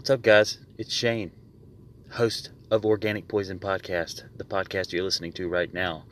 What's 0.00 0.08
up, 0.08 0.22
guys? 0.22 0.56
It's 0.78 0.94
Shane, 0.94 1.30
host 2.12 2.52
of 2.70 2.86
Organic 2.86 3.28
Poison 3.28 3.58
Podcast, 3.58 4.22
the 4.34 4.44
podcast 4.44 4.92
you're 4.92 5.04
listening 5.04 5.34
to 5.34 5.46
right 5.46 5.70
now. 5.74 6.04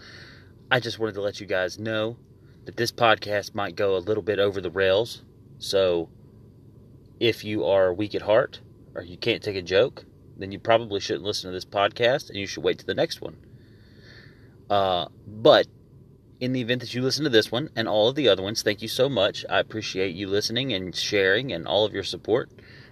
I 0.71 0.79
just 0.79 0.99
wanted 0.99 1.15
to 1.15 1.23
let 1.23 1.41
you 1.41 1.47
guys 1.47 1.79
know 1.79 2.19
that 2.67 2.77
this 2.77 2.93
podcast 2.93 3.55
might 3.55 3.77
go 3.77 3.97
a 3.97 4.05
little 4.05 4.23
bit 4.23 4.39
over 4.41 4.61
the 4.61 4.71
rails. 4.71 5.23
So, 5.57 6.11
if 7.19 7.45
you 7.45 7.65
are 7.65 7.95
weak 7.95 8.15
at 8.15 8.21
heart 8.21 8.61
or 8.95 9.01
you 9.01 9.17
can't 9.17 9.43
take 9.43 9.57
a 9.57 9.63
joke, 9.63 10.05
then 10.37 10.53
you 10.53 10.59
probably 10.59 11.01
shouldn't 11.01 11.25
listen 11.25 11.49
to 11.49 11.55
this 11.55 11.65
podcast 11.65 12.29
and 12.29 12.37
you 12.37 12.47
should 12.47 12.65
wait 12.65 12.79
to 12.81 12.87
the 12.87 12.93
next 12.93 13.23
one. 13.23 13.39
Uh, 14.69 15.07
but 15.27 15.67
in 16.41 16.53
the 16.53 16.61
event 16.61 16.83
that 16.83 16.93
you 16.93 17.01
listen 17.01 17.25
to 17.25 17.31
this 17.31 17.51
one 17.51 17.71
and 17.75 17.89
all 17.89 18.11
of 18.11 18.17
the 18.17 18.29
other 18.29 18.43
ones, 18.43 18.63
thank 18.63 18.83
you 18.83 18.89
so 18.89 19.09
much. 19.09 19.47
I 19.49 19.61
appreciate 19.61 20.15
you 20.15 20.29
listening 20.29 20.75
and 20.75 20.95
sharing 20.95 21.53
and 21.53 21.67
all 21.67 21.87
of 21.87 21.95
your 21.95 22.05
support. 22.05 22.51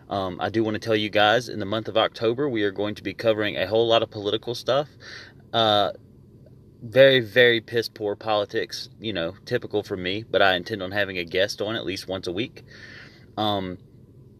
Um, 0.08 0.40
I 0.40 0.50
do 0.50 0.62
want 0.62 0.74
to 0.74 0.78
tell 0.78 0.96
you 0.96 1.10
guys 1.10 1.48
in 1.48 1.58
the 1.58 1.66
month 1.66 1.88
of 1.88 1.96
October, 1.96 2.48
we 2.48 2.62
are 2.62 2.70
going 2.70 2.94
to 2.94 3.02
be 3.02 3.14
covering 3.14 3.56
a 3.56 3.66
whole 3.66 3.88
lot 3.88 4.02
of 4.02 4.10
political 4.10 4.54
stuff. 4.54 4.88
Uh, 5.52 5.92
very, 6.82 7.20
very 7.20 7.60
piss 7.60 7.88
poor 7.88 8.14
politics, 8.14 8.88
you 9.00 9.12
know, 9.12 9.34
typical 9.44 9.82
for 9.82 9.96
me, 9.96 10.24
but 10.28 10.42
I 10.42 10.54
intend 10.54 10.82
on 10.82 10.92
having 10.92 11.18
a 11.18 11.24
guest 11.24 11.60
on 11.60 11.74
at 11.74 11.84
least 11.84 12.06
once 12.06 12.26
a 12.26 12.32
week. 12.32 12.62
Um, 13.36 13.78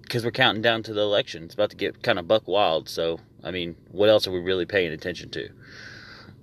because 0.03 0.25
we're 0.25 0.31
counting 0.31 0.63
down 0.63 0.85
to 0.85 0.93
the 0.93 1.01
election. 1.01 1.43
It's 1.43 1.55
about 1.55 1.71
to 1.71 1.77
get 1.77 2.01
kind 2.01 2.21
of 2.21 2.29
buck 2.29 2.47
wild. 2.47 2.89
So, 2.89 3.19
I 3.43 3.51
mean, 3.51 3.75
what 3.91 4.09
else 4.09 4.29
are 4.29 4.31
we 4.31 4.39
really 4.39 4.65
paying 4.65 4.93
attention 4.93 5.31
to? 5.31 5.49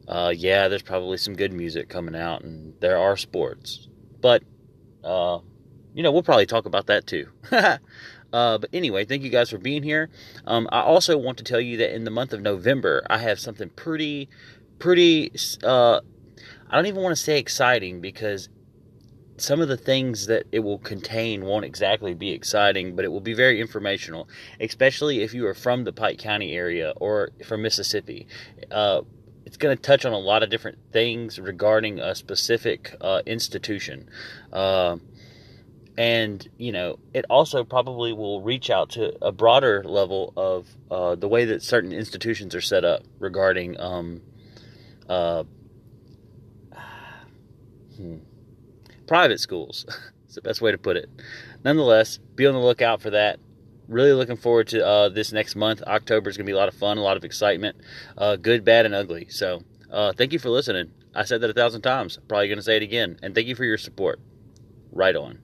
Uh, 0.05 0.33
yeah, 0.35 0.67
there's 0.67 0.81
probably 0.81 1.15
some 1.15 1.33
good 1.33 1.53
music 1.53 1.87
coming 1.87 2.13
out, 2.13 2.41
and 2.43 2.73
there 2.81 2.97
are 2.97 3.15
sports. 3.15 3.87
But, 4.19 4.43
uh, 5.01 5.39
you 5.93 6.03
know, 6.03 6.11
we'll 6.11 6.23
probably 6.23 6.45
talk 6.45 6.65
about 6.65 6.87
that 6.87 7.07
too. 7.07 7.29
uh, 8.33 8.57
but 8.57 8.69
anyway, 8.73 9.05
thank 9.05 9.23
you 9.23 9.29
guys 9.29 9.51
for 9.51 9.59
being 9.59 9.83
here. 9.83 10.09
Um, 10.45 10.67
I 10.71 10.81
also 10.81 11.17
want 11.17 11.37
to 11.37 11.43
tell 11.43 11.61
you 11.61 11.77
that 11.77 11.95
in 11.95 12.03
the 12.03 12.11
month 12.11 12.33
of 12.33 12.41
November, 12.41 13.05
I 13.09 13.19
have 13.19 13.39
something 13.39 13.69
pretty, 13.69 14.27
pretty, 14.79 15.31
uh, 15.63 16.01
I 16.69 16.75
don't 16.75 16.87
even 16.87 17.03
want 17.03 17.15
to 17.15 17.23
say 17.23 17.37
exciting 17.37 18.01
because 18.01 18.49
some 19.37 19.61
of 19.61 19.67
the 19.67 19.77
things 19.77 20.25
that 20.27 20.45
it 20.51 20.59
will 20.59 20.79
contain 20.79 21.45
won't 21.45 21.65
exactly 21.65 22.13
be 22.13 22.31
exciting, 22.31 22.95
but 22.95 23.05
it 23.05 23.09
will 23.09 23.21
be 23.21 23.33
very 23.33 23.61
informational, 23.61 24.27
especially 24.59 25.21
if 25.21 25.33
you 25.33 25.45
are 25.45 25.53
from 25.53 25.83
the 25.83 25.93
Pike 25.93 26.17
County 26.17 26.53
area 26.53 26.93
or 26.97 27.29
from 27.45 27.61
Mississippi. 27.61 28.27
Uh, 28.71 29.01
it's 29.45 29.57
going 29.57 29.75
to 29.75 29.81
touch 29.81 30.05
on 30.05 30.13
a 30.13 30.17
lot 30.17 30.41
of 30.41 30.49
different 30.49 30.79
things 30.91 31.39
regarding 31.39 31.99
a 31.99 32.15
specific 32.15 32.95
uh, 33.01 33.21
institution. 33.25 34.09
Uh, 34.51 34.97
and, 35.97 36.47
you 36.57 36.71
know, 36.71 36.99
it 37.13 37.25
also 37.29 37.63
probably 37.63 38.13
will 38.13 38.41
reach 38.41 38.69
out 38.69 38.91
to 38.91 39.13
a 39.23 39.31
broader 39.31 39.83
level 39.83 40.33
of 40.35 40.67
uh, 40.89 41.15
the 41.15 41.27
way 41.27 41.45
that 41.45 41.61
certain 41.61 41.91
institutions 41.91 42.55
are 42.55 42.61
set 42.61 42.83
up 42.83 43.03
regarding. 43.19 43.79
Um, 43.79 44.21
uh, 45.07 45.43
hmm 47.97 48.17
private 49.07 49.39
schools. 49.39 49.85
It's 50.25 50.41
the 50.41 50.49
best 50.49 50.61
way 50.63 50.71
to 50.71 50.79
put 50.79 50.97
it. 50.97 51.11
Nonetheless, 51.63 52.17
be 52.17 52.47
on 52.47 52.55
the 52.55 52.59
lookout 52.59 53.03
for 53.03 53.11
that. 53.11 53.39
Really 53.87 54.13
looking 54.13 54.35
forward 54.35 54.67
to 54.69 54.83
uh, 54.83 55.09
this 55.09 55.31
next 55.31 55.55
month. 55.55 55.83
October 55.83 56.27
is 56.27 56.37
going 56.37 56.47
to 56.47 56.49
be 56.49 56.55
a 56.55 56.57
lot 56.57 56.69
of 56.69 56.73
fun, 56.73 56.97
a 56.97 57.01
lot 57.01 57.17
of 57.17 57.23
excitement, 57.23 57.77
uh, 58.17 58.35
good, 58.35 58.65
bad, 58.65 58.87
and 58.87 58.95
ugly. 58.95 59.27
So, 59.29 59.61
uh, 59.91 60.13
thank 60.13 60.33
you 60.33 60.39
for 60.39 60.49
listening. 60.49 60.89
I 61.13 61.25
said 61.25 61.41
that 61.41 61.51
a 61.51 61.53
thousand 61.53 61.83
times. 61.83 62.17
Probably 62.27 62.47
going 62.47 62.57
to 62.57 62.63
say 62.63 62.77
it 62.77 62.81
again. 62.81 63.19
And 63.21 63.35
thank 63.35 63.45
you 63.45 63.53
for 63.53 63.63
your 63.63 63.77
support. 63.77 64.19
Right 64.91 65.15
on. 65.15 65.37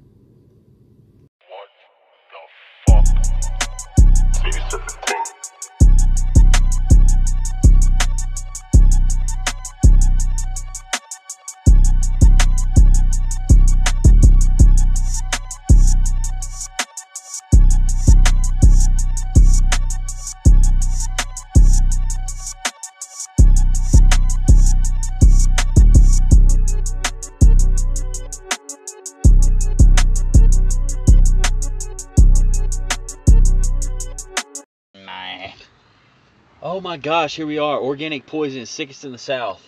Gosh, 37.30 37.36
here 37.36 37.45
we 37.45 37.60
are. 37.60 37.78
Organic 37.78 38.26
poison, 38.26 38.66
sickest 38.66 39.06
in 39.06 39.12
the 39.12 39.20
South. 39.20 39.62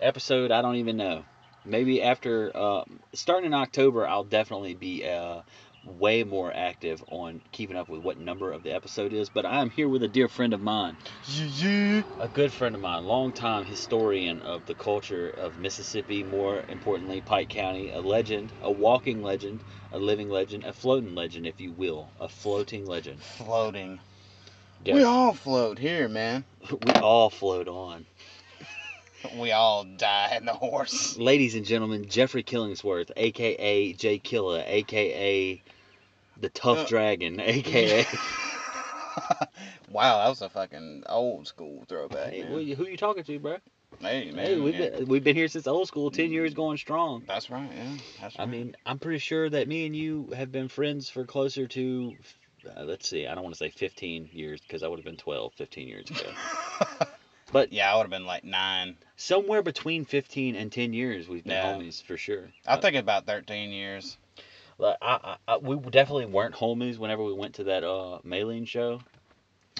Episode, 0.00 0.52
I 0.52 0.62
don't 0.62 0.76
even 0.76 0.96
know. 0.96 1.24
Maybe 1.64 2.00
after, 2.00 2.52
uh, 2.54 2.84
starting 3.14 3.46
in 3.46 3.54
October, 3.54 4.06
I'll 4.06 4.22
definitely 4.22 4.74
be 4.74 5.04
uh, 5.04 5.40
way 5.84 6.22
more 6.22 6.54
active 6.54 7.02
on 7.08 7.40
keeping 7.50 7.76
up 7.76 7.88
with 7.88 8.00
what 8.00 8.16
number 8.16 8.52
of 8.52 8.62
the 8.62 8.72
episode 8.72 9.12
is. 9.12 9.28
But 9.28 9.44
I 9.44 9.60
am 9.60 9.70
here 9.70 9.88
with 9.88 10.04
a 10.04 10.08
dear 10.08 10.28
friend 10.28 10.54
of 10.54 10.60
mine, 10.60 10.96
a 12.20 12.28
good 12.32 12.52
friend 12.52 12.76
of 12.76 12.80
mine, 12.80 13.04
longtime 13.04 13.64
historian 13.64 14.40
of 14.42 14.66
the 14.66 14.76
culture 14.76 15.30
of 15.30 15.58
Mississippi, 15.58 16.22
more 16.22 16.62
importantly, 16.68 17.22
Pike 17.22 17.48
County, 17.48 17.90
a 17.90 18.00
legend, 18.00 18.52
a 18.62 18.70
walking 18.70 19.20
legend, 19.20 19.64
a 19.90 19.98
living 19.98 20.30
legend, 20.30 20.62
a 20.62 20.72
floating 20.72 21.16
legend, 21.16 21.44
if 21.44 21.60
you 21.60 21.72
will, 21.72 22.08
a 22.20 22.28
floating 22.28 22.86
legend. 22.86 23.20
floating. 23.20 23.98
Yeah. 24.88 24.94
We 24.94 25.02
all 25.02 25.34
float 25.34 25.78
here, 25.78 26.08
man. 26.08 26.44
we 26.70 26.92
all 26.94 27.28
float 27.28 27.68
on. 27.68 28.06
We 29.36 29.50
all 29.50 29.82
die 29.84 30.36
in 30.36 30.44
the 30.46 30.52
horse. 30.52 31.18
Ladies 31.18 31.56
and 31.56 31.66
gentlemen, 31.66 32.06
Jeffrey 32.08 32.44
Killingsworth, 32.44 33.10
aka 33.16 33.92
Jay 33.92 34.18
Killa, 34.18 34.62
aka 34.64 35.60
the 36.40 36.48
Tough 36.50 36.78
Uh, 36.78 36.84
Dragon, 36.86 37.40
aka. 37.44 38.06
wow, 39.90 40.18
that 40.22 40.28
was 40.28 40.40
a 40.40 40.48
fucking 40.48 41.02
old 41.08 41.48
school 41.48 41.84
throwback. 41.88 42.30
hey, 42.30 42.42
who, 42.42 42.58
you- 42.60 42.76
who 42.76 42.86
you 42.86 42.96
talking 42.96 43.24
to, 43.24 43.38
bro? 43.40 43.56
Hey, 44.00 44.30
man. 44.30 44.46
Hey, 44.46 44.60
we've 44.60 44.74
yeah. 44.78 44.90
been 44.90 45.06
we've 45.08 45.24
been 45.24 45.36
here 45.36 45.48
since 45.48 45.66
old 45.66 45.88
school, 45.88 46.10
ten 46.12 46.30
years 46.30 46.54
going 46.54 46.78
strong. 46.78 47.24
That's 47.26 47.50
right, 47.50 47.68
yeah. 47.74 47.96
That's 48.20 48.38
right. 48.38 48.44
I 48.44 48.46
mean, 48.46 48.76
I'm 48.86 49.00
pretty 49.00 49.18
sure 49.18 49.50
that 49.50 49.66
me 49.66 49.84
and 49.84 49.96
you 49.96 50.30
have 50.36 50.52
been 50.52 50.68
friends 50.68 51.10
for 51.10 51.24
closer 51.24 51.66
to, 51.66 52.14
uh, 52.66 52.84
let's 52.84 53.08
see, 53.08 53.26
I 53.26 53.34
don't 53.34 53.44
want 53.44 53.54
to 53.54 53.58
say 53.58 53.70
15 53.70 54.30
years 54.32 54.60
because 54.60 54.82
I 54.82 54.88
would 54.88 54.98
have 54.98 55.04
been 55.04 55.16
12, 55.16 55.54
15 55.54 55.88
years 55.88 56.10
ago. 56.10 56.30
But 57.52 57.72
yeah, 57.72 57.92
I 57.92 57.96
would 57.96 58.02
have 58.02 58.10
been 58.10 58.26
like 58.26 58.44
nine. 58.44 58.96
somewhere 59.16 59.62
between 59.62 60.04
15 60.04 60.54
and 60.54 60.70
10 60.70 60.92
years, 60.92 61.28
we've 61.28 61.44
been 61.44 61.54
Yeah. 61.54 61.72
homies 61.72 62.02
for 62.02 62.16
sure. 62.16 62.50
I 62.66 62.76
think 62.76 62.96
about 62.96 63.26
13 63.26 63.70
years. 63.70 64.18
Like, 64.76 64.96
I, 65.00 65.36
I, 65.48 65.54
I, 65.54 65.56
we 65.56 65.76
definitely 65.76 66.26
weren't 66.26 66.54
homies 66.54 66.98
whenever 66.98 67.24
we 67.24 67.32
went 67.32 67.54
to 67.54 67.64
that 67.64 67.84
uh, 67.84 68.18
mailing 68.22 68.64
show. 68.64 69.00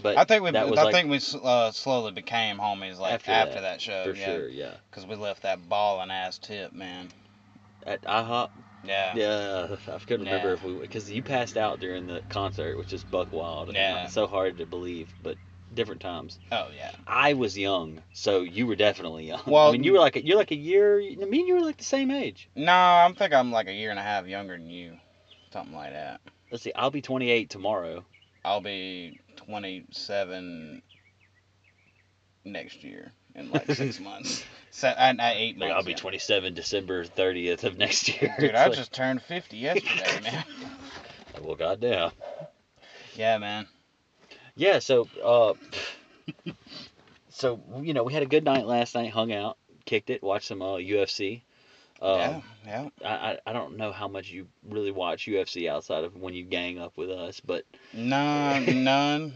But 0.03 0.17
I 0.17 0.25
think 0.25 0.44
we. 0.44 0.50
I 0.50 0.62
like, 0.62 0.94
think 0.94 1.11
we 1.11 1.21
uh, 1.43 1.71
slowly 1.72 2.12
became 2.12 2.59
homies 2.59 2.99
like 2.99 3.15
After 3.15 3.33
after, 3.33 3.55
that, 3.56 3.62
that, 3.62 3.81
show. 3.81 4.05
for 4.05 4.19
yeah, 4.19 4.37
sure, 4.37 4.49
yeah. 4.49 4.75
Because 4.91 5.06
we 5.06 5.17
left 5.17 5.43
that 5.43 5.69
balling 5.69 6.11
ass 6.11 6.38
tip, 6.38 6.72
man. 6.72 7.09
At 7.84 8.03
IHOP, 8.03 8.50
Yeah. 8.84 9.15
yeah, 9.16 9.77
I 9.89 9.99
couldn't 9.99 10.27
remember 10.27 10.53
if 10.53 10.62
we 10.62 10.75
because 10.75 11.11
you 11.11 11.22
passed 11.22 11.56
out 11.56 11.81
during 11.81 12.06
the 12.06 12.22
concert, 12.28 12.78
which 12.78 12.93
is 12.93 13.03
buck 13.05 13.33
wild. 13.33 13.75
Yeah. 13.75 14.06
so 14.06 14.27
hard 14.27 14.59
to 14.59 14.66
believe, 14.66 15.12
but 15.22 15.37
different 15.75 16.00
times. 16.00 16.39
Oh 16.53 16.69
yeah. 16.77 16.93
I 17.06 17.34
was 17.34 17.59
young, 17.59 18.03
so 18.12 18.43
you 18.43 18.67
were 18.67 18.77
definitely 18.77 19.27
young. 19.27 19.43
Well, 19.47 19.69
I 19.69 19.72
mean, 19.72 19.84
you 19.84 19.93
were 19.93 19.99
like 19.99 20.17
a, 20.17 20.25
you're 20.25 20.37
like 20.37 20.53
a 20.53 20.56
year. 20.56 21.00
I 21.00 21.25
mean, 21.25 21.47
you 21.47 21.55
were 21.55 21.61
like 21.61 21.78
the 21.78 21.84
same 21.84 22.11
age. 22.11 22.49
No, 22.55 22.72
I'm 22.72 23.15
think 23.15 23.33
I'm 23.33 23.50
like 23.50 23.69
a 23.69 23.72
year 23.72 23.91
and 23.91 23.99
a 23.99 24.03
half 24.03 24.27
younger 24.27 24.56
than 24.56 24.71
you, 24.71 24.97
something 25.53 25.75
like 25.75 25.93
that. 25.93 26.21
Let's 26.50 26.65
see, 26.65 26.72
I'll 26.75 26.91
be 26.91 27.03
28 27.03 27.50
tomorrow. 27.50 28.05
I'll 28.44 28.61
be 28.61 29.20
27 29.37 30.82
next 32.44 32.82
year 32.82 33.12
in 33.38 33.50
like 33.50 33.70
six 33.70 34.00
months. 34.11 34.44
So, 34.70 34.88
and 34.88 35.20
uh, 35.20 35.31
eight 35.35 35.58
months. 35.58 35.75
I'll 35.75 35.82
be 35.82 35.93
yeah. 35.93 35.96
27 35.96 36.55
December 36.55 37.05
30th 37.05 37.64
of 37.64 37.79
next 37.79 38.08
year. 38.08 38.35
Dude, 38.38 38.50
It's 38.50 38.58
I 38.58 38.67
like, 38.67 38.76
just 38.76 38.93
turned 38.93 39.23
50 39.23 39.56
yesterday, 39.56 40.20
man. 40.23 40.44
well, 41.43 41.56
goddamn. 41.56 42.11
Yeah, 43.17 43.38
man. 43.38 43.67
Yeah, 44.55 44.79
so 44.81 45.08
uh 45.25 45.55
so 47.31 47.61
you 47.82 47.94
know, 47.94 48.02
we 48.05 48.12
had 48.12 48.23
a 48.23 48.26
good 48.26 48.44
night 48.44 48.67
last 48.67 48.94
night, 48.94 49.11
hung 49.12 49.32
out, 49.32 49.56
kicked 49.85 50.11
it, 50.11 50.23
watched 50.23 50.46
some 50.49 50.62
uh 50.62 50.76
UFC. 50.76 51.43
Uh, 52.00 52.41
yeah, 52.67 52.89
yeah. 53.00 53.09
I, 53.09 53.39
I 53.45 53.53
don't 53.53 53.77
know 53.77 53.91
how 53.91 54.06
much 54.06 54.31
you 54.31 54.47
really 54.69 54.93
watch 54.93 55.27
UFC 55.27 55.69
outside 55.69 56.05
of 56.05 56.17
when 56.17 56.33
you 56.33 56.45
gang 56.45 56.79
up 56.79 56.97
with 56.97 57.11
us, 57.11 57.41
but 57.41 57.65
None, 57.93 58.85
none. 58.85 59.35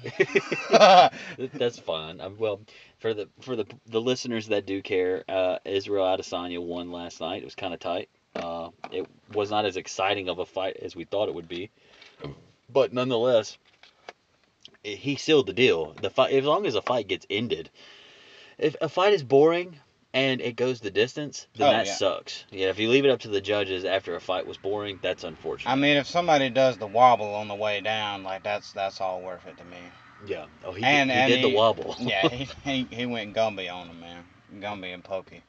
that's 1.54 1.78
fine. 1.78 2.20
Um, 2.20 2.36
well, 2.38 2.60
for 2.98 3.14
the 3.14 3.28
for 3.40 3.56
the 3.56 3.66
the 3.86 4.00
listeners 4.00 4.48
that 4.48 4.66
do 4.66 4.80
care, 4.80 5.24
uh, 5.28 5.58
Israel 5.64 6.04
Adesanya 6.04 6.62
won 6.62 6.92
last 6.92 7.20
night. 7.20 7.42
It 7.42 7.44
was 7.44 7.54
kind 7.54 7.74
of 7.74 7.80
tight. 7.80 8.08
Uh, 8.36 8.70
it 8.90 9.06
was 9.32 9.50
not 9.50 9.64
as 9.64 9.76
exciting 9.76 10.28
of 10.28 10.38
a 10.38 10.46
fight 10.46 10.76
as 10.80 10.94
we 10.94 11.04
thought 11.04 11.28
it 11.28 11.34
would 11.34 11.48
be, 11.48 11.70
but 12.70 12.92
nonetheless, 12.92 13.58
he 14.82 15.16
sealed 15.16 15.46
the 15.46 15.52
deal. 15.52 15.94
The 16.00 16.10
fight, 16.10 16.32
as 16.32 16.44
long 16.44 16.64
as 16.64 16.74
a 16.74 16.82
fight 16.82 17.08
gets 17.08 17.26
ended, 17.28 17.70
if 18.56 18.76
a 18.80 18.88
fight 18.88 19.12
is 19.12 19.22
boring 19.22 19.78
and 20.14 20.40
it 20.40 20.56
goes 20.56 20.80
the 20.80 20.90
distance, 20.90 21.46
then 21.56 21.68
Oh, 21.68 21.72
that 21.72 21.86
yeah. 21.86 21.94
sucks. 21.94 22.44
Yeah, 22.50 22.68
if 22.68 22.78
you 22.78 22.88
leave 22.90 23.04
it 23.04 23.10
up 23.10 23.20
to 23.20 23.28
the 23.28 23.40
judges 23.40 23.84
after 23.84 24.14
a 24.14 24.20
fight 24.20 24.46
was 24.46 24.56
boring, 24.58 24.98
that's 25.02 25.24
unfortunate. 25.24 25.70
I 25.70 25.74
mean, 25.76 25.96
if 25.96 26.06
somebody 26.06 26.50
does 26.50 26.76
the 26.78 26.86
wobble 26.86 27.34
on 27.34 27.48
the 27.48 27.54
way 27.54 27.80
down, 27.80 28.22
like 28.22 28.42
that's 28.42 28.72
that's 28.72 29.00
all 29.00 29.22
worth 29.22 29.46
it 29.46 29.56
to 29.58 29.64
me. 29.64 29.78
yeah. 30.26 30.46
Oh, 30.64 30.72
he, 30.72 30.84
And- 30.84 31.08
did, 31.10 31.14
he 31.16 31.20
and 31.22 31.30
did 31.30 31.40
he- 31.44 31.50
the 31.50 31.56
wobble. 31.56 31.96
Yeah, 32.00 32.28
he, 32.28 32.48
he 32.64 32.88
he 32.94 33.06
went 33.06 33.34
Gumby 33.34 33.72
on 33.72 33.88
him, 33.88 34.00
man. 34.00 34.24
Gumby 34.60 34.92
and 34.92 35.02
Pokey. 35.02 35.42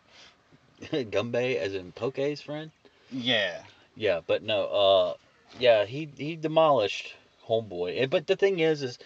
Gumby, 0.82 1.58
as 1.58 1.74
in 1.76 1.92
Poke's 1.92 2.42
friend. 2.42 2.72
Yeah. 3.12 3.62
Yeah, 3.96 4.22
but 4.26 4.44
no, 4.44 4.66
uh, 4.66 5.14
yeah, 5.60 5.86
he 5.86 6.10
he 6.18 6.36
demolished 6.36 7.14
Homeboy. 7.48 8.02
And- 8.02 8.12
But 8.12 8.28
the 8.28 8.36
thing 8.36 8.60
is, 8.60 8.84
is 8.84 8.98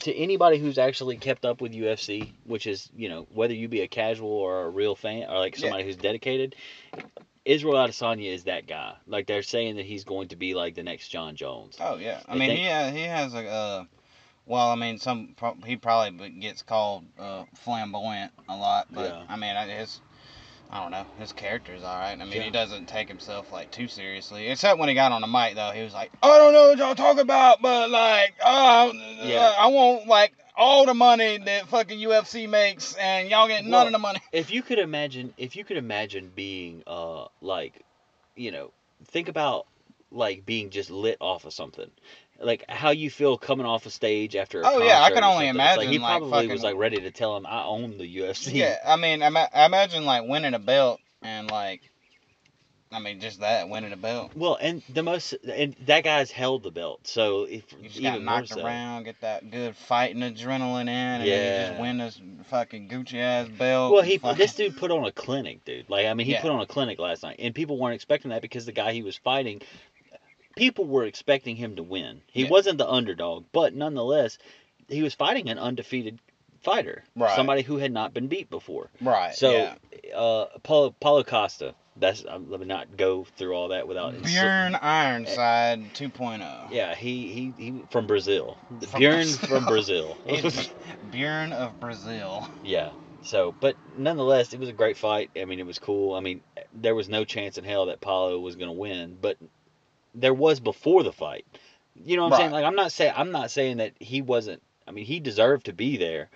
to 0.00 0.14
anybody 0.14 0.58
who's 0.58 0.78
actually 0.78 1.16
kept 1.16 1.44
up 1.44 1.60
with 1.60 1.72
UFC, 1.72 2.32
which 2.44 2.66
is 2.66 2.88
you 2.96 3.08
know 3.08 3.26
whether 3.32 3.54
you 3.54 3.68
be 3.68 3.80
a 3.82 3.88
casual 3.88 4.30
or 4.30 4.62
a 4.64 4.70
real 4.70 4.94
fan 4.94 5.24
or 5.28 5.38
like 5.38 5.54
Yeah. 5.56 5.62
somebody 5.62 5.84
who's 5.84 5.96
dedicated, 5.96 6.54
Israel 7.44 7.74
Adesanya 7.74 8.32
is 8.32 8.44
that 8.44 8.66
guy. 8.66 8.94
Like 9.06 9.26
they're 9.26 9.42
saying 9.42 9.76
that 9.76 9.84
he's 9.84 10.04
going 10.04 10.28
to 10.28 10.36
be 10.36 10.54
like 10.54 10.74
the 10.74 10.82
next 10.82 11.08
Jon 11.08 11.34
Jones. 11.36 11.76
Oh 11.80 11.96
yeah. 11.96 12.20
I 12.28 12.34
They 12.34 12.38
mean, 12.38 12.48
think- 12.50 12.60
he 12.60 12.66
ha- 12.68 12.90
he 12.90 13.02
has 13.02 13.34
a. 13.34 13.46
Uh, 13.48 13.84
well, 14.46 14.70
I 14.70 14.74
mean, 14.74 14.98
some 14.98 15.34
he 15.66 15.76
probably 15.76 16.30
gets 16.30 16.62
called 16.62 17.04
uh, 17.18 17.44
flamboyant 17.54 18.32
a 18.48 18.56
lot, 18.56 18.88
but 18.90 19.08
Yeah. 19.10 19.22
I 19.28 19.36
mean, 19.36 19.54
I- 19.56 19.66
his 19.68 20.00
I 20.72 20.80
don't 20.80 20.90
know, 20.90 21.04
his 21.18 21.32
character's 21.32 21.82
all 21.82 21.98
right. 21.98 22.12
I 22.12 22.24
mean, 22.24 22.32
Yeah. 22.32 22.42
he 22.44 22.50
doesn't 22.50 22.86
take 22.88 23.06
himself 23.06 23.52
like 23.52 23.70
too 23.70 23.88
seriously. 23.88 24.48
Except 24.48 24.78
when 24.78 24.88
he 24.88 24.94
got 24.94 25.12
on 25.12 25.20
the 25.20 25.26
mic 25.26 25.54
though, 25.54 25.70
he 25.70 25.82
was 25.82 25.92
like, 25.92 26.10
I 26.22 26.38
don't 26.38 26.54
know 26.54 26.68
what 26.68 26.78
y'all 26.78 26.94
talk 26.94 27.18
about, 27.18 27.60
but 27.60 27.90
like, 27.90 28.34
uh, 28.42 28.90
Yeah. 29.22 29.54
I 29.58 29.66
want 29.66 30.06
like 30.06 30.32
all 30.56 30.86
the 30.86 30.94
money 30.94 31.36
that 31.38 31.68
fucking 31.68 31.98
UFC 31.98 32.48
makes, 32.48 32.94
and 32.94 33.28
y'all 33.28 33.48
get 33.48 33.64
none 33.64 33.70
Well, 33.72 33.86
of 33.86 33.92
the 33.92 33.98
money. 33.98 34.20
If 34.32 34.50
you 34.50 34.62
could 34.62 34.78
imagine, 34.78 35.34
if 35.36 35.56
you 35.56 35.64
could 35.64 35.76
imagine 35.76 36.32
being 36.34 36.82
uh 36.86 37.26
like, 37.42 37.82
you 38.34 38.50
know, 38.50 38.72
think 39.04 39.28
about 39.28 39.66
like 40.10 40.46
being 40.46 40.70
just 40.70 40.90
lit 40.90 41.18
off 41.20 41.44
of 41.44 41.52
something. 41.52 41.90
Like 42.42 42.64
how 42.68 42.90
you 42.90 43.10
feel 43.10 43.38
coming 43.38 43.66
off 43.66 43.86
a 43.86 43.90
stage 43.90 44.34
after 44.36 44.60
a 44.60 44.64
Oh, 44.66 44.82
yeah, 44.82 45.00
I 45.02 45.10
can 45.10 45.24
only 45.24 45.48
imagine. 45.48 45.84
Like 45.84 45.88
he 45.90 45.98
like, 45.98 46.18
probably 46.20 46.48
was 46.48 46.62
like 46.62 46.76
ready 46.76 46.96
to 47.00 47.10
tell 47.10 47.36
him 47.36 47.46
I 47.46 47.62
own 47.64 47.98
the 47.98 48.16
UFC. 48.18 48.52
Yeah, 48.54 48.76
I 48.86 48.96
mean, 48.96 49.22
ima- 49.22 49.48
imagine 49.54 50.04
like 50.04 50.24
winning 50.26 50.54
a 50.54 50.58
belt 50.58 51.00
and 51.22 51.50
like, 51.50 51.82
I 52.94 52.98
mean, 52.98 53.20
just 53.20 53.40
that 53.40 53.70
winning 53.70 53.92
a 53.92 53.96
belt. 53.96 54.32
Well, 54.36 54.58
and 54.60 54.82
the 54.90 55.02
most 55.02 55.32
and 55.50 55.74
that 55.86 56.04
guy's 56.04 56.30
held 56.30 56.62
the 56.62 56.70
belt, 56.70 57.06
so 57.06 57.44
if 57.44 57.62
You 57.80 57.88
just 57.88 58.02
got 58.02 58.14
even 58.16 58.24
more 58.26 58.34
knocked 58.40 58.48
so. 58.50 58.62
around, 58.62 59.04
get 59.04 59.18
that 59.22 59.50
good 59.50 59.74
fighting 59.76 60.20
adrenaline 60.20 60.82
in, 60.82 60.88
and 60.88 61.22
then 61.26 61.62
you 61.62 61.68
just 61.70 61.80
win 61.80 61.96
this 61.98 62.20
fucking 62.50 62.90
Gucci 62.90 63.14
ass 63.18 63.48
belt. 63.48 63.94
Well, 63.94 64.02
he 64.02 64.18
Fucking- 64.18 64.36
this 64.36 64.54
dude 64.54 64.76
put 64.76 64.90
on 64.90 65.04
a 65.06 65.12
clinic, 65.12 65.64
dude. 65.64 65.88
Like 65.88 66.04
I 66.04 66.12
mean, 66.12 66.26
he 66.26 66.32
Yeah. 66.32 66.42
put 66.42 66.50
on 66.50 66.60
a 66.60 66.66
clinic 66.66 66.98
last 66.98 67.22
night, 67.22 67.36
and 67.38 67.54
people 67.54 67.78
weren't 67.78 67.94
expecting 67.94 68.30
that 68.30 68.42
because 68.42 68.66
the 68.66 68.72
guy 68.72 68.92
he 68.92 69.02
was 69.02 69.16
fighting, 69.16 69.62
people 70.56 70.84
were 70.86 71.04
expecting 71.04 71.56
him 71.56 71.76
to 71.76 71.82
win. 71.82 72.22
He 72.26 72.42
Yeah. 72.42 72.50
wasn't 72.50 72.78
the 72.78 72.88
underdog, 72.88 73.44
but 73.52 73.74
nonetheless, 73.74 74.38
he 74.88 75.02
was 75.02 75.14
fighting 75.14 75.48
an 75.48 75.58
undefeated 75.58 76.18
fighter, 76.62 77.04
Right. 77.16 77.34
somebody 77.34 77.62
who 77.62 77.78
had 77.78 77.92
not 77.92 78.14
been 78.14 78.28
beat 78.28 78.48
before. 78.50 78.90
right. 79.00 79.34
So, 79.34 79.50
yeah. 79.52 80.14
uh, 80.16 80.46
Paulo, 80.62 80.94
Paulo 81.00 81.24
Costa. 81.24 81.74
That's 81.94 82.24
uh, 82.24 82.38
let 82.48 82.58
me 82.58 82.64
not 82.64 82.96
go 82.96 83.24
through 83.36 83.52
all 83.54 83.68
that 83.68 83.86
without. 83.86 84.14
Bjorn 84.22 84.76
Ironside 84.76 85.92
2.0. 85.92 86.70
Yeah, 86.70 86.94
he, 86.94 87.28
he 87.28 87.52
he 87.58 87.82
from 87.90 88.06
Brazil. 88.06 88.56
From 88.88 89.00
Bjorn 89.00 89.26
from 89.26 89.66
Brazil. 89.66 90.16
Bjorn 91.10 91.52
of 91.52 91.78
Brazil. 91.80 92.48
Yeah. 92.64 92.90
So, 93.24 93.54
but 93.60 93.76
nonetheless, 93.96 94.52
it 94.54 94.58
was 94.60 94.68
a 94.70 94.72
great 94.72 94.96
fight. 94.96 95.30
I 95.36 95.44
mean, 95.44 95.60
it 95.60 95.66
was 95.66 95.78
cool. 95.78 96.14
I 96.14 96.20
mean, 96.20 96.40
there 96.72 96.94
was 96.94 97.08
no 97.10 97.24
chance 97.26 97.58
in 97.58 97.64
hell 97.64 97.86
that 97.86 98.00
Paulo 98.00 98.38
was 98.40 98.56
going 98.56 98.68
to 98.68 98.72
win, 98.72 99.18
but 99.20 99.36
there 100.14 100.34
was 100.34 100.60
before 100.60 101.02
the 101.02 101.12
fight. 101.12 101.46
You 101.94 102.16
know 102.16 102.24
what 102.24 102.34
I'm 102.34 102.38
saying? 102.40 102.50
Like, 102.52 102.64
I'm 102.64 102.76
not 102.76 102.92
saying 102.92 103.12
I'm 103.16 103.32
not 103.32 103.50
saying 103.50 103.78
that 103.78 103.92
he 104.00 104.22
wasn't. 104.22 104.62
I 104.86 104.90
mean, 104.90 105.04
he 105.04 105.20
deserved 105.20 105.66
to 105.66 105.72
be 105.72 105.96
there 105.96 106.30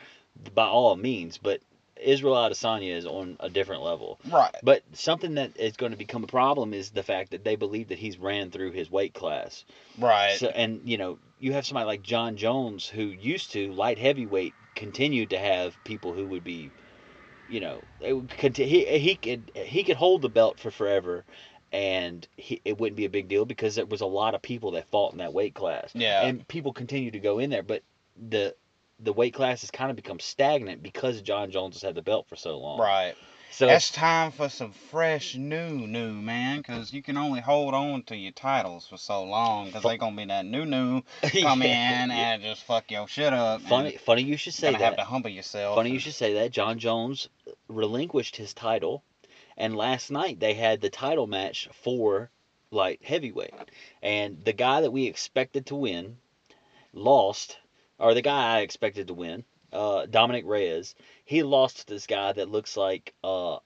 by 0.54 0.66
all 0.66 0.96
means, 0.96 1.38
but 1.38 1.60
Israel 2.00 2.34
Adesanya 2.34 2.94
is 2.94 3.06
on 3.06 3.36
a 3.40 3.48
different 3.48 3.82
level. 3.82 4.20
Right. 4.30 4.54
But 4.62 4.82
something 4.92 5.34
that 5.34 5.56
is 5.56 5.76
going 5.76 5.92
to 5.92 5.98
become 5.98 6.24
a 6.24 6.28
problem 6.28 6.74
is 6.74 6.90
the 6.90 7.02
fact 7.02 7.30
that 7.30 7.44
they 7.44 7.56
believe 7.56 7.88
that 7.88 7.98
he's 7.98 8.18
ran 8.18 8.50
through 8.50 8.72
his 8.72 8.90
weight 8.90 9.14
class. 9.14 9.64
Right. 9.98 10.36
So, 10.38 10.48
and 10.48 10.82
you 10.84 10.98
know, 10.98 11.18
you 11.38 11.52
have 11.52 11.66
somebody 11.66 11.86
like 11.86 12.02
Jon 12.02 12.36
Jones 12.36 12.86
who 12.86 13.02
used 13.02 13.52
to 13.52 13.72
light 13.72 13.98
heavyweight 13.98 14.54
continued 14.74 15.30
to 15.30 15.38
have 15.38 15.82
people 15.84 16.12
who 16.12 16.26
would 16.26 16.44
be, 16.44 16.70
you 17.48 17.60
know, 17.60 17.82
it 18.00 18.12
would 18.12 18.28
conti- 18.28 18.66
he 18.66 18.98
he 18.98 19.16
could 19.16 19.50
he 19.54 19.82
could 19.82 19.96
hold 19.96 20.22
the 20.22 20.28
belt 20.28 20.60
for 20.60 20.70
forever, 20.70 21.24
and 21.72 22.26
he, 22.36 22.60
it 22.64 22.78
wouldn't 22.78 22.96
be 22.96 23.04
a 23.04 23.10
big 23.10 23.28
deal 23.28 23.44
because 23.44 23.74
there 23.74 23.86
was 23.86 24.00
a 24.00 24.06
lot 24.06 24.34
of 24.34 24.42
people 24.42 24.72
that 24.72 24.88
fought 24.90 25.12
in 25.12 25.18
that 25.18 25.32
weight 25.32 25.54
class, 25.54 25.90
yeah. 25.94 26.26
and 26.26 26.46
people 26.48 26.72
continue 26.72 27.10
to 27.10 27.18
go 27.18 27.38
in 27.38 27.50
there, 27.50 27.62
but 27.62 27.82
the 28.28 28.54
the 29.00 29.12
weight 29.12 29.34
class 29.34 29.60
has 29.60 29.70
kind 29.70 29.90
of 29.90 29.96
become 29.96 30.18
stagnant 30.18 30.82
because 30.82 31.20
Jon 31.20 31.50
Jones 31.50 31.74
has 31.74 31.82
had 31.82 31.94
the 31.94 32.02
belt 32.02 32.26
for 32.28 32.36
so 32.36 32.58
long. 32.58 32.80
right. 32.80 33.14
So 33.48 33.68
It's 33.70 33.90
time 33.90 34.32
for 34.32 34.50
some 34.50 34.72
fresh 34.72 35.34
new 35.34 35.86
new 35.86 36.12
man, 36.12 36.62
cause 36.62 36.92
you 36.92 37.02
can 37.02 37.16
only 37.16 37.40
hold 37.40 37.74
on 37.74 38.02
to 38.04 38.16
your 38.16 38.32
titles 38.32 38.86
for 38.86 38.98
so 38.98 39.24
long, 39.24 39.70
cause 39.72 39.82
Fu- 39.82 39.88
they 39.88 39.96
gonna 39.96 40.16
be 40.16 40.24
that 40.26 40.44
new 40.44 40.66
new 40.66 41.02
come 41.40 41.62
in 41.62 42.10
and 42.10 42.42
just 42.42 42.64
fuck 42.64 42.90
your 42.90 43.06
shit 43.08 43.32
up. 43.32 43.62
funny 43.62 43.96
funny 43.96 44.22
you 44.22 44.36
should 44.36 44.52
say 44.52 44.72
that. 44.72 44.80
have 44.80 44.96
to 44.96 45.04
humble 45.04 45.30
yourself. 45.30 45.76
Funny 45.76 45.90
you 45.90 45.98
should 46.00 46.14
say 46.14 46.34
that. 46.34 46.50
Jon 46.50 46.78
Jones 46.78 47.28
relinquished 47.68 48.36
his 48.36 48.52
title, 48.52 49.02
and 49.56 49.76
last 49.76 50.10
night 50.10 50.40
they 50.40 50.54
had 50.54 50.80
the 50.80 50.90
title 50.90 51.26
match 51.26 51.68
for 51.72 52.30
light 52.70 53.00
heavyweight, 53.02 53.54
and 54.02 54.44
the 54.44 54.52
guy 54.52 54.80
that 54.80 54.90
we 54.90 55.06
expected 55.06 55.66
to 55.66 55.74
win 55.74 56.18
lost, 56.92 57.58
or 57.98 58.14
the 58.14 58.22
guy 58.22 58.56
I 58.56 58.60
expected 58.60 59.08
to 59.08 59.14
win, 59.14 59.44
uh, 59.72 60.06
Dominic 60.06 60.44
Reyes. 60.46 60.94
He 61.24 61.42
lost 61.42 61.78
to 61.78 61.86
this 61.86 62.06
guy 62.06 62.32
that 62.32 62.50
looks 62.50 62.76
like 62.76 63.14
uh, 63.22 63.58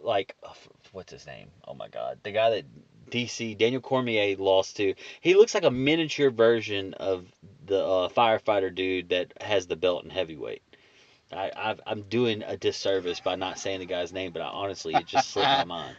like 0.00 0.36
uh, 0.42 0.52
what's 0.92 1.12
his 1.12 1.26
name? 1.26 1.50
Oh 1.66 1.74
my 1.74 1.88
God, 1.88 2.20
the 2.22 2.32
guy 2.32 2.50
that 2.50 2.64
DC 3.10 3.56
Daniel 3.56 3.80
Cormier 3.80 4.36
lost 4.36 4.76
to. 4.76 4.94
He 5.20 5.34
looks 5.34 5.54
like 5.54 5.64
a 5.64 5.70
miniature 5.70 6.30
version 6.30 6.94
of 6.94 7.26
the 7.64 7.82
uh, 7.82 8.08
firefighter 8.08 8.74
dude 8.74 9.10
that 9.10 9.32
has 9.40 9.66
the 9.66 9.76
belt 9.76 10.04
in 10.04 10.10
heavyweight. 10.10 10.62
I, 11.32 11.50
I've, 11.56 11.80
I'm 11.86 12.02
doing 12.02 12.42
a 12.42 12.56
disservice 12.56 13.20
by 13.20 13.36
not 13.36 13.58
saying 13.58 13.80
the 13.80 13.86
guy's 13.86 14.12
name, 14.12 14.32
but 14.32 14.42
I 14.42 14.46
honestly 14.46 14.94
it 14.94 15.06
just 15.06 15.30
slipped 15.30 15.48
my 15.48 15.64
mind. 15.76 15.96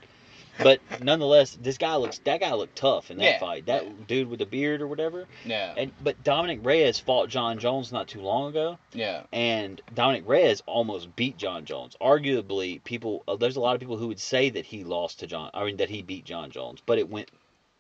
But 0.62 0.81
nonetheless, 1.01 1.57
this 1.62 1.77
guy 1.77 1.95
looks 1.95 2.17
that 2.25 2.41
guy 2.41 2.53
looked 2.53 2.75
tough 2.75 3.12
in 3.12 3.17
that 3.17 3.24
Yeah, 3.24 3.39
fight. 3.39 3.65
That 3.67 3.86
yeah. 3.86 3.91
dude 4.07 4.29
with 4.29 4.39
the 4.39 4.45
beard 4.45 4.81
or 4.81 4.88
whatever. 4.88 5.25
Yeah. 5.45 5.74
And 5.77 5.91
but 6.03 6.21
Dominic 6.24 6.59
Reyes 6.63 7.00
fought 7.00 7.29
Jon 7.29 7.59
Jones 7.59 7.93
not 7.93 8.09
too 8.09 8.19
long 8.19 8.50
ago, 8.50 8.77
yeah. 8.91 9.24
and 9.31 9.81
Dominic 9.95 10.27
Reyes 10.27 10.62
almost 10.65 11.15
beat 11.15 11.38
Jon 11.38 11.63
Jones. 11.63 11.95
Arguably, 12.01 12.83
people 12.83 13.24
uh, 13.27 13.38
there's 13.38 13.55
a 13.55 13.62
lot 13.62 13.75
of 13.75 13.79
people 13.79 13.95
who 13.98 14.09
would 14.09 14.19
say 14.19 14.50
that 14.50 14.65
he 14.65 14.83
lost 14.83 15.19
to 15.19 15.27
Jon. 15.27 15.50
I 15.53 15.63
mean 15.63 15.77
that 15.77 15.89
he 15.89 16.01
beat 16.01 16.25
Jon 16.25 16.51
Jones, 16.51 16.81
but 16.86 16.98
it 16.98 17.09
went 17.09 17.29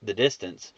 the 0.01 0.13
distance. 0.13 0.71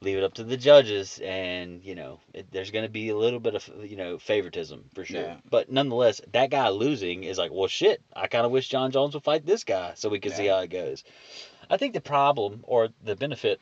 Leave 0.00 0.18
it 0.18 0.24
up 0.24 0.34
to 0.34 0.44
the 0.44 0.56
judges, 0.56 1.20
and 1.24 1.82
you 1.82 1.94
know 1.94 2.20
it, 2.34 2.46
there's 2.52 2.70
going 2.70 2.84
to 2.84 2.90
be 2.90 3.08
a 3.08 3.16
little 3.16 3.40
bit 3.40 3.54
of 3.54 3.68
you 3.84 3.96
know 3.96 4.18
favoritism 4.18 4.84
for 4.94 5.04
sure. 5.04 5.22
Yeah. 5.22 5.36
But 5.48 5.70
nonetheless, 5.70 6.20
that 6.32 6.50
guy 6.50 6.68
losing 6.68 7.24
is 7.24 7.38
like, 7.38 7.50
well, 7.52 7.68
shit. 7.68 8.02
I 8.14 8.26
kind 8.26 8.44
of 8.44 8.52
wish 8.52 8.68
Jon 8.68 8.90
Jones 8.90 9.14
would 9.14 9.24
fight 9.24 9.46
this 9.46 9.64
guy 9.64 9.92
so 9.94 10.08
we 10.08 10.20
can 10.20 10.32
see 10.32 10.46
how 10.46 10.58
it 10.58 10.70
goes. 10.70 11.02
I 11.70 11.76
think 11.76 11.94
the 11.94 12.00
problem 12.00 12.60
or 12.64 12.88
the 13.02 13.16
benefit 13.16 13.60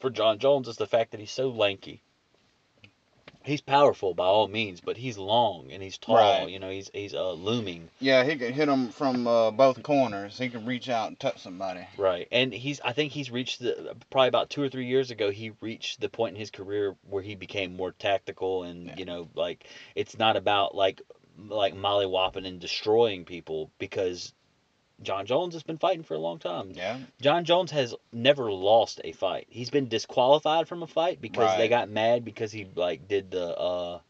for 0.00 0.10
Jon 0.10 0.38
Jones 0.38 0.68
is 0.68 0.76
the 0.76 0.86
fact 0.86 1.12
that 1.12 1.20
he's 1.20 1.30
so 1.30 1.50
lanky. 1.50 2.02
He's 3.48 3.60
powerful 3.62 4.14
by 4.14 4.26
all 4.26 4.46
means, 4.46 4.80
but 4.80 4.96
he's 4.98 5.16
long 5.16 5.72
and 5.72 5.82
he's 5.82 5.96
tall. 5.98 6.16
Right. 6.16 6.48
You 6.48 6.58
know, 6.58 6.70
he's 6.70 6.90
he's 6.92 7.14
uh, 7.14 7.32
looming. 7.32 7.88
Yeah, 7.98 8.22
he 8.24 8.36
can 8.36 8.52
hit 8.52 8.68
him 8.68 8.90
from 8.90 9.26
uh, 9.26 9.50
both 9.50 9.82
corners. 9.82 10.38
He 10.38 10.48
can 10.50 10.66
reach 10.66 10.88
out 10.88 11.08
and 11.08 11.18
touch 11.18 11.40
somebody. 11.42 11.86
Right, 11.96 12.28
and 12.30 12.52
he's 12.52 12.80
I 12.82 12.92
think 12.92 13.12
he's 13.12 13.30
reached 13.30 13.60
the 13.60 13.96
probably 14.10 14.28
about 14.28 14.50
two 14.50 14.62
or 14.62 14.68
three 14.68 14.86
years 14.86 15.10
ago 15.10 15.30
he 15.30 15.52
reached 15.60 16.00
the 16.00 16.08
point 16.08 16.34
in 16.34 16.40
his 16.40 16.50
career 16.50 16.94
where 17.08 17.22
he 17.22 17.34
became 17.34 17.74
more 17.74 17.92
tactical 17.92 18.64
and 18.64 18.86
Yeah. 18.86 18.94
you 18.98 19.04
know 19.06 19.28
like 19.34 19.66
it's 19.94 20.18
not 20.18 20.36
about 20.36 20.74
like 20.74 21.00
like 21.48 21.74
mollywhopping 21.74 22.46
and 22.46 22.60
destroying 22.60 23.24
people 23.24 23.70
because 23.78 24.34
Jon 25.02 25.26
Jones 25.26 25.54
has 25.54 25.62
been 25.62 25.78
fighting 25.78 26.02
for 26.02 26.14
a 26.14 26.18
long 26.18 26.38
time. 26.38 26.72
Yeah. 26.74 26.98
Jon 27.20 27.44
Jones 27.44 27.70
has 27.70 27.94
never 28.12 28.50
lost 28.52 29.00
a 29.04 29.12
fight. 29.12 29.46
He's 29.48 29.70
been 29.70 29.88
disqualified 29.88 30.68
from 30.68 30.82
a 30.82 30.86
fight 30.86 31.20
because 31.20 31.56
they 31.56 31.68
got 31.68 31.88
mad 31.88 32.24
because 32.24 32.50
he 32.52 32.66
like 32.74 33.06
did 33.08 33.30
the 33.30 33.56
uh 33.56 34.00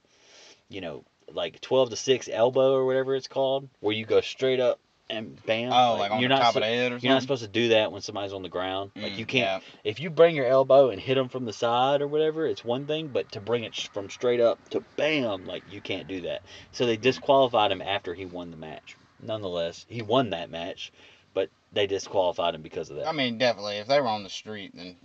you 0.69 0.81
know 0.81 1.05
like 1.31 1.61
12 1.61 1.91
to 1.91 1.97
6 1.97 2.29
elbow 2.33 2.73
or 2.73 2.87
whatever 2.87 3.15
it's 3.15 3.29
called 3.29 3.69
where 3.81 3.95
you 3.95 4.07
go 4.07 4.21
straight 4.23 4.61
up 4.61 4.81
and 5.11 5.43
bam. 5.47 5.73
Oh, 5.73 5.97
like, 5.99 6.11
on 6.11 6.21
you're 6.21 6.29
the 6.29 6.35
not 6.35 6.43
top 6.43 6.53
su- 6.55 6.59
of 6.59 6.63
the 6.63 6.69
head 6.69 6.93
or 6.93 6.95
something. 6.97 7.07
You're 7.09 7.17
not 7.17 7.23
supposed 7.23 7.43
to 7.43 7.49
do 7.49 7.69
that 7.69 7.93
when 7.93 8.03
somebody's 8.03 8.33
on 8.33 8.43
the 8.43 8.49
ground. 8.49 8.91
Like 8.97 9.13
Mm, 9.13 9.19
you 9.19 9.27
can't. 9.27 9.63
yeah. 9.63 9.71
If 9.85 10.01
you 10.01 10.11
bring 10.11 10.37
your 10.37 10.47
elbow 10.47 10.91
and 10.91 11.01
hit 11.01 11.15
them 11.15 11.29
from 11.29 11.45
the 11.45 11.53
side 11.53 12.03
or 12.03 12.09
whatever, 12.09 12.47
it's 12.47 12.65
one 12.65 12.87
thing. 12.87 13.09
But 13.09 13.33
to 13.33 13.41
bring 13.41 13.65
it 13.65 13.75
from 13.93 14.11
straight 14.11 14.41
up 14.41 14.69
to 14.71 14.81
bam, 14.97 15.45
like 15.45 15.65
you 15.71 15.81
can't 15.81 16.09
do 16.09 16.23
that. 16.23 16.45
So 16.73 16.85
they 16.87 16.97
disqualified 16.97 17.73
him 17.73 17.81
after 17.83 18.15
he 18.15 18.27
won 18.27 18.51
the 18.51 18.57
match. 18.57 18.97
Nonetheless, 19.23 19.85
he 19.89 20.03
won 20.03 20.31
that 20.31 20.51
match, 20.51 20.93
but 21.35 21.51
they 21.73 21.87
disqualified 21.87 22.55
him 22.55 22.63
because 22.63 22.89
of 22.91 22.97
that. 22.97 23.09
I 23.09 23.13
mean, 23.13 23.37
definitely. 23.39 23.77
If 23.77 23.89
they 23.89 24.01
were 24.01 24.07
on 24.07 24.23
the 24.23 24.31
street, 24.31 24.73
then 24.75 24.97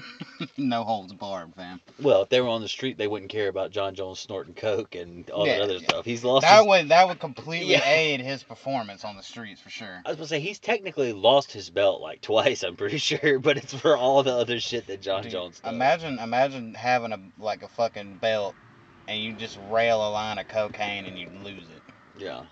no 0.56 0.82
holds 0.84 1.12
barred, 1.12 1.54
fam. 1.54 1.80
well, 2.00 2.22
if 2.22 2.28
they 2.28 2.40
were 2.40 2.48
on 2.48 2.60
the 2.62 2.68
street, 2.68 2.98
they 2.98 3.06
wouldn't 3.06 3.30
care 3.30 3.48
about 3.48 3.70
Jon 3.70 3.94
Jones 3.94 4.18
snorting 4.18 4.54
coke 4.54 4.94
and 4.94 5.28
all 5.30 5.44
that 5.44 5.60
other 5.60 5.74
yeah. 5.74 5.88
stuff. 5.88 6.04
He's 6.04 6.24
lost. 6.24 6.42
That 6.42 6.58
his- 6.60 6.66
would 6.66 6.88
that 6.88 7.08
would 7.08 7.20
completely 7.20 7.72
Yeah. 7.72 7.82
aid 7.88 8.20
his 8.20 8.42
performance 8.42 9.04
on 9.04 9.16
the 9.16 9.22
streets 9.22 9.60
for 9.60 9.70
sure. 9.70 10.00
I 10.04 10.08
was 10.08 10.16
gonna 10.16 10.28
say 10.28 10.40
he's 10.40 10.58
technically 10.58 11.12
lost 11.12 11.52
his 11.52 11.70
belt 11.70 12.00
like 12.00 12.20
twice. 12.20 12.62
I'm 12.62 12.76
pretty 12.76 12.98
sure, 13.10 13.38
but 13.38 13.56
it's 13.58 13.74
for 13.74 13.96
all 13.96 14.22
the 14.22 14.34
other 14.34 14.60
shit 14.60 14.86
that 14.88 15.00
Jon 15.02 15.22
Dude, 15.24 15.32
Jones 15.32 15.60
does. 15.60 15.72
Imagine 15.72 16.18
imagine 16.18 16.74
having 16.74 17.12
a 17.12 17.20
like 17.38 17.62
a 17.62 17.68
fucking 17.68 18.16
belt 18.16 18.54
and 19.06 19.20
you 19.22 19.32
just 19.34 19.58
rail 19.70 20.06
a 20.06 20.10
line 20.10 20.38
of 20.38 20.48
cocaine 20.48 21.04
and 21.06 21.18
you 21.18 21.30
lose 21.44 21.62
it. 21.64 21.82
Yeah, 22.22 22.42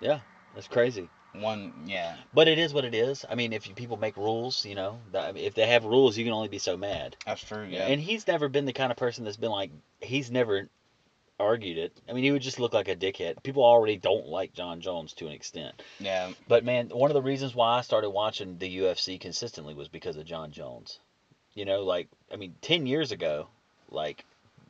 yeah, 0.00 0.20
that's 0.54 0.68
crazy. 0.68 1.08
One, 1.32 1.72
yeah, 1.86 2.14
But 2.32 2.46
it 2.46 2.58
is 2.60 2.72
what 2.72 2.84
it 2.84 2.94
is. 2.94 3.24
I 3.28 3.34
mean, 3.34 3.52
if 3.52 3.68
you, 3.68 3.74
people 3.74 3.96
make 3.96 4.16
rules, 4.16 4.64
you 4.64 4.76
know, 4.76 5.00
that, 5.10 5.36
if 5.36 5.54
they 5.54 5.66
have 5.66 5.84
rules, 5.84 6.16
you 6.16 6.24
can 6.24 6.32
only 6.32 6.46
be 6.48 6.58
so 6.58 6.76
mad. 6.76 7.16
that's 7.26 7.42
true. 7.42 7.66
Yeah, 7.68 7.86
And 7.88 8.00
he's 8.00 8.26
never 8.28 8.48
been 8.48 8.66
the 8.66 8.72
kind 8.72 8.92
of 8.92 8.96
person 8.96 9.24
that's 9.24 9.36
been 9.36 9.50
like, 9.50 9.72
he's 10.00 10.30
never 10.30 10.68
argued 11.40 11.76
it. 11.78 11.92
I 12.08 12.12
mean, 12.12 12.22
he 12.22 12.30
would 12.30 12.42
just 12.42 12.60
look 12.60 12.72
like 12.72 12.86
a 12.86 12.94
dickhead. 12.94 13.42
People 13.42 13.64
already 13.64 13.96
don't 13.96 14.28
like 14.28 14.52
Jon 14.52 14.80
Jones 14.80 15.12
to 15.14 15.26
an 15.26 15.32
extent. 15.32 15.82
yeah, 15.98 16.30
But 16.46 16.64
man, 16.64 16.88
one 16.90 17.10
of 17.10 17.14
the 17.14 17.22
reasons 17.22 17.52
why 17.52 17.78
I 17.78 17.80
started 17.80 18.10
watching 18.10 18.58
the 18.58 18.78
UFC 18.78 19.18
consistently 19.18 19.74
was 19.74 19.88
because 19.88 20.16
of 20.16 20.24
Jon 20.24 20.52
Jones. 20.52 21.00
You 21.54 21.64
know, 21.64 21.82
like 21.82 22.06
I 22.32 22.36
mean, 22.36 22.54
ten 22.60 22.86
years 22.86 23.10
ago, 23.10 23.48
like 23.90 24.24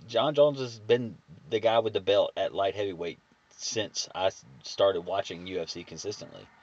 Jon 0.08 0.34
Jones 0.34 0.60
has 0.60 0.78
been 0.78 1.16
the 1.50 1.60
guy 1.60 1.78
with 1.80 1.92
the 1.92 2.00
belt 2.00 2.32
at 2.38 2.54
light 2.54 2.74
heavyweight 2.74 3.18
since 3.56 4.08
I 4.14 4.30
started 4.62 5.02
watching 5.02 5.46
UFC 5.46 5.86
consistently. 5.86 6.46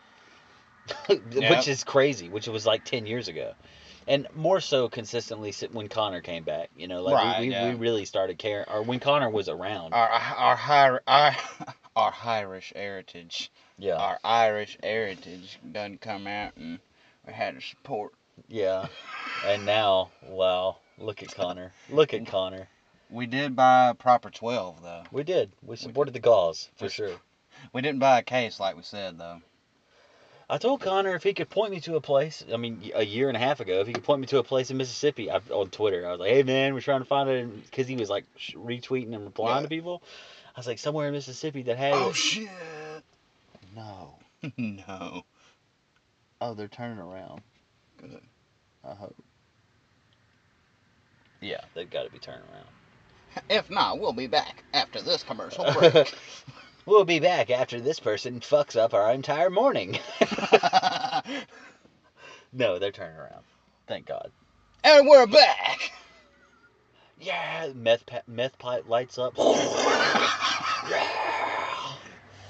Yeah. 1.32 1.56
Which 1.56 1.68
is 1.68 1.84
crazy, 1.84 2.28
which 2.28 2.48
was 2.48 2.66
like 2.66 2.84
ten 2.86 3.06
years 3.06 3.28
ago. 3.28 3.54
And 4.08 4.28
more 4.36 4.60
so 4.60 4.90
consistently 4.90 5.54
when 5.72 5.88
Conor 5.88 6.22
came 6.22 6.44
back, 6.44 6.70
you 6.76 6.88
know, 6.88 7.04
like 7.04 7.14
Right, 7.16 7.40
we, 7.40 7.48
we, 7.48 7.54
yeah. 7.54 7.70
we 7.70 7.76
really 7.76 8.04
started 8.06 8.40
caring, 8.40 8.66
or 8.68 8.82
when 8.82 9.00
Conor 9.00 9.30
was 9.30 9.48
around. 9.48 9.94
our 9.94 10.10
our 10.10 10.56
high 10.56 10.98
our 11.08 11.36
our 11.96 12.14
Irish 12.26 12.74
heritage, 12.76 13.52
yeah, 13.78 13.96
our 13.96 14.20
Irish 14.24 14.78
heritage 14.82 15.60
done 15.72 16.00
come 16.02 16.26
out 16.26 16.54
and 16.58 16.80
we 17.28 17.34
had 17.34 17.56
to 17.56 17.62
support. 17.62 18.14
yeah. 18.48 18.88
And 19.46 19.66
now, 19.66 20.10
wow, 20.28 20.78
look 20.98 21.22
at 21.22 21.34
Conor. 21.34 21.72
Look 21.90 22.14
at 22.16 22.26
Conor. 22.26 22.68
We 23.12 23.26
did 23.28 23.56
buy 23.56 23.90
a 23.90 23.94
proper 23.94 24.30
twelve 24.30 24.82
though. 24.82 25.04
We 25.12 25.24
did. 25.24 25.52
We 25.62 25.76
supported 25.76 26.14
the 26.14 26.20
Gauls 26.20 26.70
for 26.78 26.90
sure. 26.90 27.18
We 27.74 27.82
didn't 27.82 28.00
buy 28.00 28.20
a 28.20 28.24
case 28.24 28.60
like 28.60 28.76
we 28.78 28.84
said 28.84 29.18
though. 29.20 29.42
I 30.50 30.58
told 30.58 30.82
Conor 30.82 31.16
if 31.16 31.24
he 31.24 31.34
could 31.34 31.50
point 31.50 31.72
me 31.72 31.80
to 31.82 31.96
a 31.96 32.02
place. 32.02 32.44
I 32.52 32.58
mean, 32.58 32.92
a 32.94 33.06
year 33.06 33.30
and 33.30 33.38
a 33.38 33.40
half 33.40 33.60
ago, 33.62 33.80
if 33.80 33.88
he 33.88 33.94
could 33.94 34.04
point 34.04 34.20
me 34.22 34.28
to 34.28 34.38
a 34.40 34.44
place 34.44 34.70
in 34.70 34.76
Mississippi, 34.78 35.30
I, 35.32 35.40
on 35.50 35.70
Twitter, 35.70 36.06
I 36.08 36.12
was 36.12 36.20
like, 36.20 36.30
"Hey 36.32 36.44
man, 36.44 36.74
we're 36.74 36.82
trying 36.82 37.00
to 37.00 37.06
find 37.06 37.30
it," 37.30 37.66
because 37.70 37.88
he 37.88 37.96
was 37.96 38.10
like 38.10 38.26
sh- 38.38 38.56
retweeting 38.56 39.14
and 39.14 39.24
replying 39.26 39.58
Yeah. 39.58 39.62
to 39.64 39.68
people. 39.70 40.02
I 40.56 40.60
was 40.60 40.68
like, 40.68 40.80
somewhere 40.80 41.08
in 41.08 41.14
Mississippi 41.14 41.64
that 41.64 41.78
had 41.78 41.94
Oh 41.94 42.10
it. 42.10 42.16
shit! 42.16 42.50
No. 43.76 44.16
no. 44.58 45.24
Oh, 46.42 46.54
they're 46.54 46.68
turning 46.68 47.00
around. 47.00 47.42
Good. 47.98 48.22
I 48.84 48.94
hope. 48.94 49.16
Yeah, 51.40 51.62
they've 51.74 51.90
got 51.90 52.04
to 52.04 52.10
be 52.12 52.20
turning 52.20 52.42
around. 52.52 52.68
If 53.50 53.70
not, 53.70 54.00
we'll 54.00 54.14
be 54.14 54.28
back 54.28 54.64
after 54.74 55.02
this 55.02 55.24
commercial 55.24 55.72
break. 55.80 56.14
We'll 56.86 57.06
be 57.06 57.20
back 57.20 57.50
after 57.50 57.80
this 57.80 58.00
person 58.00 58.40
fucks 58.40 58.76
up 58.76 58.94
our 58.94 59.12
entire 59.14 59.50
morning. 59.50 60.00
no, 62.54 62.80
they're 62.80 62.92
turning 62.92 63.18
around. 63.18 63.44
Thank 63.88 64.08
God. 64.08 64.32
and 64.84 65.08
we're 65.08 65.28
back. 65.28 65.92
Yeah, 67.20 67.70
meth 67.76 68.06
pa- 68.08 68.22
meth 68.28 68.58
pipe 68.58 68.90
lights 68.90 69.20
up. 69.20 69.36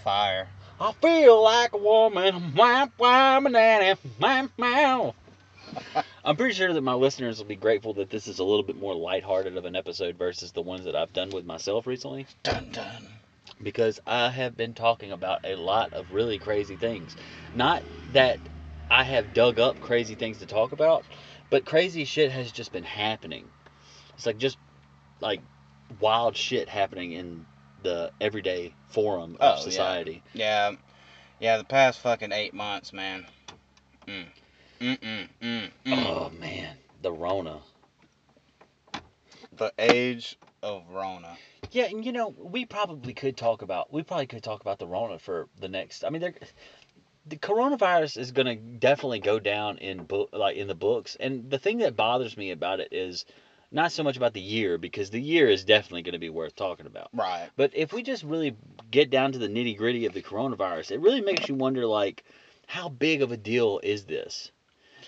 Fire. 0.03 0.47
I 0.79 0.91
feel 0.93 1.43
like 1.43 1.73
a 1.73 1.77
woman. 1.77 2.53
Wah, 2.55 2.87
wah, 2.97 3.39
banana, 3.39 3.97
wah, 4.19 4.47
wah. 4.57 5.11
I'm 6.25 6.35
pretty 6.37 6.53
sure 6.53 6.71
that 6.73 6.81
my 6.81 6.93
listeners 6.93 7.37
will 7.39 7.45
be 7.45 7.55
grateful 7.55 7.93
that 7.95 8.09
this 8.09 8.27
is 8.27 8.39
a 8.39 8.43
little 8.43 8.63
bit 8.63 8.77
more 8.79 8.95
lighthearted 8.95 9.57
of 9.57 9.65
an 9.65 9.75
episode 9.75 10.17
versus 10.17 10.51
the 10.51 10.61
ones 10.61 10.85
that 10.85 10.95
I've 10.95 11.13
done 11.13 11.29
with 11.29 11.45
myself 11.45 11.87
recently. 11.87 12.27
Dun 12.43 12.69
dun. 12.71 13.07
because 13.61 13.99
I 14.05 14.29
have 14.29 14.55
been 14.55 14.73
talking 14.73 15.11
about 15.11 15.39
a 15.43 15.55
lot 15.55 15.93
of 15.93 16.11
really 16.11 16.37
crazy 16.39 16.75
things. 16.75 17.15
Not 17.55 17.83
that 18.13 18.37
I 18.89 19.03
have 19.03 19.33
dug 19.33 19.59
up 19.59 19.79
crazy 19.79 20.15
things 20.15 20.37
to 20.39 20.45
talk 20.45 20.71
about, 20.73 21.05
but 21.49 21.65
crazy 21.65 22.05
shit 22.05 22.31
has 22.31 22.51
just 22.51 22.71
been 22.71 22.83
happening. 22.83 23.49
It's 24.15 24.25
like 24.25 24.37
just 24.37 24.57
like 25.19 25.41
wild 25.99 26.35
shit 26.35 26.69
happening 26.69 27.13
in 27.13 27.45
the 27.81 28.11
everyday 28.21 28.75
forum 28.89 29.37
Oh, 29.39 29.47
of 29.53 29.57
yeah. 29.59 29.63
society. 29.63 30.23
Yeah, 30.33 30.71
yeah. 31.39 31.57
The 31.57 31.63
past 31.63 31.99
fucking 31.99 32.31
eight 32.31 32.53
months, 32.53 32.93
man. 32.93 33.25
Mm. 34.07 34.25
Mm 34.81 34.97
mm 34.97 35.27
mm 35.43 35.69
mm. 35.85 36.05
Oh 36.07 36.31
man, 36.39 36.75
the 37.03 37.11
Rona. 37.11 37.59
The 39.55 39.71
age 39.77 40.39
of 40.63 40.89
Rona. 40.89 41.37
Yeah, 41.69 41.85
and 41.85 42.03
you 42.03 42.11
know, 42.11 42.33
we 42.35 42.65
probably 42.65 43.13
could 43.13 43.37
talk 43.37 43.61
about 43.61 43.93
we 43.93 44.01
probably 44.01 44.25
could 44.25 44.41
talk 44.41 44.61
about 44.61 44.79
the 44.79 44.87
Rona 44.87 45.19
for 45.19 45.49
the 45.59 45.67
next. 45.67 46.03
I 46.03 46.09
mean, 46.09 46.21
they're, 46.21 46.33
the 47.27 47.37
coronavirus 47.37 48.17
is 48.17 48.31
going 48.31 48.47
to 48.47 48.55
definitely 48.55 49.19
go 49.19 49.37
down 49.39 49.77
in 49.77 50.03
book 50.03 50.29
like 50.33 50.57
in 50.57 50.67
the 50.67 50.73
books. 50.73 51.15
And 51.19 51.51
the 51.51 51.59
thing 51.59 51.77
that 51.79 51.95
bothers 51.95 52.35
me 52.35 52.49
about 52.49 52.79
it 52.79 52.89
is 52.91 53.25
not 53.71 53.91
so 53.91 54.01
much 54.01 54.17
about 54.17 54.33
the 54.33 54.41
year 54.41 54.79
because 54.79 55.11
the 55.11 55.21
year 55.21 55.47
is 55.47 55.63
definitely 55.63 56.01
going 56.01 56.13
to 56.13 56.19
be 56.19 56.31
worth 56.31 56.55
talking 56.55 56.87
about. 56.87 57.09
Right. 57.13 57.49
But 57.55 57.69
if 57.75 57.93
we 57.93 58.01
just 58.01 58.23
really 58.23 58.55
get 58.89 59.11
down 59.11 59.33
to 59.33 59.37
the 59.37 59.47
nitty 59.47 59.77
gritty 59.77 60.07
of 60.07 60.13
the 60.13 60.23
coronavirus, 60.23 60.89
it 60.89 61.01
really 61.01 61.21
makes 61.21 61.47
you 61.47 61.53
wonder 61.53 61.85
like 61.85 62.23
how 62.65 62.89
big 62.89 63.21
of 63.21 63.31
a 63.31 63.37
deal 63.37 63.79
is 63.83 64.05
this? 64.05 64.51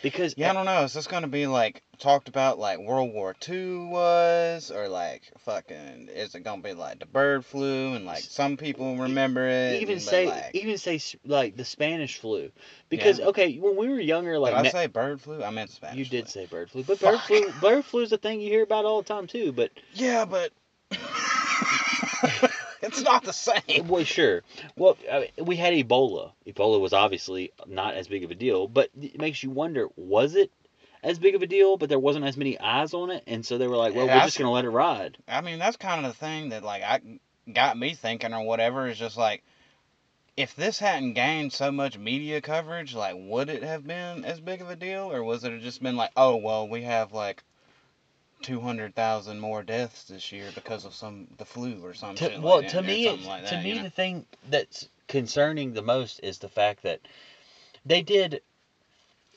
Because 0.02 0.34
Yeah, 0.38 0.52
I 0.52 0.54
don't 0.54 0.66
know. 0.66 0.84
Is 0.84 0.94
this 0.94 1.08
gonna 1.08 1.28
be 1.28 1.48
like 1.48 1.84
talked 2.00 2.28
about 2.28 2.60
like 2.60 2.80
World 2.80 3.14
War 3.14 3.36
II 3.48 3.86
was, 3.86 4.72
or 4.72 4.88
like 4.88 5.24
fucking? 5.40 6.10
Is 6.14 6.36
it 6.36 6.42
gonna 6.42 6.62
be 6.62 6.74
like 6.74 7.00
the 7.00 7.06
bird 7.06 7.46
flu 7.46 7.94
and 7.94 8.06
like 8.06 8.24
some 8.24 8.58
people 8.58 8.98
remember 8.98 9.48
it? 9.48 9.82
even 9.82 10.00
say 10.00 10.28
like, 10.28 10.52
even 10.54 10.78
say 10.78 11.00
like 11.26 11.56
the 11.56 11.66
Spanish 11.66 12.18
flu 12.18 12.52
because 12.90 13.20
Yeah. 13.20 13.28
okay 13.28 13.58
when 13.58 13.76
we 13.76 13.90
were 13.90 14.00
younger 14.00 14.40
like 14.40 14.56
did 14.56 14.68
I 14.68 14.70
say 14.70 14.88
bird 14.88 15.22
flu? 15.22 15.44
I 15.44 15.50
meant 15.50 15.70
Spanish. 15.72 15.98
You 16.00 16.06
did 16.06 16.30
say 16.30 16.46
bird 16.46 16.72
flu, 16.72 16.84
but 16.84 17.00
bird 17.00 17.20
flu, 17.22 17.52
bird 17.62 17.86
flu 17.86 18.02
is 18.02 18.12
a 18.12 18.18
thing 18.18 18.42
you 18.42 18.50
hear 18.50 18.64
about 18.64 18.86
all 18.86 19.02
the 19.02 19.08
time 19.08 19.28
too. 19.28 19.52
But 19.52 19.72
Yeah, 19.94 20.26
but 20.26 20.52
it's 22.84 23.02
not 23.02 23.24
the 23.24 23.34
same. 23.34 23.88
well, 23.88 24.04
sure. 24.04 24.44
Well, 24.76 24.98
I 25.12 25.20
mean, 25.20 25.46
we 25.46 25.56
had 25.56 25.74
Ebola. 25.74 26.32
Ebola 26.48 26.80
was 26.80 26.94
obviously 26.94 27.52
not 27.68 27.96
as 27.96 28.08
big 28.08 28.24
of 28.24 28.32
a 28.32 28.36
deal, 28.36 28.68
but 28.68 28.90
it 29.00 29.20
makes 29.20 29.42
you 29.42 29.50
wonder: 29.50 29.88
was 29.96 30.36
it 30.36 30.52
as 31.02 31.20
big 31.20 31.36
of 31.36 31.42
a 31.42 31.48
deal? 31.48 31.78
But 31.78 31.90
there 31.90 32.00
wasn't 32.00 32.26
as 32.26 32.38
many 32.38 32.60
eyes 32.60 32.94
on 32.94 33.10
it, 33.10 33.24
and 33.28 33.46
so 33.46 33.58
they 33.58 33.68
were 33.68 33.78
like, 33.78 33.96
"Well, 33.96 34.06
Yeah, 34.08 34.18
we're 34.18 34.26
just 34.26 34.38
gonna 34.38 34.52
let 34.52 34.66
it 34.66 34.70
ride." 34.70 35.18
I 35.28 35.42
mean, 35.42 35.60
that's 35.60 35.78
kind 35.78 36.06
of 36.06 36.12
the 36.14 36.18
thing 36.18 36.50
that 36.50 36.64
like 36.64 36.84
I 36.84 37.02
got 37.52 37.78
me 37.78 37.94
thinking 37.94 38.34
or 38.34 38.44
whatever 38.44 38.88
is 38.88 38.98
just 38.98 39.18
like 39.18 39.44
if 40.36 40.56
this 40.56 40.80
hadn't 40.80 41.14
gained 41.14 41.54
so 41.54 41.72
much 41.72 41.98
media 41.98 42.42
coverage, 42.42 42.96
like 42.96 43.16
would 43.18 43.50
it 43.50 43.64
have 43.64 43.86
been 43.86 44.26
as 44.26 44.40
big 44.40 44.62
of 44.62 44.70
a 44.70 44.76
deal 44.76 45.12
or 45.12 45.24
was 45.24 45.44
it 45.44 45.62
just 45.62 45.82
been 45.84 45.96
like, 45.96 46.12
"Oh, 46.18 46.38
well, 46.38 46.68
we 46.68 46.84
have 46.84 47.14
like 47.14 47.44
200,000 48.44 49.40
more 49.40 49.64
deaths 49.64 50.04
this 50.04 50.32
year 50.32 50.50
because 50.54 50.86
of 50.86 50.94
some 50.94 51.28
the 51.38 51.46
flu 51.46 51.84
or 51.84 51.94
some 51.94 52.16
To, 52.16 52.26
shit 52.30 52.40
well, 52.42 52.58
like 52.58 52.66
that, 52.68 52.72
to 52.72 52.82
me, 52.84 53.06
something 53.06 53.28
like 53.28 53.46
to 53.48 53.58
me, 53.58 53.74
know? 53.76 53.84
the 53.84 53.90
thing 53.90 54.26
that's 54.50 54.90
concerning 55.08 55.74
the 55.74 55.82
most 55.82 56.20
is 56.22 56.38
the 56.38 56.50
fact 56.50 56.84
that 56.84 57.00
they 57.86 58.02
did 58.02 58.42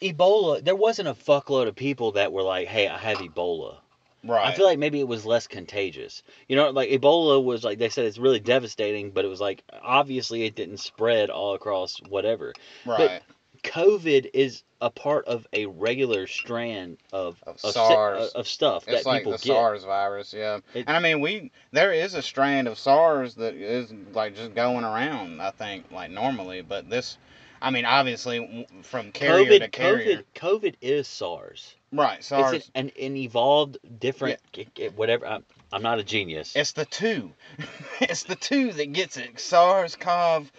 Ebola. 0.03 0.63
There 0.63 0.77
wasn't 0.77 1.09
a 1.09 1.15
fuckload 1.15 1.69
of 1.69 1.75
people 1.75 2.13
that 2.13 2.33
were 2.33 2.43
like, 2.43 2.69
"Hey, 2.69 2.87
I 2.89 2.99
have 2.99 3.19
Ebola." 3.19 3.79
right. 4.25 4.49
I 4.49 4.53
feel 4.53 4.67
like 4.67 4.79
maybe 4.79 5.01
it 5.01 5.09
was 5.09 5.25
less 5.25 5.47
contagious. 5.47 6.23
You 6.49 6.57
know, 6.57 6.71
like 6.71 6.91
Ebola 6.91 7.43
was 7.43 7.65
like 7.65 7.79
they 7.79 7.89
said 7.89 8.05
it's 8.05 8.19
really 8.19 8.41
devastating, 8.41 9.11
but 9.11 9.25
it 9.25 9.29
was 9.29 9.41
like 9.41 9.63
obviously 9.83 10.45
it 10.45 10.55
didn't 10.55 10.79
spread 10.79 11.31
all 11.31 11.55
across 11.55 11.99
whatever. 12.09 12.53
right. 12.85 13.23
COVID 13.67 14.31
is 14.35 14.63
a 14.81 14.91
part 14.91 15.25
of 15.27 15.47
a 15.53 15.67
regular 15.67 16.27
strand 16.27 16.99
of 17.13 17.43
Of 17.47 17.59
si- 17.61 17.69
uh, 17.69 17.73
SARS. 17.73 18.29
of 18.33 18.47
stuff 18.47 18.85
It's 18.89 19.05
that 19.05 19.09
like 19.09 19.21
people 19.21 19.33
the 19.33 19.39
get. 19.39 19.47
SARS 19.55 19.85
virus, 19.85 20.33
yeah. 20.35 20.59
It- 20.75 20.85
and 20.87 20.97
I 20.97 21.01
mean, 21.01 21.21
we 21.21 21.51
there 21.73 21.93
is 21.93 22.15
a 22.15 22.23
strand 22.23 22.69
of 22.69 22.79
SARS 22.79 23.35
that 23.37 23.55
is 23.55 23.93
like 24.13 24.37
just 24.37 24.55
going 24.55 24.85
around. 24.85 25.41
I 25.41 25.51
think 25.51 25.91
like 25.91 26.11
normally, 26.11 26.61
but 26.63 26.91
this, 26.91 27.17
I 27.63 27.71
mean, 27.71 27.85
obviously 27.87 28.67
from 28.83 29.13
carrier 29.13 29.51
COVID, 29.51 29.61
to 29.61 29.69
carrier. 29.69 30.23
COVID, 30.35 30.65
COVID 30.65 30.75
is 30.83 31.09
SARS. 31.09 31.75
Right, 31.93 32.23
SARS. 32.23 32.53
It's 32.55 32.71
an, 32.75 32.91
an, 32.99 33.13
an 33.13 33.17
evolved, 33.17 33.79
different, 33.99 34.41
it- 34.55 34.95
whatever. 34.97 35.27
I'm, 35.27 35.45
I'm 35.73 35.83
not 35.83 35.99
a 35.99 36.05
genius. 36.05 36.55
It's 36.55 36.73
the 36.73 36.85
two. 36.85 37.33
it's 38.01 38.25
the 38.25 38.37
two 38.37 38.73
that 38.73 38.93
gets 38.93 39.17
it. 39.17 39.41
SARS-CoV 39.41 40.53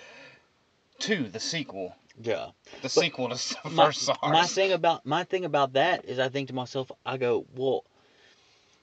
two, 1.00 1.28
the 1.30 1.40
sequel. 1.40 1.96
Yeah. 2.22 2.48
The 2.82 2.90
sequel 2.90 3.30
to 3.30 3.58
My, 3.70 3.86
first 3.86 4.02
SARS. 4.02 4.18
my 4.24 4.46
thing 4.46 4.72
about 4.72 5.06
my 5.06 5.24
thing 5.24 5.46
about 5.46 5.74
that 5.74 6.06
is, 6.06 6.20
I 6.20 6.30
think 6.30 6.48
to 6.50 6.56
myself, 6.56 6.92
I 7.06 7.18
go, 7.18 7.46
well, 7.56 7.86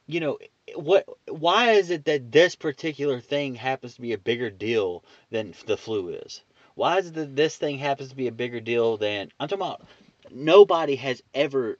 you 0.06 0.20
know, 0.20 0.38
what? 0.76 1.06
Why 1.28 1.72
is 1.72 1.90
it 1.90 2.04
that 2.04 2.30
this 2.30 2.54
particular 2.54 3.20
thing 3.20 3.54
happens 3.54 3.94
to 3.94 4.00
be 4.00 4.12
a 4.12 4.18
bigger 4.18 4.50
deal 4.50 5.04
than 5.30 5.54
the 5.66 5.76
flu 5.76 6.10
is? 6.10 6.42
Why 6.74 6.98
is 6.98 7.08
it 7.08 7.14
that 7.14 7.36
this 7.36 7.56
thing 7.56 7.78
happens 7.78 8.10
to 8.10 8.16
be 8.16 8.28
a 8.28 8.32
bigger 8.32 8.60
deal 8.60 8.96
than 8.96 9.30
I'm 9.38 9.48
talking 9.48 9.64
about? 9.64 9.82
Nobody 10.30 10.96
has 10.96 11.22
ever, 11.32 11.78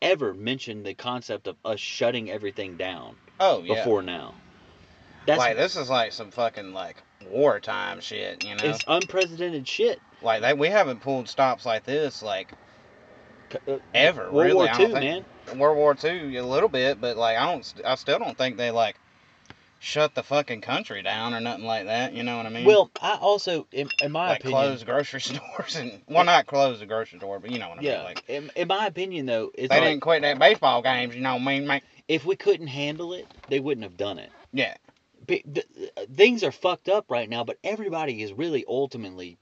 ever 0.00 0.32
mentioned 0.34 0.86
the 0.86 0.94
concept 0.94 1.48
of 1.48 1.56
us 1.64 1.80
shutting 1.80 2.30
everything 2.30 2.76
down 2.76 3.16
oh 3.40 3.62
yeah. 3.62 3.74
before 3.74 4.02
now. 4.02 4.34
That's 5.26 5.38
like 5.38 5.56
this 5.56 5.76
is 5.76 5.90
like 5.90 6.12
some 6.12 6.30
fucking 6.30 6.72
like 6.72 7.02
wartime 7.28 8.00
shit, 8.00 8.44
you 8.44 8.54
know. 8.54 8.64
it's 8.64 8.84
unprecedented 8.86 9.66
shit. 9.66 10.00
Like 10.22 10.42
they, 10.42 10.54
we 10.54 10.68
haven't 10.68 11.00
pulled 11.00 11.28
stops 11.28 11.64
like 11.66 11.84
this 11.84 12.22
like 12.22 12.52
uh, 13.66 13.78
ever. 13.94 14.30
World 14.30 14.46
really. 14.46 14.54
War 14.54 14.68
I 14.68 14.72
Two, 14.72 14.82
don't 14.88 14.92
think- 14.92 15.26
man. 15.46 15.58
World 15.58 15.76
War 15.76 15.94
Two 15.94 16.34
a 16.38 16.42
little 16.42 16.68
bit, 16.68 17.00
but 17.00 17.16
like 17.16 17.36
I 17.38 17.50
don't, 17.52 17.74
I 17.84 17.94
still 17.94 18.18
don't 18.18 18.36
think 18.36 18.56
they 18.56 18.70
like 18.70 18.96
shut 19.80 20.14
the 20.14 20.22
fucking 20.22 20.60
country 20.60 21.02
down 21.02 21.32
or 21.32 21.40
nothing 21.40 21.64
like 21.64 21.86
that. 21.86 22.12
You 22.12 22.22
know 22.22 22.36
what 22.36 22.46
I 22.46 22.50
mean? 22.50 22.64
Well, 22.64 22.90
I 23.00 23.16
also, 23.16 23.66
in, 23.72 23.88
in 24.02 24.12
my 24.12 24.30
like 24.30 24.40
opinion, 24.40 24.60
close 24.60 24.84
grocery 24.84 25.20
stores 25.22 25.76
and 25.76 26.02
well, 26.06 26.24
not 26.24 26.46
close 26.46 26.80
the 26.80 26.86
grocery 26.86 27.18
store, 27.18 27.38
but 27.38 27.50
you 27.50 27.58
know 27.58 27.70
what 27.70 27.78
I 27.78 27.82
yeah. 27.82 27.96
mean. 27.96 28.04
Like 28.04 28.24
in, 28.28 28.50
in 28.56 28.68
my 28.68 28.86
opinion, 28.86 29.24
though, 29.26 29.50
it's 29.54 29.70
they 29.70 29.80
like 29.80 29.88
didn't 29.88 30.02
quit 30.02 30.22
that 30.22 30.38
baseball 30.38 30.82
games. 30.82 31.14
You 31.14 31.22
know 31.22 31.34
what 31.34 31.42
I 31.42 31.44
mean? 31.44 31.66
Mate? 31.66 31.82
if 32.08 32.24
we 32.24 32.36
couldn't 32.36 32.68
handle 32.68 33.12
it, 33.12 33.26
they 33.48 33.60
wouldn't 33.60 33.84
have 33.84 33.96
done 33.96 34.18
it. 34.18 34.30
Yeah. 34.52 34.74
P- 35.26 35.42
th- 35.42 35.66
things 36.14 36.42
are 36.42 36.52
fucked 36.52 36.88
up 36.88 37.04
right 37.10 37.28
now, 37.28 37.44
but 37.44 37.58
everybody 37.62 38.22
is 38.22 38.32
really 38.32 38.64
ultimately 38.66 39.36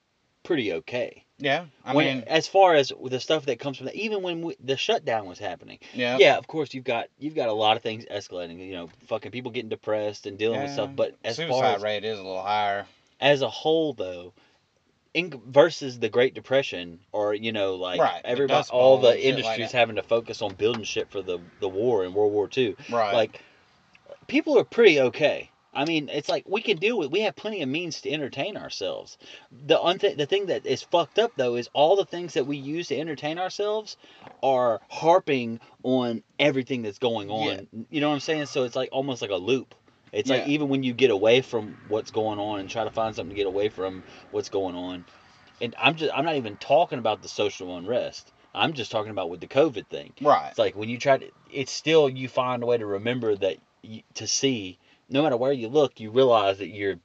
pretty 0.47 0.73
okay. 0.73 1.25
Yeah. 1.38 1.67
I 1.85 1.95
when, 1.95 2.19
mean, 2.19 2.25
as 2.29 2.47
far 2.47 2.75
as 2.75 2.93
the 3.05 3.21
stuff 3.21 3.47
that 3.47 3.59
comes 3.59 3.76
from 3.76 3.87
that, 3.87 3.95
even 3.95 4.23
when 4.23 4.41
we, 4.43 4.57
the 4.62 4.76
shutdown 4.76 5.26
was 5.26 5.38
happening, 5.38 5.79
yeah. 5.93 6.17
yeah, 6.19 6.38
of 6.38 6.47
course 6.47 6.73
you've 6.73 6.85
got 6.85 7.09
you've 7.19 7.35
got 7.35 7.49
a 7.49 7.53
lot 7.53 7.76
of 7.76 7.83
things 7.83 8.07
escalating. 8.07 8.67
You 8.67 8.73
know, 8.73 8.91
fucking 9.09 9.33
people 9.33 9.50
getting 9.50 9.69
depressed 9.69 10.26
and 10.26 10.38
dealing 10.38 10.62
with 10.62 10.73
stuff. 10.73 10.91
But 10.97 11.17
as 11.25 11.37
Suicide 11.37 11.50
far 11.50 11.65
as 11.65 11.83
rate 11.83 12.05
is 12.05 12.19
a 12.19 12.23
little 12.23 12.43
higher. 12.43 12.87
as 13.21 13.43
a 13.43 13.50
whole, 13.50 13.93
though, 13.93 14.33
in 15.12 15.41
versus 15.47 15.99
the 15.99 16.09
Great 16.09 16.35
Depression, 16.35 17.00
or 17.12 17.35
you 17.35 17.53
know, 17.53 17.75
like 17.75 18.00
Right, 18.00 18.23
everybody, 18.25 18.67
all 18.71 18.99
the 18.99 19.12
shit 19.12 19.17
like 19.17 19.25
industries 19.25 19.73
having 19.73 19.97
to 19.97 20.03
focus 20.03 20.41
on 20.41 20.55
building 20.55 20.85
shit 20.85 21.11
for 21.11 21.21
the 21.21 21.38
the 21.61 21.69
war 21.69 22.05
in 22.05 22.15
World 22.15 22.33
War 22.33 22.49
Two. 22.49 22.76
Right. 22.91 23.12
Like, 23.12 23.43
people 24.26 24.59
are 24.59 24.65
pretty 24.65 25.00
okay. 25.00 25.50
I 25.76 25.85
mean, 25.85 26.09
it's 26.09 26.28
like 26.28 26.45
we 26.49 26.62
can 26.62 26.78
deal 26.78 26.99
with. 26.99 27.11
We 27.11 27.21
have 27.21 27.37
plenty 27.37 27.62
of 27.62 27.68
means 27.68 28.00
to 28.00 28.11
entertain 28.11 28.56
ourselves. 28.56 29.18
The 29.66 29.76
unth- 29.76 30.16
the 30.16 30.26
thing 30.26 30.47
that 30.47 30.64
is 30.66 30.83
fucked 30.83 31.18
up 31.18 31.33
though 31.37 31.56
is 31.56 31.68
all 31.73 31.97
the 31.97 32.04
things 32.04 32.35
that 32.35 32.47
we 32.47 32.56
use 32.56 32.88
to 32.88 32.99
entertain 32.99 33.38
ourselves 33.38 33.97
are 34.42 34.80
harping 34.88 35.61
on 35.83 36.23
everything 36.38 36.83
that's 36.83 36.99
going 36.99 37.30
on. 37.30 37.66
You 37.90 38.00
know 38.00 38.09
what 38.09 38.14
I'm 38.14 38.21
saying? 38.21 38.47
So 38.47 38.64
it's 38.64 38.75
like 38.75 38.88
almost 38.90 39.21
like 39.23 39.30
a 39.30 39.37
loop. 39.37 39.75
It's 40.12 40.30
like 40.30 40.49
even 40.49 40.68
when 40.68 40.83
you 40.83 40.95
get 40.95 41.11
away 41.11 41.42
from 41.42 41.76
what's 41.88 42.11
going 42.11 42.38
on 42.38 42.61
and 42.61 42.71
try 42.71 42.85
to 42.85 42.90
find 42.90 43.14
something 43.14 43.30
to 43.30 43.37
get 43.37 43.47
away 43.47 43.68
from 43.68 44.02
what's 44.30 44.49
going 44.49 44.75
on. 44.75 45.04
And 45.61 45.75
I'm 45.78 45.97
just 45.97 46.12
I'm 46.16 46.25
not 46.25 46.37
even 46.37 46.56
talking 46.56 46.99
about 46.99 47.23
the 47.23 47.28
social 47.28 47.76
unrest. 47.76 48.33
I'm 48.54 48.73
just 48.73 48.90
talking 48.90 49.11
about 49.11 49.28
with 49.28 49.40
the 49.40 49.47
COVID 49.47 49.87
thing. 49.88 50.14
right. 50.23 50.49
It's 50.49 50.59
like 50.59 50.75
when 50.75 50.88
you 50.88 50.99
try 50.99 51.18
to, 51.18 51.30
it's 51.52 51.71
still 51.71 52.09
you 52.09 52.26
find 52.28 52.62
a 52.62 52.66
way 52.66 52.78
to 52.78 52.87
remember 52.87 53.37
that 53.37 53.59
you, 53.83 54.00
to 54.14 54.26
see, 54.26 54.78
no 55.08 55.22
matter 55.22 55.36
where 55.36 55.52
you 55.52 55.68
look, 55.68 56.00
you 56.00 56.10
realize 56.10 56.58
that 56.58 56.68
you're 56.68 56.98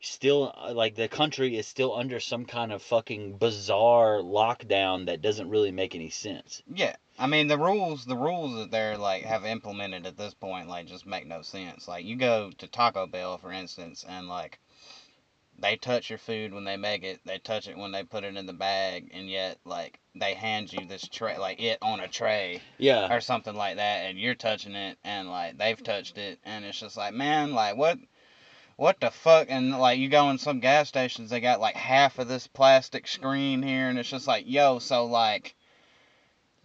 still 0.00 0.54
uh, 0.56 0.72
like 0.72 0.94
the 0.94 1.08
country 1.08 1.56
is 1.56 1.66
still 1.66 1.94
under 1.94 2.18
some 2.20 2.46
kind 2.46 2.72
of 2.72 2.82
fucking 2.82 3.36
bizarre 3.36 4.18
lockdown 4.18 5.06
that 5.06 5.20
doesn't 5.20 5.50
really 5.50 5.70
make 5.70 5.94
any 5.94 6.10
sense. 6.10 6.62
Yeah, 6.74 6.96
I 7.18 7.26
mean 7.26 7.48
the 7.48 7.58
rules, 7.58 8.06
the 8.06 8.16
rules 8.16 8.54
that 8.56 8.70
they're 8.70 8.96
like 8.96 9.24
have 9.24 9.44
implemented 9.44 10.06
at 10.06 10.16
this 10.16 10.34
point, 10.34 10.68
like 10.68 10.86
just 10.86 11.06
make 11.06 11.26
no 11.26 11.42
sense. 11.42 11.86
Like 11.86 12.04
you 12.04 12.16
go 12.16 12.50
to 12.58 12.66
Taco 12.66 13.06
Bell, 13.06 13.38
for 13.38 13.52
instance, 13.52 14.04
and 14.08 14.28
like 14.28 14.58
they 15.60 15.76
touch 15.76 16.10
your 16.10 16.18
food 16.18 16.54
when 16.54 16.64
they 16.64 16.76
make 16.76 17.02
it, 17.04 17.20
they 17.24 17.38
touch 17.38 17.68
it 17.68 17.76
when 17.76 17.92
they 17.92 18.02
put 18.02 18.24
it 18.24 18.36
in 18.36 18.46
the 18.46 18.52
bag, 18.52 19.10
and 19.12 19.28
yet 19.28 19.58
like 19.64 19.98
they 20.14 20.34
hand 20.34 20.72
you 20.72 20.86
this 20.86 21.06
tray, 21.08 21.38
like 21.38 21.60
it 21.60 21.78
on 21.82 22.00
a 22.00 22.08
tray 22.08 22.60
Yeah, 22.78 23.14
or 23.14 23.20
something 23.20 23.54
like 23.54 23.76
that, 23.76 24.06
and 24.06 24.18
you're 24.18 24.34
touching 24.34 24.74
it, 24.74 24.98
and 25.04 25.30
like 25.30 25.58
they've 25.58 25.82
touched 25.82 26.18
it, 26.18 26.38
and 26.44 26.64
it's 26.64 26.80
just 26.80 26.96
like, 26.96 27.14
man, 27.14 27.52
like 27.52 27.76
what? 27.76 27.98
What 28.76 28.98
the 28.98 29.10
fuck? 29.10 29.48
And 29.50 29.78
like 29.78 29.98
you 29.98 30.08
go 30.08 30.30
in 30.30 30.38
some 30.38 30.60
gas 30.60 30.88
stations, 30.88 31.28
they 31.28 31.40
got 31.40 31.60
like 31.60 31.76
half 31.76 32.18
of 32.18 32.28
this 32.28 32.46
plastic 32.46 33.06
screen 33.06 33.62
here, 33.62 33.88
and 33.88 33.98
it's 33.98 34.08
just 34.08 34.26
like, 34.26 34.44
yo, 34.46 34.78
so 34.78 35.04
like 35.04 35.54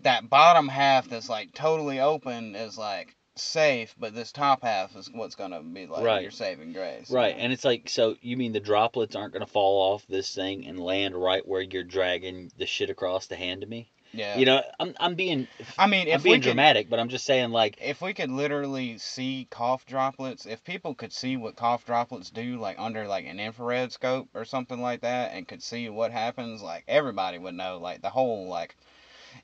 that 0.01 0.29
bottom 0.29 0.67
half 0.67 1.09
that's 1.09 1.29
like 1.29 1.53
totally 1.53 1.99
open 1.99 2.55
is 2.55 2.77
like 2.77 3.14
safe, 3.35 3.95
but 3.99 4.15
this 4.15 4.31
top 4.31 4.63
half 4.63 4.95
is 4.95 5.09
what's 5.11 5.35
gonna 5.35 5.61
be 5.61 5.87
like 5.87 6.03
Right. 6.03 6.21
your 6.21 6.31
saving 6.31 6.73
grace. 6.73 7.11
right. 7.11 7.35
And 7.37 7.51
it's 7.51 7.65
like, 7.65 7.89
so 7.89 8.15
you 8.21 8.37
mean 8.37 8.53
the 8.53 8.59
droplets 8.59 9.15
aren't 9.15 9.33
gonna 9.33 9.45
fall 9.45 9.93
off 9.93 10.05
this 10.07 10.33
thing 10.33 10.65
and 10.65 10.79
land 10.79 11.15
right 11.15 11.45
where 11.47 11.61
you're 11.61 11.83
dragging 11.83 12.51
the 12.57 12.65
shit 12.65 12.89
across 12.89 13.27
the 13.27 13.35
hand 13.35 13.61
to 13.61 13.67
me? 13.67 13.91
Yeah. 14.13 14.37
You 14.37 14.45
know, 14.45 14.61
I'm 14.79 14.95
I'm 14.97 15.15
being 15.15 15.47
I 15.77 15.87
mean, 15.87 16.11
I'm 16.11 16.21
being 16.21 16.35
could, 16.35 16.43
dramatic, 16.43 16.89
but 16.89 16.99
I'm 16.99 17.09
just 17.09 17.25
saying 17.25 17.51
like, 17.51 17.77
if 17.81 18.01
we 18.01 18.13
could 18.13 18.31
literally 18.31 18.97
see 18.97 19.47
cough 19.49 19.85
droplets, 19.85 20.45
if 20.45 20.63
people 20.63 20.95
could 20.95 21.11
see 21.11 21.35
what 21.35 21.57
cough 21.57 21.85
droplets 21.85 22.29
do, 22.29 22.57
like 22.57 22.77
under 22.79 23.07
like 23.07 23.25
an 23.25 23.39
infrared 23.39 23.91
scope 23.91 24.29
or 24.33 24.45
something 24.45 24.81
like 24.81 25.01
that, 25.01 25.33
and 25.33 25.47
could 25.47 25.61
see 25.61 25.89
what 25.89 26.11
happens, 26.11 26.61
like 26.61 26.85
everybody 26.87 27.37
would 27.37 27.55
know. 27.55 27.77
Like 27.77 28.01
the 28.01 28.09
whole 28.09 28.47
like, 28.47 28.77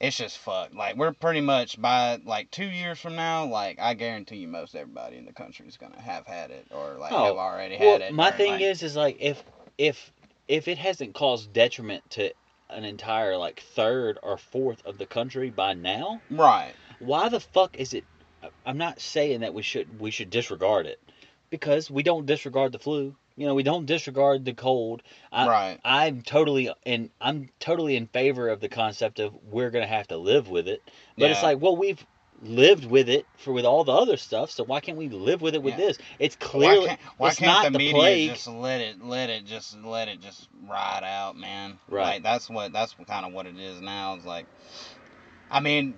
it's 0.02 0.18
just 0.18 0.38
fucked. 0.40 0.74
Like 0.76 0.98
we're 0.98 1.14
pretty 1.14 1.42
much 1.42 1.80
by 1.82 2.20
like 2.26 2.52
two 2.52 2.66
years 2.66 3.00
from 3.00 3.16
now, 3.16 3.46
like 3.46 3.80
I 3.80 3.94
guarantee 3.94 4.38
you, 4.38 4.48
most 4.48 4.76
everybody 4.76 5.18
in 5.18 5.26
the 5.26 5.32
country 5.34 5.68
is 5.68 5.78
gonna 5.78 6.02
have 6.02 6.26
had 6.26 6.52
it 6.52 6.68
or 6.72 6.98
like 7.00 7.14
Oh, 7.14 7.26
have 7.26 7.36
already 7.38 7.78
Well, 7.80 7.94
had 7.94 8.02
it. 8.02 8.14
my 8.14 8.30
or, 8.30 8.34
thing 8.34 8.52
like- 8.54 8.62
is, 8.62 8.84
is 8.84 8.96
like 8.96 9.18
if 9.20 9.44
if 9.78 10.12
if 10.48 10.68
it 10.68 10.78
hasn't 10.78 11.14
caused 11.14 11.54
detriment 11.54 12.10
to 12.12 12.34
an 12.70 12.84
entire 12.84 13.38
like 13.38 13.60
third 13.62 14.18
or 14.24 14.38
fourth 14.38 14.86
of 14.86 14.98
the 14.98 15.06
country 15.06 15.50
by 15.50 15.74
now, 15.74 16.22
right. 16.30 16.74
why 17.00 17.30
the 17.30 17.40
fuck 17.40 17.78
is 17.78 17.94
it? 17.94 18.04
I'm 18.66 18.78
not 18.78 19.00
saying 19.00 19.42
that 19.42 19.54
we 19.54 19.62
should 19.62 20.00
we 20.00 20.10
should 20.12 20.30
disregard 20.32 20.88
it 20.88 21.00
because 21.52 21.92
we 21.92 22.02
don't 22.02 22.26
disregard 22.26 22.72
the 22.72 22.80
flu. 22.80 23.16
You 23.42 23.48
know, 23.48 23.56
we 23.56 23.64
don't 23.64 23.88
disregard 23.88 24.46
the 24.46 24.54
cold. 24.54 25.02
I, 25.32 25.48
right. 25.48 25.80
I'm 25.84 26.22
totally 26.22 26.72
in. 26.86 27.10
I'm 27.20 27.50
totally 27.60 27.96
in 27.96 28.06
favor 28.06 28.50
of 28.50 28.60
the 28.60 28.70
concept 28.70 29.20
of 29.20 29.34
we're 29.50 29.72
gonna 29.72 29.88
have 29.88 30.08
to 30.10 30.18
live 30.18 30.48
with 30.48 30.68
it. 30.68 30.84
But 31.18 31.32
it's 31.32 31.42
like, 31.42 31.60
well, 31.60 31.76
we've 31.76 32.06
lived 32.44 32.86
with 32.86 33.10
it 33.10 33.26
for 33.38 33.52
with 33.52 33.66
all 33.66 33.84
the 33.84 33.92
other 33.94 34.18
stuff, 34.18 34.52
so 34.52 34.64
why 34.64 34.80
can't 34.80 34.98
we 34.98 35.10
live 35.10 35.42
with 35.42 35.56
it 35.56 35.64
with 35.64 35.74
Yeah. 35.74 35.88
this? 35.88 35.98
It's 36.20 36.38
Why 36.40 36.48
clearly 36.48 36.88
can't, 36.90 37.00
why 37.18 37.30
it's 37.30 37.40
can't 37.40 37.52
not 37.52 37.64
the, 37.64 37.72
the 37.72 37.78
media 37.80 37.94
plague. 37.94 38.30
just 38.30 38.48
let 38.48 38.80
it 38.80 39.04
let 39.04 39.32
it 39.32 39.46
just 39.46 39.76
let 39.84 40.08
it 40.08 40.22
just 40.22 40.48
ride 40.68 41.04
out, 41.04 41.36
man? 41.36 41.80
Right. 41.90 42.04
Like 42.04 42.24
that's 42.24 42.48
what 42.48 42.72
that's 42.74 42.96
kind 43.08 43.26
of 43.26 43.34
what 43.34 43.48
it 43.48 43.58
is 43.58 43.82
now. 43.82 44.14
It's 44.14 44.26
like, 44.26 44.46
I 45.50 45.62
mean, 45.62 45.96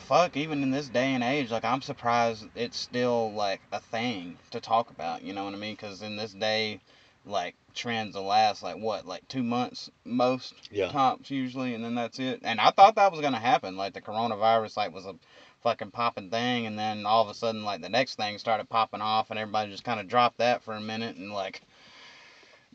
fuck. 0.00 0.36
Even 0.36 0.62
in 0.62 0.70
this 0.70 0.88
day 0.88 1.14
and 1.14 1.24
age, 1.24 1.50
like 1.50 1.64
I'm 1.64 1.82
surprised 1.82 2.46
it's 2.54 2.78
still 2.78 3.32
like 3.32 3.60
a 3.72 3.80
thing 3.80 4.38
to 4.50 4.60
talk 4.60 4.90
about. 4.90 5.22
You 5.22 5.32
know 5.32 5.44
what 5.44 5.54
I 5.54 5.58
mean? 5.58 5.74
Because 5.74 6.02
in 6.02 6.16
this 6.16 6.32
day, 6.32 6.80
like 7.24 7.54
trends 7.74 8.14
will 8.14 8.24
last 8.24 8.62
like 8.62 8.76
what, 8.76 9.06
like 9.06 9.26
two 9.28 9.42
months 9.42 9.90
most 10.04 10.54
Yeah. 10.70 10.88
tops 10.88 11.30
usually, 11.30 11.74
and 11.74 11.84
then 11.84 11.94
that's 11.94 12.18
it. 12.18 12.40
And 12.42 12.60
I 12.60 12.70
thought 12.70 12.96
that 12.96 13.10
was 13.12 13.20
gonna 13.20 13.38
happen. 13.38 13.76
Like 13.76 13.94
the 13.94 14.00
coronavirus, 14.00 14.76
like 14.76 14.92
was 14.94 15.06
a 15.06 15.14
fucking 15.62 15.90
popping 15.90 16.30
thing, 16.30 16.66
and 16.66 16.78
then 16.78 17.06
all 17.06 17.22
of 17.22 17.28
a 17.28 17.34
sudden, 17.34 17.64
like 17.64 17.80
the 17.80 17.88
next 17.88 18.16
thing 18.16 18.38
started 18.38 18.68
popping 18.68 19.00
off, 19.00 19.30
and 19.30 19.38
everybody 19.38 19.70
just 19.70 19.84
kind 19.84 20.00
of 20.00 20.08
dropped 20.08 20.38
that 20.38 20.62
for 20.62 20.74
a 20.74 20.80
minute 20.80 21.16
and 21.16 21.32
like 21.32 21.62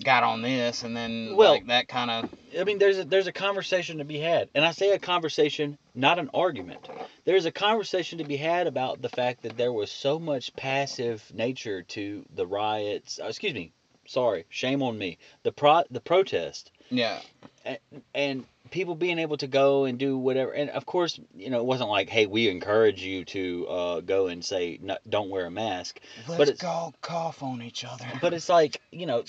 got 0.03 0.23
on 0.23 0.41
this, 0.41 0.83
and 0.83 0.95
then 0.95 1.35
Well- 1.35 1.51
like 1.53 1.67
that 1.67 1.87
kind 1.87 2.09
of 2.11 2.29
I 2.59 2.63
mean, 2.63 2.79
there's 2.79 2.97
a, 2.97 3.03
there's 3.03 3.27
a 3.27 3.31
conversation 3.31 3.99
to 3.99 4.03
be 4.05 4.17
had, 4.19 4.49
and 4.55 4.65
I 4.65 4.71
say 4.71 4.89
a 4.91 4.99
conversation, 4.99 5.77
not 5.93 6.17
an 6.17 6.31
argument. 6.33 6.89
There's 7.25 7.45
a 7.45 7.51
conversation 7.51 8.17
to 8.17 8.23
be 8.23 8.37
had 8.37 8.65
about 8.65 9.01
the 9.03 9.09
fact 9.09 9.43
that 9.43 9.55
there 9.55 9.71
was 9.71 9.91
so 9.91 10.17
much 10.17 10.55
passive 10.55 11.23
nature 11.33 11.83
to 11.83 12.25
the 12.33 12.47
riots. 12.47 13.19
uh, 13.21 13.27
excuse 13.27 13.53
me, 13.53 13.71
sorry, 14.07 14.45
shame 14.49 14.81
on 14.81 14.97
me. 14.97 15.19
The 15.43 15.51
pro 15.51 15.83
the 15.91 16.01
protest 16.01 16.71
yeah, 16.89 17.19
and 17.65 17.77
and 18.15 18.45
people 18.71 18.95
being 18.95 19.19
able 19.19 19.37
to 19.37 19.47
go 19.47 19.85
and 19.85 19.97
do 19.99 20.17
whatever. 20.17 20.51
And 20.51 20.69
of 20.71 20.85
course, 20.85 21.19
you 21.35 21.49
know, 21.49 21.59
it 21.59 21.65
wasn't 21.65 21.89
like, 21.89 22.09
hey, 22.09 22.25
we 22.25 22.49
encourage 22.49 23.01
you 23.03 23.25
to 23.25 23.67
uh, 23.67 23.99
go 24.01 24.27
and 24.27 24.43
say 24.43 24.79
no, 24.81 24.97
don't 25.07 25.29
wear 25.29 25.45
a 25.45 25.51
mask. 25.51 25.99
let's 26.27 26.41
it's- 26.41 26.57
go 26.57 26.93
cough 27.01 27.43
on 27.43 27.61
each 27.61 27.85
other. 27.85 28.05
But 28.21 28.33
it's 28.33 28.49
like, 28.49 28.81
you 28.91 29.05
know, 29.05 29.23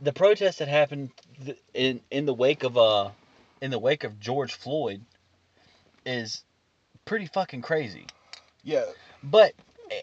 the 0.00 0.12
protest 0.12 0.58
that 0.58 0.68
happened 0.68 1.10
in 1.74 2.00
in 2.10 2.26
the 2.26 2.34
wake 2.34 2.62
of 2.64 2.76
uh 2.76 3.10
in 3.60 3.70
the 3.70 3.78
wake 3.78 4.04
of 4.04 4.20
George 4.20 4.54
Floyd 4.54 5.02
is 6.04 6.44
pretty 7.04 7.26
fucking 7.26 7.62
crazy. 7.62 8.06
Yeah. 8.62 8.84
But 9.22 9.54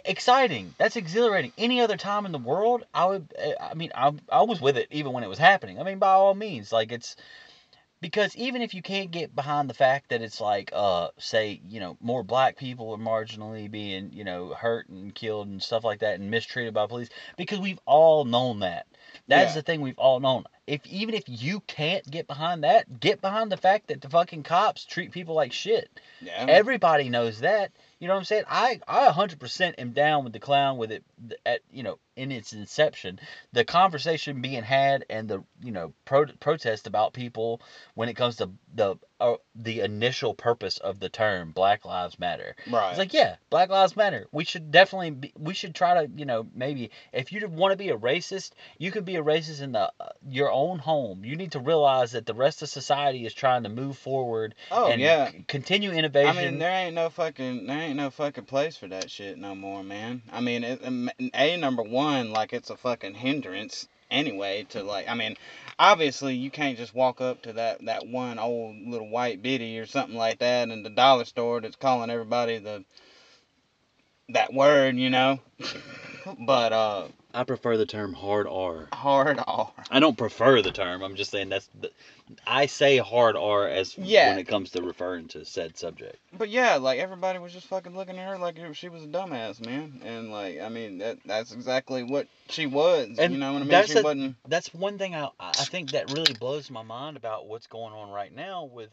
exciting. 0.06 0.74
That's 0.78 0.96
exhilarating. 0.96 1.52
Any 1.58 1.82
other 1.82 1.98
time 1.98 2.26
in 2.26 2.32
the 2.32 2.38
world, 2.38 2.86
I 2.94 3.06
would. 3.06 3.34
I 3.60 3.74
mean, 3.74 3.92
I 3.96 4.14
I 4.30 4.44
was 4.44 4.60
with 4.62 4.78
it 4.78 4.88
even 4.92 5.14
when 5.14 5.24
it 5.24 5.30
was 5.30 5.38
happening. 5.38 5.80
I 5.80 5.84
mean, 5.84 6.00
by 6.00 6.12
all 6.12 6.34
means, 6.34 6.72
like 6.72 6.92
it's 6.92 7.16
because 8.04 8.36
even 8.36 8.62
if 8.62 8.74
you 8.74 8.82
can't 8.82 9.12
get 9.12 9.34
behind 9.34 9.70
the 9.70 9.74
fact 9.74 10.10
that 10.10 10.22
it's 10.22 10.42
like, 10.42 10.72
uh, 10.74 11.08
say, 11.18 11.62
you 11.70 11.80
know, 11.80 11.96
more 12.02 12.22
black 12.22 12.58
people 12.58 12.92
are 12.92 12.98
marginally 12.98 13.72
being, 13.72 14.12
you 14.12 14.26
know, 14.26 14.50
hurt 14.50 14.90
and 14.90 15.16
killed 15.16 15.48
and 15.48 15.64
stuff 15.64 15.86
like 15.86 16.00
that 16.00 16.20
and 16.20 16.30
mistreated 16.30 16.74
by 16.74 16.86
police, 16.86 17.10
because 17.38 17.60
we've 17.60 17.80
all 17.86 18.26
known 18.26 18.60
that. 18.60 18.88
That's 19.28 19.52
Yeah. 19.52 19.56
the 19.56 19.62
thing 19.62 19.82
we've 19.82 19.98
all 19.98 20.20
known. 20.20 20.44
If 20.68 20.86
even 20.86 21.16
if 21.16 21.24
you 21.28 21.62
can't 21.62 22.10
get 22.10 22.28
behind 22.28 22.64
that, 22.64 23.00
get 23.00 23.22
behind 23.22 23.52
the 23.52 23.58
fact 23.58 23.88
that 23.88 24.02
the 24.02 24.10
fucking 24.10 24.44
cops 24.44 24.86
treat 24.86 25.12
people 25.12 25.36
like 25.36 25.52
shit. 25.54 25.90
Yeah. 26.22 26.46
Everybody 26.48 27.10
knows 27.10 27.40
that. 27.40 27.72
You 28.00 28.08
know 28.08 28.16
what 28.16 28.20
I'm 28.20 28.26
saying? 28.26 28.44
I 28.50 28.80
I 28.88 29.08
100% 29.10 29.76
am 29.78 29.92
down 29.92 30.24
with 30.24 30.34
the 30.34 30.40
clown 30.40 30.78
with 30.78 30.92
it 30.92 31.04
at 31.46 31.62
you 31.72 31.84
know 31.84 32.00
in 32.16 32.32
its 32.32 32.54
inception. 32.54 33.20
The 33.52 33.64
conversation 33.64 34.42
being 34.42 34.64
had 34.64 35.06
and 35.10 35.28
the 35.28 35.44
you 35.62 35.72
know 35.72 35.94
pro- 36.06 36.26
protest 36.40 36.88
about 36.88 37.14
people 37.14 37.62
when 37.96 38.10
it 38.10 38.16
comes 38.16 38.38
to 38.38 38.52
the 38.74 38.96
uh, 39.20 39.36
the 39.56 39.80
initial 39.80 40.34
purpose 40.34 40.78
of 40.80 41.00
the 41.00 41.10
term 41.10 41.52
Black 41.52 41.86
Lives 41.86 42.20
Matter. 42.20 42.56
right. 42.70 42.90
It's 42.90 43.00
like 43.00 43.14
yeah, 43.14 43.36
Black 43.50 43.70
Lives 43.70 43.96
Matter. 43.96 44.28
We 44.32 44.44
should 44.44 44.72
definitely 44.72 45.12
be, 45.12 45.34
we 45.38 45.54
should 45.54 45.74
try 45.74 45.94
to 46.06 46.12
you 46.16 46.26
know 46.26 46.46
maybe 46.54 46.92
if 47.14 47.32
you 47.32 47.48
want 47.48 47.72
to 47.72 47.78
be 47.78 47.90
a 47.90 47.98
racist, 47.98 48.52
you 48.78 48.92
could 48.92 49.06
be 49.06 49.16
a 49.16 49.24
racist 49.24 49.62
in 49.62 49.72
the 49.72 49.92
uh, 50.00 50.10
your 50.28 50.52
own 50.52 50.80
home. 50.80 51.24
You 51.24 51.36
need 51.36 51.54
to 51.54 51.60
realize 51.60 52.12
that 52.12 52.26
the 52.26 52.34
rest 52.34 52.62
of 52.62 52.70
society 52.70 53.26
is 53.26 53.34
trying 53.34 53.64
to 53.64 53.70
move 53.70 53.98
forward 53.98 54.56
oh 54.72 54.88
and 54.88 55.02
yeah. 55.02 55.32
c- 55.32 55.46
continue 55.48 55.92
innovation. 55.92 56.38
I 56.38 56.50
mean, 56.50 56.60
there 56.60 56.72
ain't 56.72 56.96
no 56.96 57.10
fucking 57.10 57.68
there 57.68 57.80
ain't 57.80 57.98
no 57.98 58.10
fucking 58.10 58.46
place 58.46 58.76
for 58.76 58.88
that 58.88 59.10
shit 59.10 59.38
no 59.38 59.56
more, 59.56 59.84
man. 59.84 60.22
I 60.32 60.42
mean, 60.42 60.64
it, 60.64 60.86
um, 60.86 61.10
a 61.34 61.58
number 61.58 61.84
one, 62.04 62.32
like 62.32 62.54
it's 62.54 62.70
a 62.70 62.78
fucking 62.78 63.16
hindrance 63.16 63.88
anyway 64.12 64.66
to 64.70 64.84
like. 64.84 65.08
I 65.10 65.16
mean, 65.16 65.36
obviously 65.80 66.36
you 66.36 66.52
can't 66.52 66.78
just 66.78 66.94
walk 66.94 67.22
up 67.22 67.42
to 67.44 67.54
that 67.54 67.86
that 67.86 68.08
one 68.08 68.40
old 68.40 68.76
little 68.86 69.10
white 69.10 69.42
biddy 69.42 69.80
or 69.80 69.86
something 69.86 70.16
like 70.16 70.40
that 70.40 70.70
in 70.70 70.84
the 70.84 70.90
dollar 70.90 71.26
store 71.26 71.62
that's 71.62 71.76
calling 71.76 72.10
everybody 72.10 72.60
the 72.60 72.84
that 74.30 74.54
word, 74.54 74.98
you 74.98 75.10
know. 75.10 75.40
but 76.40 76.74
uh, 76.74 77.08
I 77.36 77.44
prefer 77.44 77.78
the 77.78 77.86
term 77.86 78.14
hard 78.14 78.48
R. 78.48 78.88
hard 78.94 79.40
R. 79.48 79.72
I 79.90 80.00
don't 80.00 80.18
prefer 80.18 80.62
the 80.62 80.72
term. 80.72 81.02
I'm 81.02 81.16
just 81.16 81.32
saying 81.32 81.50
that's 81.50 81.68
the, 81.82 81.90
I 82.46 82.68
say 82.68 82.98
hard 82.98 83.36
R 83.36 83.68
as 83.68 83.98
Yeah. 83.98 84.30
when 84.30 84.38
it 84.38 84.48
comes 84.48 84.70
to 84.72 84.84
referring 84.84 85.28
to 85.30 85.44
said 85.44 85.76
subject. 85.78 86.18
But 86.38 86.50
yeah, 86.50 86.76
like 86.76 87.00
everybody 87.00 87.40
was 87.40 87.52
just 87.52 87.68
fucking 87.68 87.96
looking 87.96 88.20
at 88.20 88.28
her 88.28 88.38
like 88.38 88.58
she 88.74 88.88
was 88.90 89.04
a 89.04 89.08
dumbass, 89.08 89.66
man. 89.66 90.00
And 90.06 90.32
like, 90.32 90.60
I 90.62 90.70
mean, 90.70 91.00
that 91.00 91.18
that's 91.26 91.52
exactly 91.52 92.04
what 92.04 92.28
she 92.50 92.66
was. 92.68 93.18
And 93.18 93.34
you 93.34 93.40
know 93.40 93.54
what 93.54 93.58
I 93.58 93.62
mean? 93.62 93.70
that's 93.70 93.92
She 93.92 94.00
a- 94.00 94.04
wasn't. 94.04 94.36
That's 94.48 94.74
one 94.74 94.98
thing 95.00 95.16
I 95.16 95.30
I 95.40 95.52
think 95.52 95.92
that 95.92 96.12
really 96.12 96.34
blows 96.34 96.70
my 96.70 96.84
mind 96.84 97.18
about 97.18 97.48
what's 97.48 97.68
going 97.68 97.94
on 97.94 98.12
right 98.12 98.34
now 98.34 98.66
with 98.66 98.90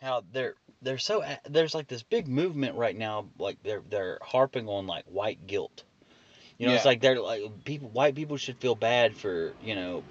how 0.00 0.24
they're 0.32 0.54
they're 0.80 0.98
so 0.98 1.22
there's 1.48 1.74
like 1.74 1.88
this 1.88 2.02
big 2.02 2.26
movement 2.26 2.76
right 2.76 2.96
now 2.96 3.26
like 3.38 3.62
they're 3.62 3.82
they're 3.90 4.18
harping 4.22 4.66
on 4.68 4.86
like 4.86 5.04
white 5.04 5.46
guilt. 5.46 5.84
You 6.62 6.68
know, 6.68 6.74
it's 6.74 6.84
like 6.84 7.00
they're 7.00 7.20
like 7.20 7.64
people 7.64 7.88
white 7.90 8.14
people 8.14 8.36
should 8.36 8.56
feel 8.58 8.74
bad 8.74 9.16
for, 9.16 9.52
you 9.62 9.74
know, 9.74 10.02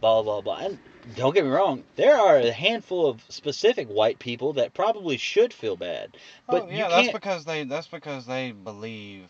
blah 0.00 0.22
blah 0.22 0.40
blah. 0.40 0.58
And 0.58 0.78
don't 1.16 1.34
get 1.34 1.44
me 1.44 1.50
wrong, 1.50 1.84
there 1.96 2.16
are 2.18 2.36
a 2.36 2.52
handful 2.52 3.06
of 3.08 3.22
specific 3.28 3.88
white 3.88 4.18
people 4.18 4.54
that 4.54 4.74
probably 4.74 5.16
should 5.16 5.52
feel 5.54 5.76
bad. 5.76 6.16
But 6.46 6.64
oh 6.64 6.70
you 6.70 6.78
yeah, 6.78 6.88
that's 6.88 7.12
because 7.12 7.44
they 7.44 7.64
that's 7.64 7.88
because 7.88 8.26
they 8.26 8.52
believe 8.52 9.28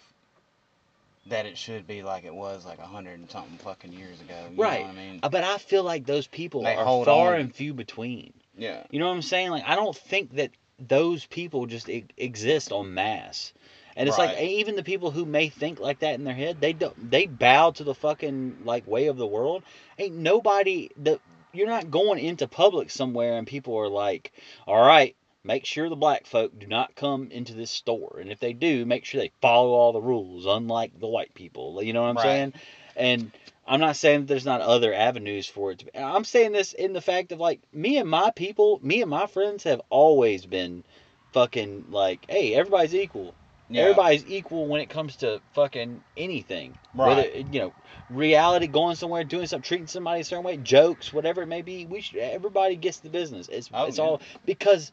that 1.26 1.46
it 1.46 1.58
should 1.58 1.86
be 1.86 2.02
like 2.02 2.24
it 2.24 2.34
was 2.34 2.64
like 2.64 2.78
a 2.78 2.86
hundred 2.86 3.18
and 3.18 3.30
something 3.30 3.58
fucking 3.58 3.92
years 3.92 4.20
ago. 4.20 4.34
You 4.50 4.62
Right. 4.62 4.80
Know 4.80 4.86
what 4.86 4.94
I 4.96 4.98
mean? 4.98 5.20
Uh, 5.22 5.28
But 5.28 5.44
I 5.44 5.58
feel 5.58 5.84
like 5.84 6.06
those 6.06 6.26
people 6.26 6.62
They 6.62 6.74
are 6.74 7.04
far 7.04 7.34
on. 7.34 7.40
and 7.40 7.54
few 7.54 7.74
between. 7.74 8.32
Yeah. 8.56 8.82
You 8.90 8.98
know 8.98 9.06
what 9.08 9.14
I'm 9.14 9.22
saying? 9.22 9.50
Like 9.50 9.64
I 9.66 9.76
don't 9.76 9.96
think 9.96 10.34
that 10.36 10.50
those 10.80 11.26
people 11.26 11.66
just 11.66 11.88
e- 11.88 12.06
exist 12.16 12.72
on 12.72 12.94
masse. 12.94 13.52
And 13.98 14.08
it's 14.08 14.16
like 14.16 14.40
even 14.40 14.76
the 14.76 14.84
people 14.84 15.10
who 15.10 15.24
may 15.26 15.48
think 15.48 15.80
like 15.80 15.98
that 15.98 16.14
in 16.14 16.22
their 16.24 16.32
head, 16.32 16.60
they 16.60 16.72
don't 16.72 17.10
they 17.10 17.26
bow 17.26 17.72
to 17.72 17.82
the 17.82 17.96
fucking 17.96 18.58
like 18.64 18.86
way 18.86 19.08
of 19.08 19.16
the 19.16 19.26
world. 19.26 19.64
Ain't 19.98 20.14
nobody 20.14 20.88
that 20.98 21.18
you're 21.52 21.66
not 21.66 21.90
going 21.90 22.24
into 22.24 22.46
public 22.46 22.90
somewhere 22.90 23.36
and 23.36 23.44
people 23.44 23.76
are 23.76 23.88
like, 23.88 24.30
"All 24.68 24.80
right, 24.80 25.16
make 25.42 25.64
sure 25.64 25.88
the 25.88 25.96
black 25.96 26.26
folk 26.26 26.56
do 26.56 26.68
not 26.68 26.94
come 26.94 27.32
into 27.32 27.54
this 27.54 27.72
store. 27.72 28.18
And 28.20 28.30
if 28.30 28.38
they 28.38 28.52
do, 28.52 28.86
make 28.86 29.04
sure 29.04 29.20
they 29.20 29.32
follow 29.40 29.70
all 29.70 29.92
the 29.92 30.00
rules, 30.00 30.46
unlike 30.46 30.92
the 31.00 31.08
white 31.08 31.34
people." 31.34 31.82
You 31.82 31.92
know 31.92 32.02
what 32.02 32.10
I'm 32.10 32.16
Right. 32.16 32.22
saying? 32.22 32.52
And 32.94 33.32
I'm 33.66 33.80
not 33.80 33.96
saying 33.96 34.20
that 34.20 34.26
there's 34.26 34.46
not 34.46 34.60
other 34.60 34.94
avenues 34.94 35.48
for 35.48 35.72
it. 35.72 35.80
To 35.80 35.86
be. 35.86 35.90
I'm 35.96 36.24
saying 36.24 36.52
this 36.52 36.72
in 36.72 36.92
the 36.92 37.00
fact 37.00 37.32
of 37.32 37.40
like 37.40 37.58
me 37.72 37.96
and 37.96 38.08
my 38.08 38.30
people, 38.30 38.78
me 38.80 39.02
and 39.02 39.10
my 39.10 39.26
friends 39.26 39.64
have 39.64 39.82
always 39.90 40.46
been 40.46 40.84
fucking 41.32 41.86
like, 41.90 42.26
hey, 42.28 42.54
everybody's 42.54 42.94
equal. 42.94 43.34
Yeah. 43.70 43.82
Everybody's 43.82 44.24
equal 44.26 44.66
when 44.66 44.80
it 44.80 44.88
comes 44.88 45.16
to 45.16 45.40
fucking 45.52 46.02
anything. 46.16 46.78
Whether 46.94 47.22
Right. 47.22 47.46
you 47.52 47.60
know, 47.60 47.72
reality, 48.08 48.66
going 48.66 48.96
somewhere, 48.96 49.24
doing 49.24 49.46
something, 49.46 49.66
treating 49.66 49.86
somebody 49.86 50.22
a 50.22 50.24
certain 50.24 50.44
way, 50.44 50.56
jokes, 50.56 51.12
whatever 51.12 51.42
it 51.42 51.46
may 51.46 51.62
be. 51.62 51.84
We 51.84 52.00
should, 52.00 52.18
everybody 52.18 52.76
gets 52.76 53.00
the 53.00 53.10
business. 53.10 53.48
It's 53.48 53.68
Oh, 53.72 53.84
it's 53.86 53.98
yeah. 53.98 54.04
all 54.04 54.20
because 54.46 54.90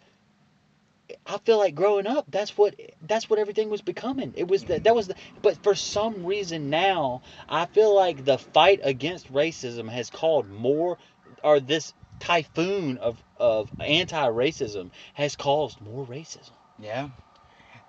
I 1.25 1.37
feel 1.37 1.57
like 1.57 1.75
growing 1.75 2.07
up, 2.07 2.25
that's 2.29 2.57
what 2.57 2.75
that's 3.07 3.29
what 3.29 3.39
everything 3.39 3.69
was 3.69 3.81
becoming. 3.81 4.33
It 4.35 4.47
was 4.47 4.63
that 4.65 4.83
that 4.85 4.95
was 4.95 5.07
the 5.07 5.15
but 5.41 5.61
for 5.63 5.75
some 5.75 6.25
reason 6.25 6.69
now, 6.69 7.21
I 7.47 7.67
feel 7.67 7.95
like 7.95 8.25
the 8.25 8.37
fight 8.37 8.81
against 8.83 9.31
racism 9.31 9.87
has 9.89 10.09
called 10.09 10.49
more 10.49 10.97
or 11.43 11.59
this 11.59 11.93
typhoon 12.19 12.97
of 12.97 13.21
of 13.37 13.69
anti-racism 13.79 14.89
has 15.13 15.35
caused 15.35 15.79
more 15.81 16.05
racism. 16.05 16.51
Yeah. 16.79 17.09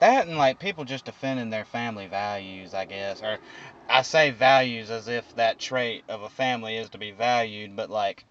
That 0.01 0.27
and 0.27 0.37
like 0.37 0.59
people 0.59 0.85
just 0.85 1.07
defending 1.07 1.51
their 1.51 1.65
family 1.65 2.07
values, 2.07 2.75
I 2.75 2.85
guess. 2.85 3.23
Or 3.23 3.39
I 3.89 4.03
say 4.03 4.31
values 4.31 4.91
as 4.91 5.09
if 5.09 5.35
that 5.37 5.59
trait 5.59 6.05
of 6.09 6.23
a 6.23 6.29
family 6.29 6.77
is 6.77 6.91
to 6.91 6.99
be 6.99 7.13
valued, 7.13 7.77
but 7.77 7.89
like 7.89 8.25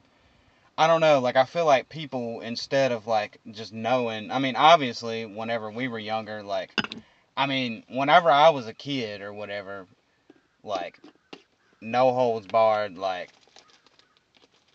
I 0.77 0.87
don't 0.87 1.01
know, 1.01 1.19
like 1.19 1.37
I 1.37 1.45
feel 1.45 1.65
like 1.65 1.89
people 1.89 2.41
instead 2.41 2.91
of 2.91 3.07
like 3.07 3.39
just 3.51 3.73
knowing 3.73 4.29
I 4.31 4.39
mean, 4.39 4.55
obviously 4.55 5.25
whenever 5.25 5.71
we 5.71 5.87
were 5.87 5.99
younger, 5.99 6.43
like 6.43 6.71
I 7.35 7.47
mean, 7.47 7.83
whenever 7.89 8.29
I 8.29 8.49
was 8.49 8.67
a 8.67 8.73
kid 8.73 9.21
or 9.21 9.33
whatever, 9.33 9.87
like 10.63 10.99
no 11.81 12.13
holds 12.13 12.45
barred, 12.47 12.97
like 12.97 13.31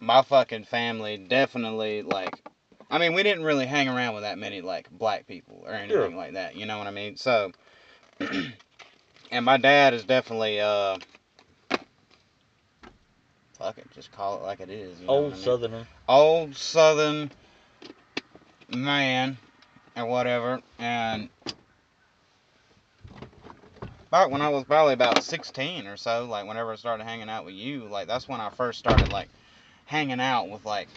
my 0.00 0.22
fucking 0.22 0.64
family 0.64 1.18
definitely 1.18 2.02
like 2.02 2.42
I 2.90 2.98
mean, 2.98 3.14
we 3.14 3.22
didn't 3.22 3.44
really 3.44 3.66
hang 3.66 3.88
around 3.88 4.14
with 4.14 4.24
that 4.24 4.38
many 4.38 4.60
like 4.60 4.90
black 4.90 5.26
people 5.26 5.62
or 5.64 5.72
anything 5.72 5.92
Sure. 5.92 6.10
like 6.10 6.32
that. 6.32 6.56
You 6.56 6.66
know 6.66 6.78
what 6.78 6.88
I 6.88 6.90
mean? 6.90 7.16
So, 7.16 7.52
and 9.30 9.44
my 9.44 9.56
dad 9.58 9.94
is 9.94 10.04
definitely 10.04 10.60
uh, 10.60 10.98
fuck 13.58 13.78
it, 13.78 13.88
just 13.94 14.10
call 14.10 14.38
it 14.38 14.42
like 14.42 14.60
it 14.60 14.70
is. 14.70 15.00
You 15.00 15.06
know 15.06 15.12
Old 15.12 15.32
I 15.32 15.36
mean? 15.36 15.44
Southerner. 15.44 15.86
old 16.08 16.56
Southern 16.56 17.30
man 18.68 19.38
or 19.96 20.06
whatever, 20.06 20.60
and 20.80 21.28
back 24.10 24.30
when 24.30 24.42
I 24.42 24.48
was 24.48 24.64
probably 24.64 24.94
about 24.94 25.22
16 25.22 25.86
or 25.86 25.96
so, 25.96 26.24
like 26.26 26.46
whenever 26.46 26.72
I 26.72 26.76
started 26.76 27.04
hanging 27.04 27.28
out 27.28 27.44
with 27.44 27.54
you, 27.54 27.84
like 27.84 28.08
that's 28.08 28.28
when 28.28 28.40
I 28.40 28.50
first 28.50 28.80
started 28.80 29.08
like 29.08 29.28
hanging 29.86 30.20
out 30.20 30.48
with 30.48 30.64
like. 30.64 30.88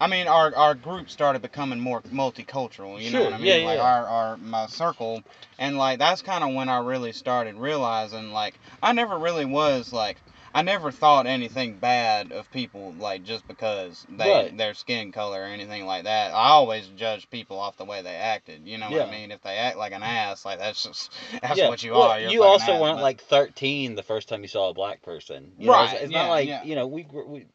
I 0.00 0.06
mean, 0.08 0.28
our 0.28 0.54
our 0.54 0.74
group 0.74 1.08
started 1.10 1.42
becoming 1.42 1.80
more 1.80 2.02
multicultural. 2.02 3.00
You 3.02 3.10
know 3.10 3.24
what 3.24 3.32
I 3.34 3.38
mean? 3.38 3.46
yeah, 3.46 3.66
like 3.66 3.78
yeah. 3.78 3.82
our 3.84 4.06
our 4.06 4.36
my 4.36 4.66
circle, 4.66 5.22
and 5.58 5.78
like 5.78 5.98
that's 5.98 6.22
kind 6.22 6.44
of 6.44 6.54
when 6.54 6.68
I 6.68 6.78
really 6.80 7.12
started 7.12 7.56
realizing 7.56 8.32
like 8.32 8.58
I 8.82 8.92
never 8.92 9.18
really 9.18 9.44
was 9.46 9.92
like 9.92 10.18
I 10.54 10.62
never 10.62 10.90
thought 10.90 11.26
anything 11.26 11.76
bad 11.76 12.32
of 12.32 12.50
people 12.50 12.94
like 12.98 13.24
just 13.24 13.46
because 13.48 14.06
they 14.08 14.30
Right. 14.30 14.56
their 14.56 14.72
skin 14.74 15.12
color 15.12 15.42
or 15.42 15.44
anything 15.44 15.84
like 15.86 16.04
that. 16.04 16.32
I 16.32 16.48
always 16.48 16.86
judged 16.96 17.30
people 17.30 17.58
off 17.58 17.76
the 17.76 17.84
way 17.84 18.00
they 18.02 18.14
acted. 18.14 18.66
You 18.66 18.78
know 18.78 18.90
what 18.90 19.02
I 19.08 19.10
mean? 19.10 19.30
If 19.30 19.42
they 19.42 19.56
act 19.56 19.76
like 19.78 19.92
an 19.92 20.02
ass, 20.02 20.44
like 20.44 20.58
that's 20.58 20.82
just 20.82 21.12
that's 21.42 21.58
yeah. 21.58 21.68
what 21.68 21.82
you 21.82 21.92
well, 21.92 22.02
are. 22.02 22.20
You're 22.20 22.30
you 22.30 22.42
also 22.42 22.72
ass, 22.72 22.80
weren't 22.80 22.96
but- 22.98 23.02
like 23.02 23.20
13 23.22 23.94
the 23.96 24.02
first 24.02 24.28
time 24.28 24.42
you 24.42 24.48
saw 24.48 24.68
a 24.70 24.74
black 24.74 25.02
person. 25.02 25.52
You 25.58 25.66
know, 25.66 25.72
it's- 25.74 25.92
Right, 25.92 26.02
it's, 26.02 26.12
yeah, 26.12 26.22
not 26.22 26.28
like 26.30 26.48
yeah. 26.48 26.64
you 26.64 26.74
know 26.74 26.86
we 26.86 27.06
we. 27.26 27.46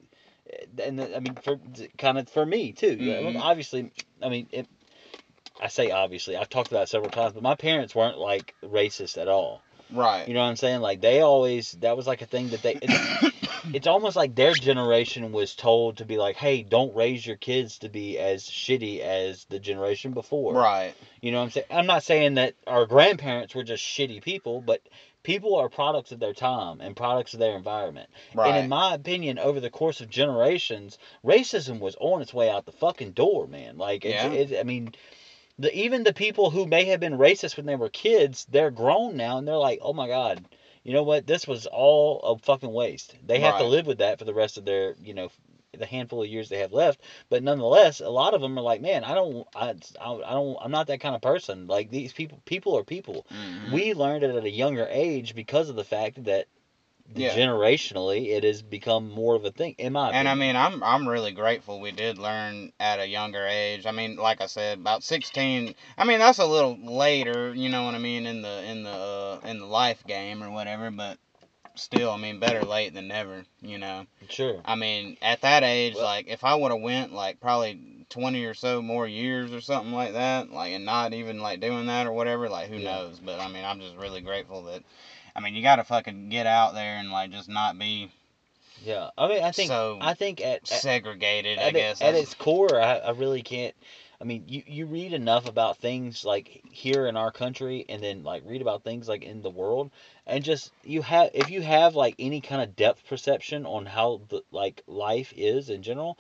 And 0.83 1.01
I 1.01 1.19
mean, 1.19 1.35
for 1.43 1.59
kind 1.97 2.17
of 2.17 2.29
for 2.29 2.45
me 2.45 2.71
too. 2.71 2.97
Mhm. 2.97 3.39
Obviously, 3.39 3.91
I 4.21 4.29
mean, 4.29 4.47
it, 4.51 4.67
I 5.61 5.67
say 5.67 5.91
obviously. 5.91 6.35
I've 6.35 6.49
talked 6.49 6.71
about 6.71 6.83
it 6.83 6.89
several 6.89 7.11
times, 7.11 7.33
but 7.33 7.43
my 7.43 7.55
parents 7.55 7.93
weren't 7.95 8.17
like 8.17 8.55
racist 8.63 9.21
at 9.21 9.27
all. 9.27 9.61
Right. 9.91 10.27
You 10.27 10.33
know 10.33 10.41
what 10.41 10.47
I'm 10.47 10.55
saying? 10.55 10.81
Like 10.81 11.01
they 11.01 11.21
always 11.21 11.73
that 11.81 11.97
was 11.97 12.07
like 12.07 12.21
a 12.21 12.25
thing 12.25 12.49
that 12.49 12.61
they. 12.61 12.79
It's, 12.81 13.35
it's 13.73 13.87
almost 13.87 14.15
like 14.15 14.35
their 14.35 14.53
generation 14.53 15.31
was 15.31 15.55
told 15.55 15.97
to 15.97 16.05
be 16.05 16.17
like, 16.17 16.35
hey, 16.35 16.63
don't 16.63 16.95
raise 16.95 17.25
your 17.25 17.35
kids 17.35 17.79
to 17.79 17.89
be 17.89 18.17
as 18.17 18.43
shitty 18.43 18.99
as 18.99 19.45
the 19.45 19.59
generation 19.59 20.13
before. 20.13 20.53
Right. 20.53 20.93
You 21.21 21.31
know 21.31 21.39
what 21.39 21.45
I'm 21.45 21.51
saying? 21.51 21.65
I'm 21.69 21.85
not 21.85 22.03
saying 22.03 22.35
that 22.35 22.55
our 22.65 22.85
grandparents 22.85 23.53
were 23.53 23.63
just 23.63 23.83
shitty 23.83 24.23
people, 24.23 24.61
but 24.61 24.81
people 25.23 25.55
are 25.55 25.69
products 25.69 26.11
of 26.11 26.19
their 26.19 26.33
time 26.33 26.81
and 26.81 26.95
products 26.95 27.33
of 27.33 27.39
their 27.39 27.55
environment. 27.55 28.09
Right. 28.33 28.49
And 28.49 28.63
in 28.63 28.69
my 28.69 28.93
opinion, 28.93 29.39
over 29.39 29.59
the 29.59 29.69
course 29.69 30.01
of 30.01 30.09
generations, 30.09 30.97
racism 31.23 31.79
was 31.79 31.95
on 31.99 32.21
its 32.21 32.33
way 32.33 32.49
out 32.49 32.65
the 32.65 32.71
fucking 32.71 33.11
door, 33.11 33.47
man. 33.47 33.77
Like, 33.77 34.05
it's, 34.05 34.51
Yeah. 34.51 34.59
I 34.59 34.63
mean, 34.63 34.93
the 35.59 35.73
even 35.77 36.03
the 36.03 36.13
people 36.13 36.49
who 36.49 36.65
may 36.65 36.85
have 36.85 36.99
been 36.99 37.17
racist 37.17 37.57
when 37.57 37.65
they 37.65 37.75
were 37.75 37.89
kids, 37.89 38.45
they're 38.49 38.71
grown 38.71 39.15
now 39.15 39.37
and 39.37 39.47
they're 39.47 39.55
like, 39.57 39.79
oh 39.81 39.93
my 39.93 40.07
god, 40.07 40.43
you 40.83 40.93
know 40.93 41.03
what? 41.03 41.27
This 41.27 41.47
was 41.47 41.67
all 41.67 42.19
a 42.21 42.37
fucking 42.39 42.71
waste. 42.71 43.15
They 43.25 43.39
have 43.39 43.59
to 43.59 43.65
live 43.65 43.85
with 43.85 43.99
that 43.99 44.17
for 44.17 44.25
the 44.25 44.33
rest 44.33 44.57
of 44.57 44.65
their, 44.65 44.95
you 45.03 45.13
know, 45.13 45.29
the 45.77 45.85
handful 45.85 46.21
of 46.21 46.27
years 46.27 46.49
they 46.49 46.59
have 46.59 46.73
left. 46.73 47.01
But 47.29 47.43
nonetheless, 47.43 48.01
a 48.01 48.09
lot 48.09 48.33
of 48.33 48.41
them 48.41 48.57
are 48.57 48.61
like, 48.61 48.81
man, 48.81 49.03
I 49.03 49.13
don't, 49.15 49.47
I, 49.55 49.69
I 49.99 50.33
don't, 50.33 50.57
I'm 50.61 50.71
not 50.71 50.87
that 50.87 50.99
kind 50.99 51.15
of 51.15 51.21
person. 51.21 51.67
Like 51.67 51.89
these 51.89 52.11
people, 52.13 52.41
people 52.45 52.77
are 52.77 52.83
people. 52.83 53.25
Mhm. 53.31 53.71
We 53.71 53.93
learned 53.93 54.23
it 54.23 54.35
at 54.35 54.43
a 54.43 54.49
younger 54.49 54.87
age 54.89 55.33
because 55.33 55.69
of 55.69 55.75
the 55.75 55.83
fact 55.83 56.23
that 56.25 56.47
Yeah. 57.15 57.35
generationally 57.35 58.29
it 58.31 58.43
has 58.43 58.61
become 58.61 59.09
more 59.09 59.35
of 59.35 59.45
a 59.45 59.51
thing. 59.51 59.75
In 59.77 59.93
my 59.93 60.11
And 60.11 60.27
I 60.27 60.35
mean, 60.35 60.55
I'm 60.55 60.83
I'm 60.83 61.07
really 61.07 61.31
grateful 61.31 61.79
we 61.79 61.91
did 61.91 62.17
learn 62.17 62.71
at 62.79 62.99
a 62.99 63.07
younger 63.07 63.47
age. 63.47 63.85
I 63.85 63.91
mean, 63.91 64.17
like 64.17 64.41
I 64.41 64.47
said, 64.47 64.77
about 64.79 65.03
16. 65.03 65.73
I 65.97 66.03
mean, 66.05 66.19
that's 66.19 66.39
a 66.39 66.45
little 66.45 66.77
later, 66.77 67.53
you 67.53 67.69
know 67.69 67.83
what 67.83 67.95
I 67.95 67.99
mean, 67.99 68.25
in 68.25 68.41
the 68.41 68.63
in 68.63 68.83
the 68.83 68.89
uh, 68.89 69.39
in 69.45 69.59
the 69.59 69.65
life 69.65 70.03
game 70.05 70.43
or 70.43 70.51
whatever. 70.51 70.91
But 70.91 71.17
still, 71.75 72.11
I 72.11 72.17
mean, 72.17 72.39
better 72.39 72.61
late 72.63 72.93
than 72.93 73.07
never. 73.07 73.43
You 73.61 73.77
know. 73.77 74.05
sure. 74.29 74.61
I 74.65 74.75
mean, 74.75 75.17
at 75.21 75.41
that 75.41 75.63
age, 75.63 75.95
Well- 75.95 76.03
like 76.03 76.27
if 76.27 76.43
I 76.43 76.55
would 76.55 76.71
have 76.71 76.81
went 76.81 77.13
like 77.13 77.39
probably 77.39 77.79
20 78.09 78.43
or 78.45 78.53
so 78.53 78.81
more 78.81 79.07
years 79.07 79.53
or 79.53 79.61
something 79.61 79.93
like 79.93 80.13
that, 80.13 80.51
like 80.51 80.73
and 80.73 80.85
not 80.85 81.13
even 81.13 81.39
like 81.39 81.59
doing 81.61 81.85
that 81.87 82.07
or 82.07 82.11
whatever, 82.11 82.49
like 82.49 82.69
who 82.69 82.77
Yeah. 82.77 82.91
knows? 82.95 83.19
But 83.19 83.39
I 83.39 83.47
mean, 83.47 83.63
I'm 83.65 83.79
just 83.79 83.95
really 83.95 84.21
grateful 84.21 84.63
that. 84.63 84.83
I 85.35 85.39
mean, 85.39 85.55
you 85.55 85.61
got 85.61 85.77
to 85.77 85.83
fucking 85.85 86.27
get 86.29 86.45
out 86.45 86.73
there 86.73 86.97
and 86.97 87.09
like 87.11 87.31
just 87.31 87.47
not 87.47 87.79
be 87.79 88.11
Yeah. 88.83 89.11
I 89.17 89.27
mean, 89.29 89.43
I 89.43 89.51
think, 89.51 89.69
so 89.69 89.97
I 90.01 90.13
think 90.13 90.41
at, 90.41 90.47
at 90.63 90.67
segregated. 90.67 91.57
I 91.59 91.63
at, 91.69 91.73
guess. 91.73 92.01
it, 92.01 92.03
at 92.03 92.15
its 92.15 92.33
core, 92.33 92.81
I, 92.81 92.97
I 92.97 93.11
really 93.11 93.41
can't. 93.43 93.73
I 94.21 94.23
mean, 94.23 94.43
you, 94.47 94.61
you 94.67 94.85
read 94.85 95.13
enough 95.13 95.49
about 95.49 95.77
things 95.77 96.23
like 96.23 96.61
here 96.71 97.07
in 97.07 97.17
our 97.17 97.31
country, 97.31 97.85
and 97.89 98.03
then 98.03 98.23
like 98.23 98.43
read 98.45 98.61
about 98.61 98.83
things 98.83 99.09
like 99.09 99.23
in 99.23 99.41
the 99.41 99.49
world, 99.49 99.89
and 100.27 100.43
just 100.43 100.71
you 100.83 101.01
have 101.01 101.31
if 101.33 101.49
you 101.49 101.61
have 101.61 101.95
like 101.95 102.15
any 102.19 102.39
kind 102.39 102.61
of 102.61 102.75
depth 102.75 103.07
perception 103.07 103.65
on 103.65 103.87
how 103.87 104.21
the 104.29 104.43
like 104.51 104.83
life 104.85 105.33
is 105.35 105.71
in 105.71 105.81
general, 105.81 106.19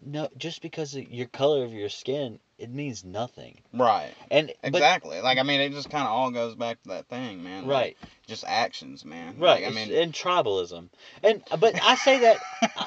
no, 0.00 0.28
just 0.36 0.62
because 0.62 0.94
of 0.94 1.10
your 1.10 1.26
color 1.26 1.64
of 1.64 1.72
your 1.72 1.88
skin, 1.88 2.38
it 2.56 2.70
means 2.70 3.04
nothing. 3.04 3.58
Right. 3.72 4.12
And 4.30 4.52
but 4.62 4.74
Exactly. 4.74 5.20
like 5.20 5.38
I 5.38 5.42
mean, 5.42 5.60
it 5.60 5.72
just 5.72 5.90
kind 5.90 6.04
of 6.04 6.10
all 6.10 6.30
goes 6.30 6.54
back 6.54 6.80
to 6.82 6.90
that 6.90 7.08
thing, 7.08 7.42
man. 7.42 7.66
like, 7.66 7.70
right, 7.72 7.96
just 8.28 8.44
actions, 8.46 9.04
man. 9.04 9.34
right, 9.40 9.64
Like, 9.64 9.72
I 9.72 9.74
mean, 9.74 9.92
and 9.92 10.12
tribalism, 10.12 10.88
and 11.24 11.42
but 11.58 11.74
I 11.82 11.96
say 11.96 12.20
that 12.20 12.38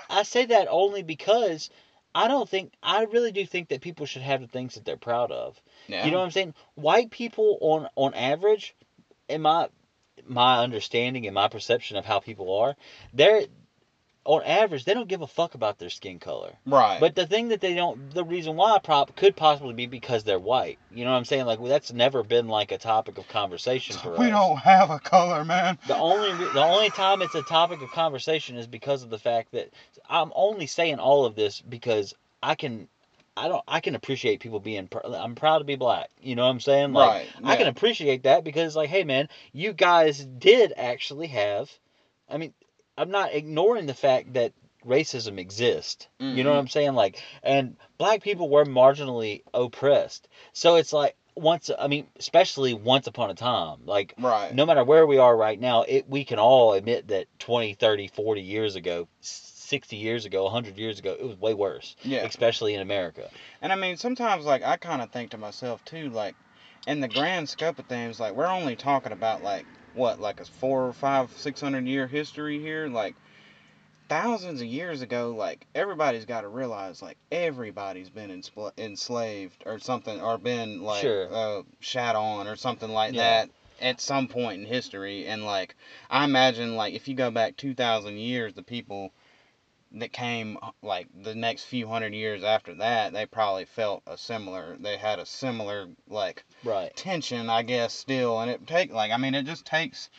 I 0.10 0.24
say 0.24 0.46
that 0.46 0.68
only 0.70 1.04
because 1.04 1.70
I 2.16 2.28
don't 2.28 2.48
think 2.48 2.74
I 2.82 3.04
really 3.04 3.32
do 3.32 3.46
think 3.46 3.70
that 3.70 3.82
people 3.82 4.06
should 4.06 4.22
have 4.22 4.42
the 4.42 4.48
things 4.48 4.76
that 4.76 4.86
they're 4.86 4.98
proud 4.98 5.32
of. 5.32 5.60
yeah. 5.88 6.06
You 6.06 6.12
know 6.12 6.20
what 6.20 6.26
I'm 6.26 6.32
saying? 6.32 6.54
White 6.76 7.12
people 7.12 7.58
on 7.62 7.88
on 7.96 8.14
average, 8.14 8.76
in 9.28 9.42
my 9.42 9.70
my 10.26 10.60
understanding 10.60 11.26
and 11.26 11.34
my 11.34 11.48
perception 11.48 11.98
of 11.98 12.06
how 12.06 12.20
people 12.20 12.56
are, 12.56 12.76
they're 13.14 13.44
on 14.26 14.42
average 14.44 14.86
they 14.86 14.94
don't 14.94 15.08
give 15.08 15.22
a 15.22 15.28
fuck 15.28 15.54
about 15.56 15.78
their 15.78 15.90
skin 15.90 16.20
color. 16.20 16.54
right. 16.66 17.00
But 17.00 17.16
the 17.16 17.28
thing 17.28 17.50
that 17.50 17.62
they 17.62 17.76
don't, 17.76 18.14
the 18.14 18.24
reason 18.24 18.56
why 18.56 18.80
prop 18.80 19.16
could 19.16 19.36
possibly 19.36 19.74
be 19.74 19.86
because 19.86 20.24
they're 20.24 20.40
white. 20.40 20.80
You 20.92 21.04
know 21.04 21.12
what 21.12 21.18
I'm 21.18 21.26
saying? 21.26 21.46
Like 21.46 21.60
well, 21.60 21.70
that's 21.70 21.92
never 21.92 22.24
been 22.24 22.48
like 22.48 22.72
a 22.72 22.78
topic 22.78 23.18
of 23.18 23.28
conversation 23.28 23.96
for 23.98 24.10
we 24.12 24.16
us. 24.16 24.20
We 24.20 24.30
don't 24.30 24.58
have 24.58 24.90
a 24.90 25.00
color, 25.00 25.44
man. 25.44 25.78
The 25.88 25.96
only 25.96 26.32
the 26.32 26.64
only 26.64 26.90
time 26.90 27.22
it's 27.22 27.36
a 27.36 27.44
topic 27.44 27.82
of 27.82 27.92
conversation 27.92 28.58
is 28.58 28.68
because 28.68 29.04
of 29.04 29.10
the 29.10 29.20
fact 29.20 29.52
that 29.52 29.72
I'm 30.10 30.32
only 30.36 30.68
saying 30.68 31.00
all 31.00 31.26
of 31.26 31.36
this 31.36 31.62
because 31.62 32.14
I 32.42 32.56
can 32.56 32.88
I 33.36 33.48
don't 33.48 33.64
I 33.68 33.82
can 33.82 33.96
appreciate 33.96 34.40
people 34.40 34.60
being 34.60 34.88
pr- 34.88 35.06
I'm 35.06 35.36
proud 35.36 35.60
to 35.60 35.66
be 35.66 35.76
black. 35.76 36.10
You 36.22 36.36
know 36.36 36.44
what 36.44 36.52
I'm 36.52 36.60
saying? 36.60 36.94
Like 36.94 37.10
right. 37.10 37.28
I 37.44 37.56
can 37.58 37.68
appreciate 37.68 38.24
that 38.24 38.44
because 38.44 38.76
like 38.76 38.90
hey 38.90 39.04
man, 39.04 39.28
you 39.52 39.74
guys 39.74 40.24
did 40.24 40.72
actually 40.78 41.28
have 41.28 41.70
I 42.30 42.38
mean, 42.38 42.54
I'm 42.98 43.10
not 43.12 43.34
ignoring 43.34 43.86
the 43.86 43.94
fact 43.94 44.34
that 44.34 44.54
racism 44.86 45.40
exists. 45.40 46.08
You 46.20 46.44
know 46.44 46.52
what 46.52 46.58
Mhm. 46.58 46.60
I'm 46.60 46.68
saying? 46.68 46.94
Like 46.94 47.22
and 47.42 47.78
black 47.98 48.22
people 48.22 48.50
were 48.50 48.66
marginally 48.66 49.42
oppressed. 49.54 50.28
So 50.54 50.76
it's 50.76 50.94
like 50.94 51.16
once 51.36 51.70
I 51.78 51.88
mean, 51.88 52.08
especially 52.18 52.74
once 52.74 53.08
upon 53.08 53.30
a 53.32 53.36
time. 53.36 53.86
Like 53.86 54.14
Right. 54.18 54.54
no 54.54 54.66
matter 54.66 54.84
where 54.84 55.08
we 55.08 55.18
are 55.18 55.36
right 55.36 55.60
now, 55.60 55.84
it 55.84 56.08
we 56.08 56.26
can 56.26 56.40
all 56.40 56.74
admit 56.74 57.08
that 57.08 57.28
20, 57.40 57.74
30, 57.74 58.08
40 58.08 58.42
years 58.42 58.76
ago, 58.76 59.08
60 59.22 59.96
years 59.96 60.26
ago, 60.26 60.44
100 60.44 60.78
years 60.78 61.00
ago, 61.00 61.16
it 61.20 61.26
was 61.26 61.38
way 61.38 61.54
worse, 61.54 61.96
Yeah. 62.04 62.26
especially 62.26 62.74
in 62.76 62.82
America. 62.82 63.30
And 63.62 63.72
I 63.72 63.76
mean, 63.76 63.98
sometimes 63.98 64.46
like 64.46 64.64
I 64.64 64.78
kind 64.78 65.02
of 65.02 65.12
think 65.12 65.32
to 65.32 65.38
myself 65.38 65.84
too, 65.86 66.10
like 66.10 66.36
in 66.86 67.00
the 67.00 67.08
grand 67.08 67.50
scope 67.50 67.80
of 67.80 67.86
things, 67.88 68.20
like 68.20 68.34
we're 68.34 68.46
only 68.48 68.76
talking 68.76 69.12
about 69.14 69.42
like 69.42 69.66
what, 69.96 70.20
like 70.20 70.40
a 70.40 70.46
four 70.46 70.88
or 70.88 70.94
five, 70.94 71.32
six 71.38 71.62
hundred 71.62 71.88
year 71.88 72.08
history 72.08 72.60
here, 72.60 72.88
like. 72.88 73.16
Thousands 74.10 74.62
of 74.62 74.68
years 74.68 75.02
ago, 75.02 75.34
like 75.36 75.66
everybody's 75.74 76.26
got 76.26 76.42
to 76.42 76.48
realize, 76.48 77.02
like 77.02 77.18
everybody's 77.32 78.10
been 78.10 78.30
ensla- 78.30 78.78
enslaved 78.78 79.64
or 79.66 79.80
something, 79.80 80.22
or 80.22 80.38
been 80.38 80.84
like 80.84 81.02
Sure. 81.02 81.34
uh, 81.34 81.62
shat 81.80 82.16
on 82.16 82.46
or 82.46 82.56
something 82.56 82.92
like 82.92 83.14
Yeah. 83.14 83.46
that 83.46 83.50
at 83.82 84.02
some 84.02 84.28
point 84.28 84.60
in 84.62 84.68
history. 84.68 85.26
And 85.26 85.46
like 85.46 85.76
I 86.12 86.26
imagine, 86.26 86.76
like 86.76 86.94
if 86.94 87.08
you 87.08 87.16
go 87.16 87.32
back 87.32 87.56
two 87.58 87.74
thousand 87.74 88.18
years, 88.18 88.54
the 88.54 88.62
people 88.62 89.12
that 89.94 90.12
came 90.12 90.58
uh, 90.62 90.72
like 90.82 91.08
the 91.24 91.36
next 91.36 91.64
few 91.66 91.88
hundred 91.88 92.14
years 92.14 92.44
after 92.44 92.74
that, 92.76 93.14
they 93.14 93.26
probably 93.26 93.66
felt 93.66 94.02
a 94.08 94.18
similar. 94.18 94.76
They 94.80 94.98
had 94.98 95.20
a 95.20 95.26
similar 95.26 95.88
like 96.10 96.44
Right. 96.64 96.96
tension, 96.96 97.50
I 97.50 97.62
guess, 97.62 97.94
still. 97.94 98.40
And 98.40 98.50
it 98.50 98.66
take 98.68 98.92
like 98.92 99.12
I 99.12 99.18
mean, 99.18 99.36
it 99.36 99.44
just 99.44 99.66
takes. 99.66 100.10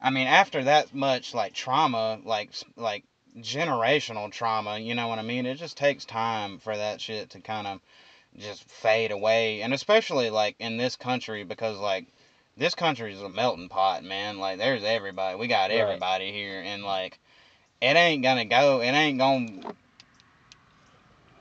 I 0.00 0.10
mean, 0.10 0.26
after 0.26 0.64
that 0.64 0.94
much 0.94 1.34
like 1.34 1.52
trauma, 1.52 2.20
like 2.24 2.50
like 2.76 3.04
generational 3.38 4.30
trauma, 4.30 4.78
you 4.78 4.94
know 4.94 5.08
what 5.08 5.18
I 5.18 5.22
mean? 5.22 5.46
It 5.46 5.56
just 5.56 5.76
takes 5.76 6.04
time 6.04 6.58
for 6.58 6.76
that 6.76 7.00
shit 7.00 7.30
to 7.30 7.40
kind 7.40 7.66
of 7.66 7.80
just 8.36 8.64
fade 8.70 9.10
away, 9.10 9.62
and 9.62 9.74
especially 9.74 10.30
like 10.30 10.56
in 10.58 10.76
this 10.76 10.96
country 10.96 11.44
because 11.44 11.78
like 11.78 12.06
this 12.56 12.74
country 12.74 13.12
is 13.12 13.22
a 13.22 13.28
melting 13.28 13.68
pot, 13.68 14.02
man. 14.04 14.38
Like 14.38 14.58
there's 14.58 14.84
everybody. 14.84 15.36
We 15.36 15.46
got 15.46 15.70
Right. 15.70 15.78
everybody 15.78 16.32
here, 16.32 16.62
and 16.62 16.84
like 16.84 17.18
it 17.80 17.96
ain't 17.96 18.22
gonna 18.22 18.44
go. 18.44 18.80
It 18.80 18.90
ain't 18.90 19.18
gonna 19.18 19.74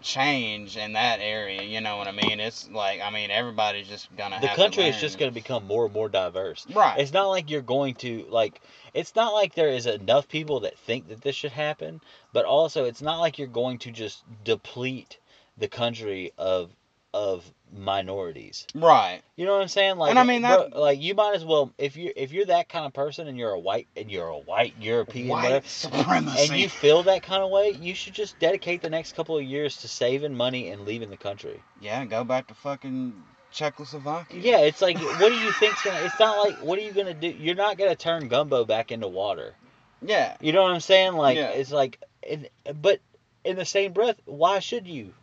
change 0.01 0.77
in 0.77 0.93
that 0.93 1.19
area. 1.19 1.63
You 1.63 1.81
know 1.81 1.97
what 1.97 2.07
I 2.07 2.11
mean? 2.11 2.39
It's 2.39 2.69
like 2.69 3.01
I 3.01 3.09
mean 3.09 3.31
everybody's 3.31 3.87
just 3.87 4.15
gonna. 4.15 4.39
The 4.39 4.47
have 4.47 4.55
country 4.55 4.85
is 4.85 4.99
just 4.99 5.17
going 5.19 5.31
to 5.31 5.33
become 5.33 5.65
more 5.65 5.85
and 5.85 5.93
more 5.93 6.09
diverse. 6.09 6.65
right. 6.73 6.99
It's 6.99 7.13
not 7.13 7.27
like 7.27 7.49
you're 7.49 7.61
going 7.61 7.95
to 7.95 8.25
like 8.29 8.61
it's 8.93 9.15
not 9.15 9.33
like 9.33 9.55
there 9.55 9.69
is 9.69 9.85
enough 9.85 10.27
people 10.27 10.61
that 10.61 10.77
think 10.79 11.09
that 11.09 11.21
this 11.21 11.35
should 11.35 11.51
happen, 11.51 12.01
but 12.33 12.45
also 12.45 12.85
it's 12.85 13.01
not 13.01 13.19
like 13.19 13.37
you're 13.37 13.47
going 13.47 13.79
to 13.79 13.91
just 13.91 14.23
deplete 14.43 15.17
the 15.57 15.67
country 15.67 16.31
of 16.37 16.71
of 17.13 17.43
minorities. 17.75 18.65
Right. 18.75 19.21
You 19.35 19.45
know 19.45 19.53
what 19.53 19.61
I'm 19.61 19.67
saying? 19.67 19.97
Like, 19.97 20.09
And 20.11 20.19
I 20.19 20.23
mean, 20.23 20.41
that- 20.43 20.71
bro, 20.71 20.81
like 20.81 21.01
you 21.01 21.15
might 21.15 21.35
as 21.35 21.43
well 21.45 21.71
if 21.77 21.95
you 21.97 22.11
if 22.15 22.31
you're 22.31 22.45
that 22.45 22.69
kind 22.69 22.85
of 22.85 22.93
person 22.93 23.27
and 23.27 23.37
you're 23.37 23.51
a 23.51 23.59
white 23.59 23.87
and 23.97 24.09
you're 24.11 24.27
a 24.27 24.37
white 24.37 24.73
European, 24.79 25.27
White 25.27 25.43
whatever, 25.43 25.67
supremacy. 25.67 26.47
and 26.53 26.59
you 26.61 26.69
feel 26.69 27.03
that 27.03 27.23
kind 27.23 27.41
of 27.43 27.49
way, 27.51 27.71
you 27.71 27.93
should 27.95 28.13
just 28.13 28.37
dedicate 28.39 28.81
the 28.81 28.89
next 28.89 29.15
couple 29.15 29.37
of 29.37 29.43
years 29.43 29.77
to 29.77 29.87
saving 29.87 30.35
money 30.35 30.69
and 30.69 30.85
leaving 30.85 31.09
the 31.09 31.17
country. 31.17 31.61
yeah, 31.81 32.03
go 32.05 32.23
back 32.23 32.47
to 32.47 32.53
fucking 32.53 33.13
Czechoslovakia. 33.51 34.39
Yeah, 34.41 34.59
it's 34.59 34.81
like, 34.81 34.97
what 34.99 35.29
do 35.29 35.35
you 35.35 35.51
think's 35.53 35.83
gonna? 35.83 35.99
It's 36.01 36.19
not 36.19 36.37
like, 36.37 36.57
what 36.63 36.77
are 36.77 36.83
you 36.83 36.91
gonna 36.91 37.13
do? 37.15 37.27
You're 37.29 37.55
not 37.55 37.77
gonna 37.77 37.95
turn 37.95 38.27
gumbo 38.27 38.65
back 38.65 38.91
into 38.91 39.07
water. 39.07 39.55
Yeah. 40.01 40.37
You 40.39 40.53
know 40.53 40.61
what 40.63 40.71
I'm 40.71 40.79
saying? 40.79 41.13
Like, 41.13 41.37
Yeah. 41.37 41.49
it's 41.49 41.71
like, 41.71 41.99
in, 42.23 42.47
but 42.81 42.99
in 43.43 43.55
the 43.55 43.65
same 43.65 43.91
breath, 43.93 44.17
why 44.25 44.59
should 44.59 44.87
you? 44.87 45.13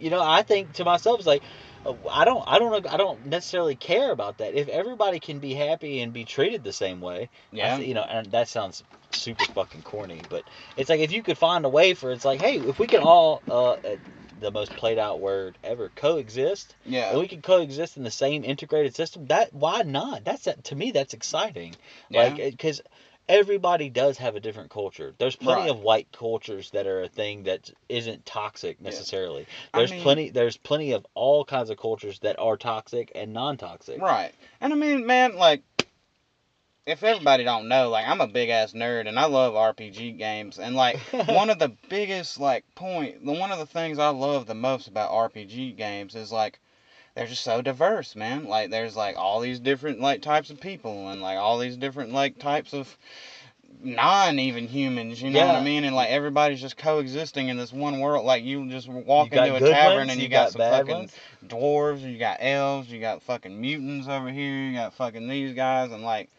You 0.00 0.10
know, 0.10 0.22
I 0.22 0.42
think 0.42 0.74
to 0.74 0.84
myself, 0.84 1.18
it's 1.18 1.26
like, 1.26 1.42
uh, 1.84 1.94
I 2.10 2.24
don't, 2.24 2.42
I 2.46 2.58
don't, 2.58 2.86
I 2.86 2.96
don't 2.96 3.26
necessarily 3.26 3.76
care 3.76 4.10
about 4.10 4.38
that. 4.38 4.54
If 4.54 4.68
everybody 4.68 5.20
can 5.20 5.38
be 5.38 5.54
happy 5.54 6.00
and 6.00 6.12
be 6.12 6.24
treated 6.24 6.64
the 6.64 6.72
same 6.72 7.00
way, 7.00 7.28
Yeah. 7.52 7.78
you 7.78 7.94
know, 7.94 8.02
and 8.02 8.30
that 8.32 8.48
sounds 8.48 8.82
super 9.12 9.44
fucking 9.44 9.82
corny, 9.82 10.20
but 10.28 10.44
it's 10.76 10.88
like 10.90 11.00
if 11.00 11.12
you 11.12 11.22
could 11.22 11.38
find 11.38 11.64
a 11.64 11.68
way 11.68 11.94
for, 11.94 12.12
it's 12.12 12.24
like, 12.24 12.40
hey, 12.40 12.58
if 12.58 12.78
we 12.78 12.86
can 12.86 13.00
all 13.02 13.42
uh, 13.48 13.72
uh, 13.72 13.96
the 14.40 14.50
most 14.50 14.74
played 14.76 14.98
out 14.98 15.20
word 15.20 15.58
ever. 15.62 15.90
Coexist. 15.94 16.74
Yeah. 16.86 17.10
And 17.10 17.20
we 17.20 17.28
can 17.28 17.42
coexist 17.42 17.96
in 17.96 18.04
the 18.04 18.10
same 18.10 18.44
integrated 18.44 18.96
system. 18.96 19.26
That 19.26 19.52
why 19.52 19.82
not? 19.82 20.24
That's 20.24 20.48
to 20.64 20.74
me 20.74 20.92
that's 20.92 21.14
exciting. 21.14 21.74
Yeah. 22.08 22.22
Like 22.24 22.36
because 22.36 22.80
everybody 23.30 23.88
does 23.88 24.18
have 24.18 24.34
a 24.34 24.40
different 24.40 24.70
culture. 24.70 25.14
There's 25.16 25.36
plenty 25.36 25.62
Right. 25.62 25.70
of 25.70 25.80
white 25.80 26.08
cultures 26.12 26.70
that 26.72 26.86
are 26.88 27.02
a 27.02 27.08
thing 27.08 27.44
that 27.44 27.70
isn't 27.88 28.26
toxic 28.26 28.80
necessarily. 28.80 29.46
I 29.72 29.78
There's 29.78 29.92
mean- 29.92 30.02
plenty 30.02 30.30
there's 30.30 30.56
plenty 30.56 30.92
of 30.92 31.06
all 31.14 31.44
kinds 31.44 31.70
of 31.70 31.78
cultures 31.78 32.18
that 32.20 32.38
are 32.40 32.56
toxic 32.56 33.12
and 33.14 33.32
non-toxic. 33.32 34.00
Right. 34.02 34.32
And 34.60 34.72
I 34.72 34.76
mean, 34.76 35.06
man, 35.06 35.36
like, 35.36 35.62
if 36.86 37.04
everybody 37.04 37.44
don't 37.44 37.68
know, 37.68 37.88
like, 37.88 38.08
I'm 38.08 38.20
a 38.20 38.26
big 38.26 38.48
ass 38.48 38.72
nerd 38.72 39.06
and 39.06 39.16
I 39.18 39.26
love 39.26 39.54
RPG 39.54 40.18
games. 40.18 40.58
And, 40.58 40.74
like, 40.74 40.96
one 41.28 41.50
of 41.50 41.60
the 41.60 41.72
biggest, 41.88 42.40
like, 42.40 42.64
one 42.78 43.52
of 43.52 43.58
the 43.60 43.66
things 43.66 43.98
I 44.00 44.08
love 44.08 44.46
the 44.46 44.54
most 44.56 44.88
about 44.88 45.12
RPG 45.12 45.76
games 45.76 46.16
is, 46.16 46.32
like, 46.32 46.58
they're 47.14 47.26
just 47.26 47.42
so 47.42 47.62
diverse, 47.62 48.14
man. 48.14 48.44
Like, 48.46 48.70
there's, 48.70 48.96
like, 48.96 49.16
all 49.16 49.40
these 49.40 49.60
different, 49.60 50.00
like, 50.00 50.22
types 50.22 50.50
of 50.50 50.60
people 50.60 51.08
and, 51.08 51.20
like, 51.20 51.38
all 51.38 51.58
these 51.58 51.76
different, 51.76 52.12
like, 52.12 52.38
types 52.38 52.72
of 52.72 52.96
non 53.82 54.38
even 54.38 54.68
humans, 54.68 55.20
you 55.22 55.30
know 55.30 55.46
what 55.46 55.56
I 55.56 55.64
mean? 55.64 55.84
And, 55.84 55.96
like, 55.96 56.10
everybody's 56.10 56.60
just 56.60 56.76
coexisting 56.76 57.48
in 57.48 57.56
this 57.56 57.72
one 57.72 58.00
world. 58.00 58.24
Like, 58.26 58.44
you 58.44 58.68
just 58.68 58.88
walk 58.88 59.32
You 59.32 59.40
into 59.40 59.56
a 59.56 59.60
tavern 59.60 59.98
ones, 59.98 60.10
and 60.12 60.18
you 60.20 60.24
you 60.24 60.30
got, 60.30 60.52
got 60.52 60.52
some 60.52 60.60
fucking 60.60 60.94
ones. 60.94 61.14
dwarves, 61.46 62.00
you 62.02 62.18
got 62.18 62.38
elves, 62.40 62.90
you 62.90 63.00
got 63.00 63.22
fucking 63.22 63.58
mutants 63.60 64.06
over 64.06 64.30
here, 64.30 64.54
you 64.54 64.74
got 64.74 64.94
fucking 64.94 65.28
these 65.28 65.54
guys, 65.54 65.92
and 65.92 66.02
like, 66.02 66.30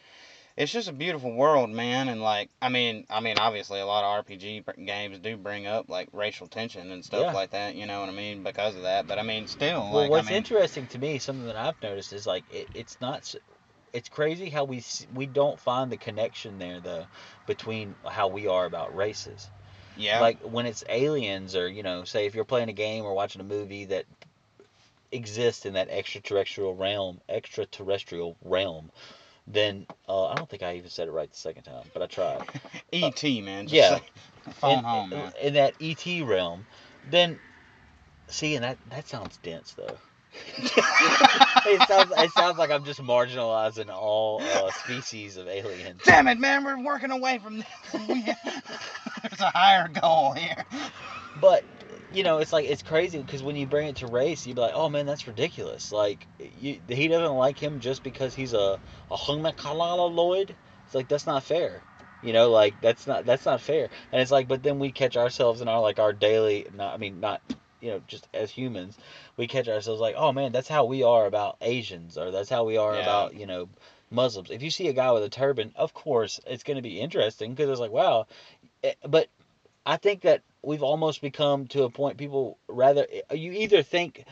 it's 0.57 0.71
just 0.71 0.87
a 0.89 0.93
beautiful 0.93 1.33
world, 1.33 1.69
man. 1.69 2.09
And 2.09 2.21
like, 2.21 2.49
I 2.61 2.69
mean, 2.69 3.05
I 3.09 3.19
mean, 3.19 3.37
obviously, 3.37 3.79
a 3.79 3.85
lot 3.85 4.03
of 4.03 4.25
RPG 4.25 4.63
games 4.85 5.19
do 5.19 5.37
bring 5.37 5.67
up 5.67 5.89
like 5.89 6.09
racial 6.13 6.47
tension 6.47 6.91
and 6.91 7.03
stuff 7.05 7.19
Yeah. 7.19 7.33
like 7.33 7.51
that. 7.51 7.75
You 7.75 7.85
know 7.85 7.99
what 8.01 8.09
I 8.09 8.13
mean? 8.13 8.43
Because 8.43 8.75
of 8.75 8.83
that, 8.83 9.07
but 9.07 9.19
I 9.19 9.23
mean, 9.23 9.47
still, 9.47 9.91
Well, 9.91 10.03
like, 10.03 10.11
what's 10.11 10.27
I 10.27 10.33
mean, 10.33 10.37
interesting 10.37 10.87
to 10.87 10.99
me, 10.99 11.19
something 11.19 11.45
that 11.45 11.55
I've 11.55 11.81
noticed 11.81 12.13
is 12.13 12.25
like 12.27 12.45
it, 12.49 12.69
it's 12.73 12.99
not. 13.01 13.33
It's 13.93 14.09
crazy 14.09 14.49
how 14.49 14.63
we 14.65 14.83
we 15.13 15.25
don't 15.27 15.59
find 15.59 15.91
the 15.91 15.97
connection 15.97 16.57
there 16.59 16.79
though 16.81 17.07
between 17.45 17.95
how 18.05 18.27
we 18.29 18.47
are 18.47 18.65
about 18.65 18.95
races. 18.95 19.51
yeah, 19.95 20.19
Like 20.19 20.39
when 20.43 20.65
it's 20.65 20.83
aliens 20.89 21.55
or 21.55 21.67
you 21.69 21.83
know, 21.83 22.03
say 22.05 22.25
if 22.25 22.35
you're 22.35 22.45
playing 22.45 22.69
a 22.69 22.73
game 22.73 23.05
or 23.05 23.13
watching 23.13 23.41
a 23.41 23.45
movie 23.45 23.85
that 23.85 24.05
exists 25.11 25.65
in 25.65 25.73
that 25.73 25.89
extraterrestrial 25.89 26.75
realm, 26.75 27.21
extraterrestrial 27.29 28.37
realm, 28.43 28.91
then 29.47 29.85
uh, 30.07 30.27
I 30.27 30.35
don't 30.35 30.49
think 30.49 30.63
I 30.63 30.75
even 30.75 30.89
said 30.89 31.07
it 31.07 31.11
right 31.11 31.29
the 31.29 31.37
second 31.37 31.63
time, 31.63 31.83
but 31.93 32.01
I 32.01 32.07
tried. 32.07 32.47
ET, 32.93 33.23
E 33.23 33.41
man. 33.41 33.67
Just 33.67 33.73
yeah. 33.73 33.99
phone 34.53 34.79
in, 34.79 34.83
home, 34.83 35.09
man. 35.09 35.31
in 35.41 35.53
that 35.53 35.73
ET 35.81 36.05
realm, 36.23 36.65
then 37.09 37.39
see, 38.27 38.55
and 38.55 38.63
that 38.63 38.77
that 38.89 39.07
sounds 39.07 39.37
dense 39.37 39.73
though. 39.73 39.97
it 40.57 41.87
sounds 41.89 42.13
it 42.17 42.31
sounds 42.31 42.57
like 42.57 42.71
I'm 42.71 42.85
just 42.85 43.01
marginalizing 43.01 43.89
all 43.89 44.41
uh, 44.41 44.71
species 44.71 45.35
of 45.35 45.47
aliens. 45.47 46.01
Damn 46.05 46.27
it, 46.27 46.39
man! 46.39 46.63
We're 46.63 46.81
working 46.81 47.11
away 47.11 47.39
from 47.39 47.57
this. 47.57 47.67
There's 47.91 49.41
a 49.41 49.51
higher 49.53 49.89
goal 49.89 50.31
here. 50.31 50.65
But 51.41 51.65
you 52.13 52.23
know, 52.23 52.39
it's 52.39 52.53
like 52.53 52.65
it's 52.65 52.83
crazy 52.83 53.19
because 53.19 53.43
when 53.43 53.55
you 53.55 53.65
bring 53.67 53.87
it 53.87 53.97
to 53.97 54.07
race, 54.07 54.45
you'd 54.45 54.55
be 54.55 54.61
like, 54.61 54.73
"Oh 54.75 54.89
man, 54.89 55.05
that's 55.05 55.27
ridiculous!" 55.27 55.91
Like 55.91 56.27
you, 56.39 56.79
he 56.87 57.07
doesn't 57.07 57.35
like 57.35 57.57
him 57.57 57.79
just 57.79 58.03
because 58.03 58.33
he's 58.35 58.53
a 58.53 58.79
a 59.09 59.15
Lloyd. 59.15 60.55
It's 60.85 60.95
like 60.95 61.07
that's 61.07 61.25
not 61.27 61.43
fair. 61.43 61.83
You 62.21 62.33
know, 62.33 62.51
like 62.51 62.79
that's 62.81 63.07
not 63.07 63.25
that's 63.25 63.45
not 63.45 63.61
fair. 63.61 63.89
And 64.11 64.21
it's 64.21 64.31
like, 64.31 64.47
but 64.47 64.61
then 64.63 64.79
we 64.79 64.91
catch 64.91 65.17
ourselves 65.17 65.61
in 65.61 65.67
our 65.67 65.81
like 65.81 65.99
our 65.99 66.13
daily. 66.13 66.67
Not, 66.73 66.93
I 66.93 66.97
mean, 66.97 67.19
not 67.19 67.41
you 67.79 67.91
know, 67.91 68.01
just 68.07 68.27
as 68.33 68.51
humans, 68.51 68.97
we 69.37 69.47
catch 69.47 69.67
ourselves 69.67 70.01
like, 70.01 70.15
"Oh 70.17 70.31
man, 70.31 70.51
that's 70.51 70.67
how 70.67 70.85
we 70.85 71.03
are 71.03 71.25
about 71.25 71.57
Asians," 71.61 72.17
or 72.17 72.31
"That's 72.31 72.49
how 72.49 72.63
we 72.63 72.77
are 72.77 72.93
Yeah. 72.95 73.01
about 73.01 73.35
you 73.35 73.45
know." 73.45 73.69
Muslims. 74.13 74.51
If 74.51 74.61
you 74.61 74.69
see 74.69 74.89
a 74.89 74.93
guy 74.93 75.09
with 75.13 75.23
a 75.23 75.29
turban, 75.29 75.71
of 75.77 75.93
course 75.93 76.41
it's 76.45 76.63
going 76.63 76.75
to 76.75 76.81
be 76.81 76.99
interesting 76.99 77.51
because 77.53 77.69
it's 77.69 77.79
like, 77.79 77.91
wow. 77.91 78.27
Eh, 78.83 78.93
But 79.07 79.29
I 79.85 79.97
think 79.97 80.21
that 80.21 80.41
we've 80.63 80.83
almost 80.83 81.21
become 81.21 81.67
to 81.67 81.83
a 81.83 81.89
point 81.89 82.17
people 82.17 82.57
rather 82.67 83.07
you 83.31 83.51
either 83.51 83.81
think 83.81 84.23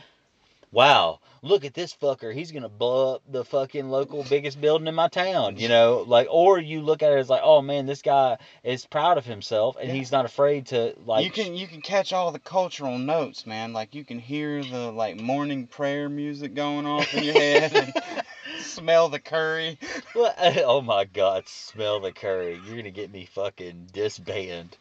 wow 0.70 1.18
look 1.42 1.64
at 1.64 1.74
this 1.74 1.92
fucker 1.92 2.32
he's 2.32 2.52
gonna 2.52 2.68
blow 2.68 3.16
up 3.16 3.22
the 3.28 3.44
fucking 3.44 3.88
local 3.90 4.22
biggest 4.22 4.60
building 4.60 4.86
in 4.86 4.94
my 4.94 5.08
town 5.08 5.56
you 5.56 5.66
know 5.68 6.04
like 6.06 6.28
or 6.30 6.60
you 6.60 6.80
look 6.80 7.02
at 7.02 7.10
it 7.12 7.18
as 7.18 7.28
like 7.28 7.40
oh 7.42 7.60
man 7.60 7.86
this 7.86 8.02
guy 8.02 8.38
is 8.62 8.86
proud 8.86 9.18
of 9.18 9.24
himself 9.26 9.76
and 9.80 9.88
Yeah. 9.88 9.94
he's 9.94 10.12
not 10.12 10.24
afraid 10.24 10.66
to 10.66 10.94
like 11.04 11.24
you 11.24 11.30
can 11.32 11.56
you 11.56 11.66
can 11.66 11.80
catch 11.80 12.12
all 12.12 12.30
the 12.30 12.38
cultural 12.38 12.98
notes, 12.98 13.44
man. 13.44 13.72
Like 13.72 13.96
you 13.96 14.04
can 14.04 14.20
hear 14.20 14.62
the 14.62 14.92
like 14.92 15.18
morning 15.18 15.66
prayer 15.66 16.08
music 16.08 16.54
going 16.54 16.86
off 16.86 17.12
in 17.12 17.24
your 17.24 17.34
head 17.34 17.72
and 17.72 17.92
smell 18.60 19.08
the 19.08 19.18
curry. 19.18 19.78
Well, 20.14 20.32
oh 20.64 20.80
my 20.82 21.04
god 21.06 21.48
smell 21.48 21.98
the 21.98 22.12
curry 22.12 22.60
you're 22.64 22.76
gonna 22.76 22.90
get 22.92 23.10
me 23.10 23.24
fucking 23.34 23.88
disbanded. 23.92 24.76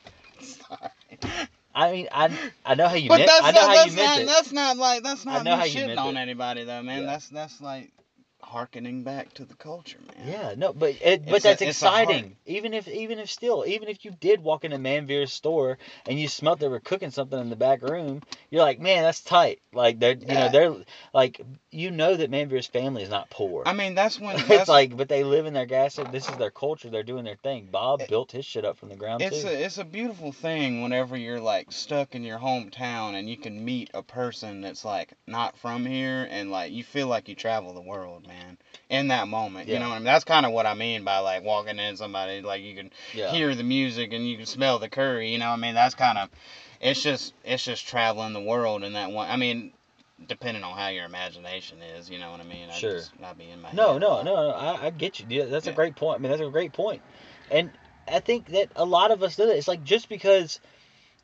I 1.75 1.91
mean 1.91 2.07
i 2.11 2.29
i 2.65 2.75
know 2.75 2.87
how 2.87 2.95
you 2.95 3.09
But 3.09 3.17
meant 3.19 3.27
that's 3.27 3.45
i 3.45 3.51
know 3.51 3.61
not, 3.61 3.69
how 3.69 3.75
that's 3.75 3.91
you 3.91 3.95
meant 3.97 4.09
not 4.09 4.19
it 4.21 4.27
that's 4.27 4.51
not 4.51 4.77
like 4.77 5.03
that's 5.03 5.25
not 5.25 5.43
know 5.43 5.51
me 5.51 5.57
how 5.57 5.65
you 5.65 5.79
shitting 5.79 5.87
meant 5.87 5.99
on 5.99 6.17
it. 6.17 6.21
anybody 6.21 6.63
though, 6.63 6.81
man. 6.83 7.01
Yeah. 7.01 7.07
That's 7.07 7.29
that's 7.29 7.61
like 7.61 7.91
harkening 8.49 9.03
back 9.03 9.33
to 9.35 9.45
the 9.45 9.55
culture, 9.55 9.99
man. 10.17 10.27
Yeah, 10.27 10.53
no, 10.57 10.73
but 10.73 10.95
it, 11.01 11.25
but 11.25 11.35
It's 11.35 11.43
that's 11.43 11.61
a 11.61 11.69
exciting. 11.69 12.35
Even 12.45 12.73
if 12.73 12.87
even 12.87 13.19
if 13.19 13.29
still, 13.29 13.63
even 13.65 13.87
if 13.87 14.03
you 14.03 14.11
did 14.11 14.41
walk 14.41 14.65
into 14.65 14.77
Manveer's 14.77 15.31
store 15.31 15.77
and 16.07 16.19
you 16.19 16.27
smelt 16.27 16.59
they 16.59 16.67
were 16.67 16.79
cooking 16.79 17.11
something 17.11 17.39
in 17.39 17.49
the 17.49 17.55
back 17.55 17.81
room, 17.81 18.21
you're 18.49 18.63
like, 18.63 18.79
man, 18.79 19.03
that's 19.03 19.21
tight. 19.21 19.59
Like 19.71 19.99
they're 19.99 20.15
you 20.15 20.35
know 20.35 20.49
they're 20.49 20.75
like 21.13 21.39
you 21.71 21.91
know 21.91 22.15
that 22.15 22.31
Manveer's 22.31 22.67
family 22.67 23.03
is 23.03 23.09
not 23.09 23.29
poor. 23.29 23.63
I 23.65 23.73
mean, 23.73 23.93
that's 23.93 24.19
when 24.19 24.35
that's, 24.47 24.49
it's 24.49 24.69
like, 24.69 24.97
but 24.97 25.09
they 25.09 25.23
live 25.23 25.45
in 25.45 25.53
their 25.53 25.67
gas. 25.67 25.99
This 26.11 26.27
is 26.27 26.37
their 26.37 26.51
culture. 26.51 26.89
They're 26.89 27.03
doing 27.03 27.23
their 27.23 27.35
thing. 27.35 27.67
Bob 27.71 28.01
It- 28.01 28.09
built 28.09 28.31
his 28.31 28.45
shit 28.45 28.65
up 28.65 28.77
from 28.77 28.89
the 28.89 28.95
ground 28.95 29.21
it's 29.21 29.41
too. 29.41 29.47
a 29.47 29.51
it's 29.51 29.77
a 29.77 29.85
beautiful 29.85 30.31
thing 30.31 30.81
whenever 30.81 31.15
you're 31.15 31.39
like 31.39 31.71
stuck 31.71 32.15
in 32.15 32.23
your 32.23 32.39
hometown 32.39 33.13
and 33.13 33.29
you 33.29 33.37
can 33.37 33.63
meet 33.63 33.89
a 33.93 34.01
person 34.01 34.61
that's 34.61 34.83
like 34.83 35.13
not 35.27 35.57
from 35.57 35.85
here 35.85 36.27
and 36.31 36.49
like 36.49 36.71
you 36.71 36.83
feel 36.83 37.07
like 37.07 37.29
you 37.29 37.35
travel 37.35 37.73
the 37.73 37.81
world, 37.81 38.27
man. 38.27 38.38
In 38.89 39.09
that 39.09 39.27
moment, 39.27 39.69
you 39.69 39.77
know 39.77 39.87
what 39.87 39.95
I 39.95 39.97
mean. 39.99 40.05
That's 40.05 40.23
kind 40.23 40.47
of 40.47 40.51
what 40.51 40.65
I 40.65 40.73
mean 40.73 41.03
by 41.03 41.19
like 41.19 41.43
walking 41.43 41.77
in 41.77 41.95
somebody 41.95 42.41
like 42.41 42.63
you 42.63 42.75
can 42.75 42.89
yeah. 43.13 43.29
hear 43.29 43.53
the 43.53 43.63
music 43.63 44.13
and 44.13 44.27
you 44.27 44.35
can 44.35 44.47
smell 44.47 44.79
the 44.79 44.89
curry. 44.89 45.31
You 45.31 45.37
know, 45.37 45.49
what 45.49 45.59
I 45.59 45.61
mean, 45.61 45.75
that's 45.75 45.93
kind 45.93 46.17
of, 46.17 46.29
it's 46.81 47.03
just, 47.03 47.35
it's 47.43 47.63
just 47.63 47.87
traveling 47.87 48.33
the 48.33 48.41
world 48.41 48.83
in 48.83 48.93
that 48.93 49.11
one. 49.11 49.29
I 49.29 49.35
mean, 49.35 49.73
depending 50.27 50.63
on 50.63 50.75
how 50.75 50.87
your 50.87 51.05
imagination 51.05 51.81
is, 51.81 52.09
you 52.09 52.17
know 52.17 52.31
what 52.31 52.39
I 52.39 52.45
mean. 52.45 52.69
I 52.69 52.73
Sure. 52.73 52.93
Just, 52.93 53.11
I'd 53.23 53.37
be 53.37 53.49
in 53.51 53.61
my 53.61 53.71
No, 53.73 53.99
no, 53.99 54.23
no, 54.23 54.35
no. 54.35 54.49
I, 54.49 54.87
I 54.87 54.89
get 54.89 55.19
you. 55.19 55.25
Yeah, 55.29 55.45
that's 55.45 55.67
a 55.67 55.71
great 55.71 55.95
point. 55.95 56.19
I 56.19 56.21
mean, 56.23 56.31
that's 56.31 56.41
a 56.41 56.49
great 56.49 56.73
point. 56.73 57.01
And 57.51 57.69
I 58.07 58.19
think 58.19 58.47
that 58.47 58.71
a 58.75 58.85
lot 58.85 59.11
of 59.11 59.21
us 59.21 59.35
do 59.35 59.45
that. 59.45 59.55
It's 59.55 59.67
like 59.67 59.83
just 59.83 60.09
because, 60.09 60.59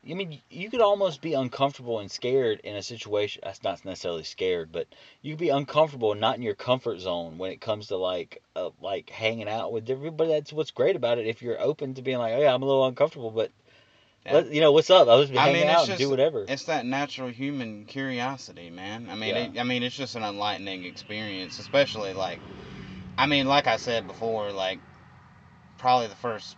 I 0.08 0.14
mean, 0.14 0.40
you 0.50 0.70
could 0.70 0.80
almost 0.80 1.20
be 1.20 1.34
uncomfortable 1.34 1.98
and 1.98 2.10
scared 2.10 2.60
in 2.62 2.76
a 2.76 2.82
situation. 2.82 3.42
That's 3.44 3.62
not 3.64 3.84
necessarily 3.84 4.24
scared, 4.24 4.70
but 4.70 4.86
you 5.22 5.32
could 5.32 5.40
be 5.40 5.48
uncomfortable 5.48 6.12
and 6.12 6.20
not 6.20 6.36
in 6.36 6.42
your 6.42 6.54
comfort 6.54 7.00
zone 7.00 7.38
when 7.38 7.50
it 7.50 7.60
comes 7.60 7.88
to 7.88 7.96
like, 7.96 8.42
uh, 8.54 8.70
like 8.80 9.10
hanging 9.10 9.48
out 9.48 9.72
with 9.72 9.90
everybody. 9.90 10.30
That's 10.30 10.52
what's 10.52 10.70
great 10.70 10.96
about 10.96 11.18
it. 11.18 11.26
If 11.26 11.42
you're 11.42 11.60
open 11.60 11.94
to 11.94 12.02
being 12.02 12.18
like, 12.18 12.34
oh 12.34 12.40
yeah, 12.40 12.54
I'm 12.54 12.62
a 12.62 12.66
little 12.66 12.86
uncomfortable, 12.86 13.30
but. 13.30 13.50
Let, 14.28 14.52
you 14.52 14.60
know 14.60 14.72
what's 14.72 14.90
up? 14.90 15.06
I'll 15.06 15.20
just 15.20 15.30
be 15.30 15.38
I 15.38 15.42
hanging 15.42 15.60
mean, 15.60 15.70
out 15.70 15.82
it's 15.82 15.88
and 15.90 15.98
do 15.98 16.10
whatever. 16.10 16.46
It's 16.48 16.64
that 16.64 16.84
natural 16.84 17.28
human 17.28 17.84
curiosity, 17.84 18.70
man. 18.70 19.06
I 19.08 19.14
mean, 19.14 19.36
Yeah. 19.36 19.42
it, 19.52 19.60
I 19.60 19.62
mean, 19.62 19.84
it's 19.84 19.94
just 19.94 20.16
an 20.16 20.24
enlightening 20.24 20.84
experience, 20.84 21.60
especially 21.60 22.12
like, 22.12 22.40
I 23.16 23.26
mean, 23.26 23.46
like 23.46 23.68
I 23.68 23.76
said 23.76 24.08
before, 24.08 24.50
like, 24.50 24.80
probably 25.78 26.08
the 26.08 26.16
first. 26.16 26.56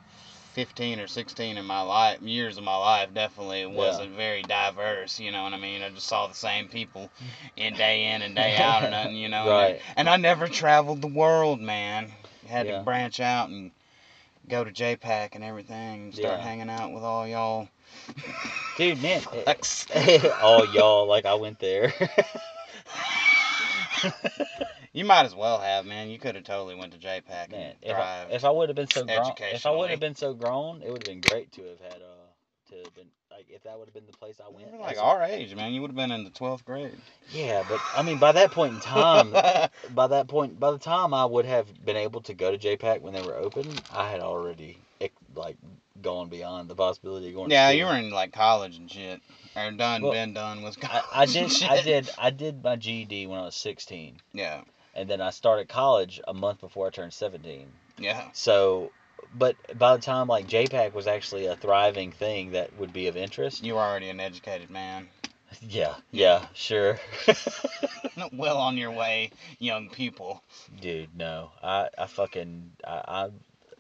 15 0.59 0.99
or 0.99 1.07
16 1.07 1.57
in 1.57 1.65
my 1.65 1.83
life 1.83 2.21
years 2.21 2.59
of 2.59 2.65
my 2.65 2.75
life 2.77 3.15
definitely 3.15 3.65
wasn't 3.65 4.11
very 4.17 4.43
diverse 4.43 5.21
you 5.21 5.31
know 5.31 5.45
what 5.45 5.53
i 5.53 5.57
mean 5.57 5.83
i 5.83 5.89
just 5.89 6.09
saw 6.09 6.27
the 6.27 6.35
same 6.35 6.67
people 6.67 7.09
in 7.57 7.75
day 7.75 8.07
in 8.13 8.23
and 8.23 8.35
day 8.35 8.57
out 8.57 8.83
and 8.83 8.91
nothing 8.91 9.15
you 9.15 9.29
know 9.29 9.43
and 9.43 9.51
I- 9.53 9.63
Right. 9.75 9.81
and 9.97 10.09
i 10.09 10.17
never 10.17 10.49
traveled 10.49 11.01
the 11.01 11.07
world 11.07 11.61
man 11.61 12.11
had 12.49 12.67
Yeah. 12.67 12.79
to 12.79 12.83
branch 12.85 13.21
out 13.21 13.51
and 13.51 13.71
go 14.49 14.65
to 14.65 14.73
jpac 14.73 15.37
and 15.37 15.45
everything 15.45 16.03
and 16.07 16.13
start 16.15 16.39
Yeah. 16.41 16.45
hanging 16.45 16.71
out 16.71 16.91
with 16.91 17.05
all 17.05 17.25
y'all 17.25 17.69
Dude, 18.77 19.01
man. 19.01 19.23
Eh, 19.33 19.43
Flex. 19.45 19.87
oh, 20.43 20.63
y'all, 20.65 21.07
like 21.07 21.25
I 21.25 21.35
went 21.35 21.59
there. 21.61 21.93
You 24.93 25.05
might 25.05 25.27
as 25.27 25.35
well 25.35 25.59
have, 25.59 25.87
man. 25.87 26.09
You 26.09 26.19
could 26.19 26.35
have 26.35 26.45
totally 26.45 26.75
went 26.75 26.93
to 26.93 26.99
JPAC 26.99 27.51
Man, 27.51 27.61
and 27.71 27.77
if 27.83 27.97
I, 27.97 28.27
if 28.31 28.45
I 28.45 28.51
would 28.51 28.69
have 28.69 28.77
been 28.77 28.87
so 28.89 29.05
grown, 29.05 29.33
if 29.39 29.67
I 29.67 29.71
would 29.71 29.91
have 29.91 30.01
been 30.01 30.15
so 30.15 30.35
grown, 30.35 30.83
it 30.83 30.91
would 30.91 31.07
have 31.07 31.15
been 31.15 31.21
great 31.21 31.53
to 31.53 31.63
have 31.65 31.81
had 31.81 32.03
uh 32.03 32.71
to 32.71 32.77
have 32.77 32.95
been 32.95 33.07
like 33.31 33.47
if 33.51 33.63
that 33.65 33.79
would 33.79 33.87
have 33.89 33.95
been 33.95 34.07
the 34.07 34.17
place 34.17 34.41
I 34.45 34.49
went. 34.51 34.79
like 34.81 34.97
a- 34.97 35.01
our 35.03 35.23
age, 35.23 35.55
man. 35.55 35.73
You 35.73 35.83
would 35.83 35.91
have 35.91 35.97
been 35.97 36.11
in 36.11 36.25
the 36.25 36.31
twelfth 36.31 36.65
grade. 36.65 36.97
yeah, 37.33 37.63
but 37.69 37.81
I 37.97 38.03
mean 38.03 38.19
by 38.19 38.33
that 38.33 38.51
point 38.51 38.75
in 38.75 38.81
time, 38.81 39.31
by 39.95 40.07
that 40.09 40.27
point, 40.29 40.59
by 40.59 40.71
the 40.71 40.79
time 40.79 41.13
I 41.15 41.25
would 41.27 41.45
have 41.45 41.85
been 41.85 41.97
able 41.97 42.23
to 42.23 42.35
go 42.35 42.51
to 42.55 42.59
JPAC 42.59 43.01
when 43.03 43.13
they 43.13 43.23
were 43.23 43.37
open, 43.37 43.67
I 43.95 44.11
had 44.11 44.21
already 44.21 44.79
like 45.35 45.57
gone 46.03 46.29
beyond 46.29 46.69
the 46.69 46.75
possibility 46.75 47.29
of 47.29 47.35
going. 47.35 47.51
Yeah, 47.51 47.71
you 47.71 47.85
were 47.87 47.97
in 47.97 48.11
like 48.11 48.33
college 48.33 48.77
and 48.79 48.91
shit. 48.91 49.21
Or 49.57 49.71
done, 49.73 50.03
Well, 50.03 50.13
been 50.13 50.35
done 50.35 50.63
with 50.63 50.77
I, 50.85 50.87
college. 50.89 51.05
I 51.13 51.23
and 51.23 51.33
did. 51.33 51.45
I 51.45 51.49
shit. 51.77 51.85
did. 51.85 52.11
I 52.19 52.31
did 52.31 52.63
my 52.63 52.77
GED 52.77 53.27
when 53.27 53.41
I 53.41 53.45
was 53.47 53.57
16, 53.57 54.21
Yeah, 54.33 54.61
and 54.99 55.09
then 55.09 55.21
I 55.21 55.31
started 55.31 55.69
college 55.69 56.21
a 56.27 56.35
month 56.35 56.61
before 56.61 56.89
I 56.89 56.91
turned 56.91 57.13
17. 57.13 57.71
yeah. 57.99 58.23
So, 58.33 58.93
but 59.39 59.55
by 59.79 59.97
the 59.97 60.03
time 60.03 60.27
like 60.27 60.49
JPAC 60.49 60.93
was 60.93 61.07
actually 61.07 61.47
a 61.47 61.55
thriving 61.55 62.11
thing 62.13 62.53
that 62.53 62.75
would 62.77 62.93
be 62.93 63.07
of 63.07 63.17
interest. 63.17 63.65
You 63.65 63.75
were 63.75 63.81
already 63.81 64.09
an 64.09 64.21
educated 64.21 64.71
man. 64.71 65.09
Yeah. 65.63 65.95
Yeah. 66.11 66.47
Sure. 66.55 66.99
well 68.33 68.59
on 68.59 68.77
your 68.77 68.91
way, 68.91 69.31
young 69.59 69.89
people. 69.89 70.43
Dude, 70.81 71.17
no. 71.17 71.51
I 71.63 71.89
I 71.97 72.07
fucking 72.07 72.73
I 72.87 73.03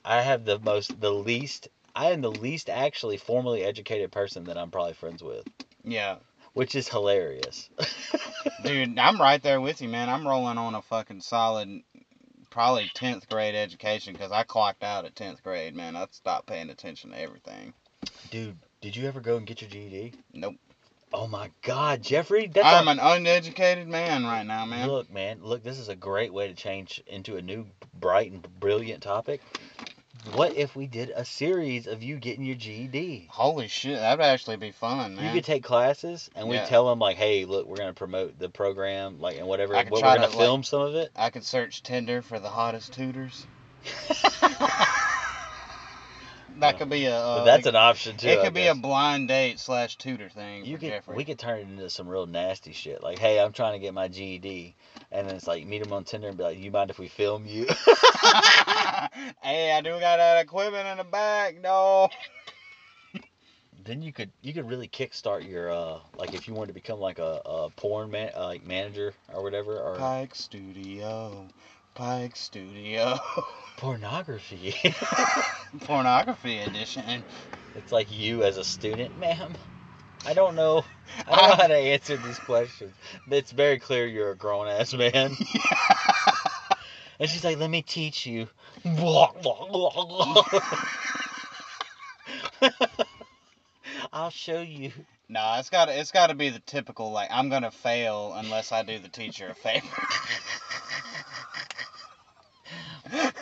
I, 0.04 0.18
I 0.18 0.22
have 0.22 0.44
the 0.44 0.58
most 0.58 1.00
the 1.00 1.10
least. 1.12 1.68
I 1.94 2.12
am 2.12 2.20
the 2.20 2.30
least 2.30 2.70
actually 2.70 3.16
formally 3.16 3.64
educated 3.64 4.12
person 4.12 4.44
that 4.44 4.56
I'm 4.56 4.70
probably 4.70 4.92
friends 4.92 5.20
with, 5.22 5.44
Yeah. 5.82 6.16
Which 6.54 6.74
is 6.74 6.88
hilarious. 6.88 7.68
Dude, 8.64 8.98
I'm 8.98 9.20
right 9.20 9.42
there 9.42 9.60
with 9.60 9.80
you, 9.80 9.88
man. 9.88 10.08
I'm 10.08 10.26
rolling 10.26 10.58
on 10.58 10.74
a 10.74 10.82
fucking 10.82 11.20
solid, 11.20 11.82
probably 12.50 12.90
10th 12.94 13.28
grade 13.28 13.54
education 13.54 14.12
because 14.12 14.32
I 14.32 14.42
clocked 14.42 14.82
out 14.82 15.04
at 15.04 15.14
10th 15.14 15.42
grade, 15.42 15.74
man. 15.74 15.96
I 15.96 16.06
stopped 16.10 16.46
paying 16.46 16.70
attention 16.70 17.10
to 17.10 17.20
everything. 17.20 17.72
Dude, 18.30 18.56
did 18.80 18.96
you 18.96 19.06
ever 19.06 19.20
go 19.20 19.36
and 19.36 19.46
get 19.46 19.60
your 19.60 19.70
GED? 19.70 20.14
Nope. 20.32 20.56
Oh 21.12 21.26
my 21.26 21.50
God, 21.62 22.02
Jeffrey, 22.02 22.48
that's 22.48 22.66
I'm 22.66 22.86
a- 22.86 22.90
an 22.90 22.98
uneducated 23.00 23.88
man 23.88 24.24
right 24.24 24.44
now, 24.44 24.66
man. 24.66 24.88
Look, 24.88 25.10
man, 25.10 25.38
look, 25.42 25.62
this 25.62 25.78
is 25.78 25.88
a 25.88 25.96
great 25.96 26.32
way 26.34 26.48
to 26.48 26.54
change 26.54 27.02
into 27.06 27.36
a 27.36 27.42
new, 27.42 27.66
bright, 27.94 28.30
and 28.30 28.60
brilliant 28.60 29.02
topic. 29.02 29.40
What 30.34 30.56
if 30.56 30.76
we 30.76 30.86
did 30.86 31.10
a 31.14 31.24
series 31.24 31.86
of 31.86 32.02
you 32.02 32.16
getting 32.16 32.44
your 32.44 32.54
GED? 32.56 33.28
Holy 33.30 33.66
shit, 33.68 33.98
that'd 33.98 34.24
actually 34.24 34.56
be 34.56 34.70
fun, 34.72 35.16
man. 35.16 35.24
You 35.24 35.32
could 35.32 35.44
take 35.44 35.62
classes, 35.64 36.28
and 36.34 36.48
we 36.48 36.56
Yeah. 36.56 36.66
tell 36.66 36.86
them 36.88 36.98
like, 36.98 37.16
"Hey, 37.16 37.44
look, 37.44 37.66
we're 37.66 37.76
gonna 37.76 37.94
promote 37.94 38.38
the 38.38 38.48
program, 38.48 39.20
like, 39.20 39.38
and 39.38 39.46
whatever. 39.46 39.74
What, 39.74 39.90
we're 39.90 40.00
gonna 40.00 40.20
to, 40.22 40.28
like- 40.28 40.38
film 40.38 40.62
some 40.62 40.82
of 40.82 40.94
it." 40.94 41.10
I 41.16 41.30
could 41.30 41.44
search 41.44 41.82
Tinder 41.82 42.22
for 42.22 42.38
the 42.38 42.50
hottest 42.50 42.92
tutors. 42.92 43.46
That 46.60 46.78
could 46.78 46.90
be 46.90 47.06
a. 47.06 47.18
Uh, 47.18 47.44
that's 47.44 47.66
an 47.66 47.76
option 47.76 48.16
too. 48.16 48.28
It 48.28 48.42
could 48.42 48.54
be 48.54 48.66
a 48.66 48.74
blind 48.74 49.28
date 49.28 49.58
slash 49.58 49.96
tutor 49.96 50.28
thing 50.28 50.64
You 50.64 50.76
for 50.76 50.80
could, 50.80 50.88
Jeffrey. 50.88 51.16
we 51.16 51.24
could 51.24 51.38
turn 51.38 51.60
it 51.60 51.62
into 51.62 51.88
some 51.90 52.08
real 52.08 52.26
nasty 52.26 52.72
shit. 52.72 53.02
Like, 53.02 53.18
hey, 53.18 53.40
I'm 53.40 53.52
trying 53.52 53.74
to 53.74 53.78
get 53.78 53.94
my 53.94 54.08
GED, 54.08 54.74
and 55.12 55.28
then 55.28 55.36
it's 55.36 55.46
like 55.46 55.66
meet 55.66 55.82
him 55.82 55.92
on 55.92 56.04
Tinder 56.04 56.28
and 56.28 56.36
be 56.36 56.44
like, 56.44 56.58
"You 56.58 56.70
mind 56.70 56.90
if 56.90 56.98
we 56.98 57.08
film 57.08 57.46
you?" 57.46 57.66
hey, 59.42 59.72
I 59.72 59.80
do 59.82 59.90
got 60.00 60.16
that 60.16 60.42
equipment 60.42 60.88
in 60.88 60.98
the 60.98 61.04
back, 61.04 61.60
no. 61.60 62.08
then 63.84 64.02
you 64.02 64.12
could 64.12 64.30
you 64.42 64.52
could 64.52 64.68
really 64.68 64.88
kickstart 64.88 65.48
your 65.48 65.70
uh 65.72 65.98
like 66.16 66.34
if 66.34 66.46
you 66.46 66.54
wanted 66.54 66.68
to 66.68 66.74
become 66.74 67.00
like 67.00 67.18
a, 67.18 67.40
a 67.46 67.70
porn 67.76 68.10
man 68.10 68.30
uh, 68.36 68.44
like 68.44 68.66
manager 68.66 69.14
or 69.32 69.42
whatever 69.42 69.78
or 69.78 69.96
Pike 69.96 70.34
Studio, 70.34 71.46
Pike 71.98 72.36
Studio, 72.36 73.18
pornography. 73.76 74.72
pornography 75.80 76.58
edition. 76.58 77.24
it's 77.74 77.90
like 77.90 78.08
you 78.16 78.44
as 78.44 78.56
a 78.56 78.62
student, 78.62 79.18
ma'am. 79.18 79.56
I 80.24 80.32
don't 80.32 80.54
know. 80.54 80.84
I 81.26 81.34
don't 81.34 81.48
know 81.48 81.56
how 81.56 81.66
to 81.66 81.74
answer 81.74 82.16
these 82.16 82.38
questions. 82.38 82.94
It's 83.28 83.50
very 83.50 83.80
clear 83.80 84.06
you're 84.06 84.30
a 84.30 84.36
grown 84.36 84.68
ass 84.68 84.94
man. 84.94 85.32
And 87.20 87.28
she's 87.28 87.42
like, 87.42 87.58
"Let 87.58 87.68
me 87.68 87.82
teach 87.82 88.26
you." 88.26 88.46
I'll 94.12 94.30
show 94.30 94.60
you. 94.60 94.92
No, 95.28 95.56
it's 95.58 95.68
got 95.68 95.88
it's 95.88 96.12
got 96.12 96.28
to 96.28 96.36
be 96.36 96.50
the 96.50 96.60
typical 96.60 97.10
like 97.10 97.28
I'm 97.32 97.48
gonna 97.48 97.72
fail 97.72 98.34
unless 98.36 98.70
I 98.70 98.84
do 98.84 99.00
the 99.00 99.08
teacher 99.08 99.48
a 99.48 99.54
favor. 99.56 99.88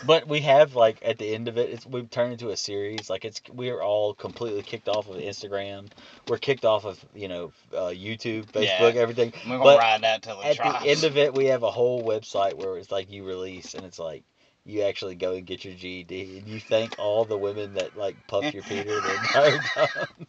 But 0.05 0.29
we 0.29 0.41
have 0.41 0.75
like 0.75 0.99
at 1.05 1.19
the 1.19 1.35
end 1.35 1.49
of 1.49 1.59
it, 1.59 1.71
it's 1.71 1.87
we've 1.87 2.09
turned 2.11 2.33
into 2.33 2.51
a 2.51 2.57
series. 2.57 3.09
Like 3.11 3.25
it's 3.25 3.41
we're 3.53 3.81
all 3.81 4.15
completely 4.15 4.63
kicked 4.63 4.89
off 4.89 5.09
of 5.09 5.17
Instagram. 5.17 5.89
We're 6.29 6.39
kicked 6.39 6.65
off 6.65 6.85
of 6.85 7.05
you 7.15 7.29
know 7.29 7.53
uh, 7.73 7.89
YouTube, 7.89 8.47
Yeah. 8.55 8.79
Facebook, 8.81 8.95
everything. 8.97 9.33
We're 9.45 9.59
gonna 9.59 9.65
But 9.65 9.79
ride 9.79 10.03
that 10.03 10.23
till 10.23 10.41
it 10.41 10.47
At 10.47 10.57
drops. 10.57 10.85
the 10.85 10.91
end 10.91 11.05
of 11.05 11.17
it, 11.17 11.35
we 11.35 11.47
have 11.47 11.63
a 11.63 11.71
whole 11.79 12.03
website 12.05 12.55
where 12.55 12.77
it's 12.79 12.91
like 12.91 13.11
you 13.11 13.25
release, 13.25 13.75
and 13.75 13.85
it's 13.85 13.99
like 13.99 14.23
you 14.65 14.83
actually 14.83 15.15
go 15.15 15.33
and 15.33 15.47
get 15.47 15.65
your 15.65 15.75
GED, 15.75 16.39
and 16.39 16.49
you 16.49 16.61
thank 16.61 16.97
all 16.99 17.25
the 17.25 17.39
women 17.39 17.75
that 17.75 17.97
like 17.97 18.17
puffed 18.27 18.53
your 18.55 18.63
Peter 18.65 19.01
the 19.01 19.15
entire 19.15 19.59
time. 19.75 20.27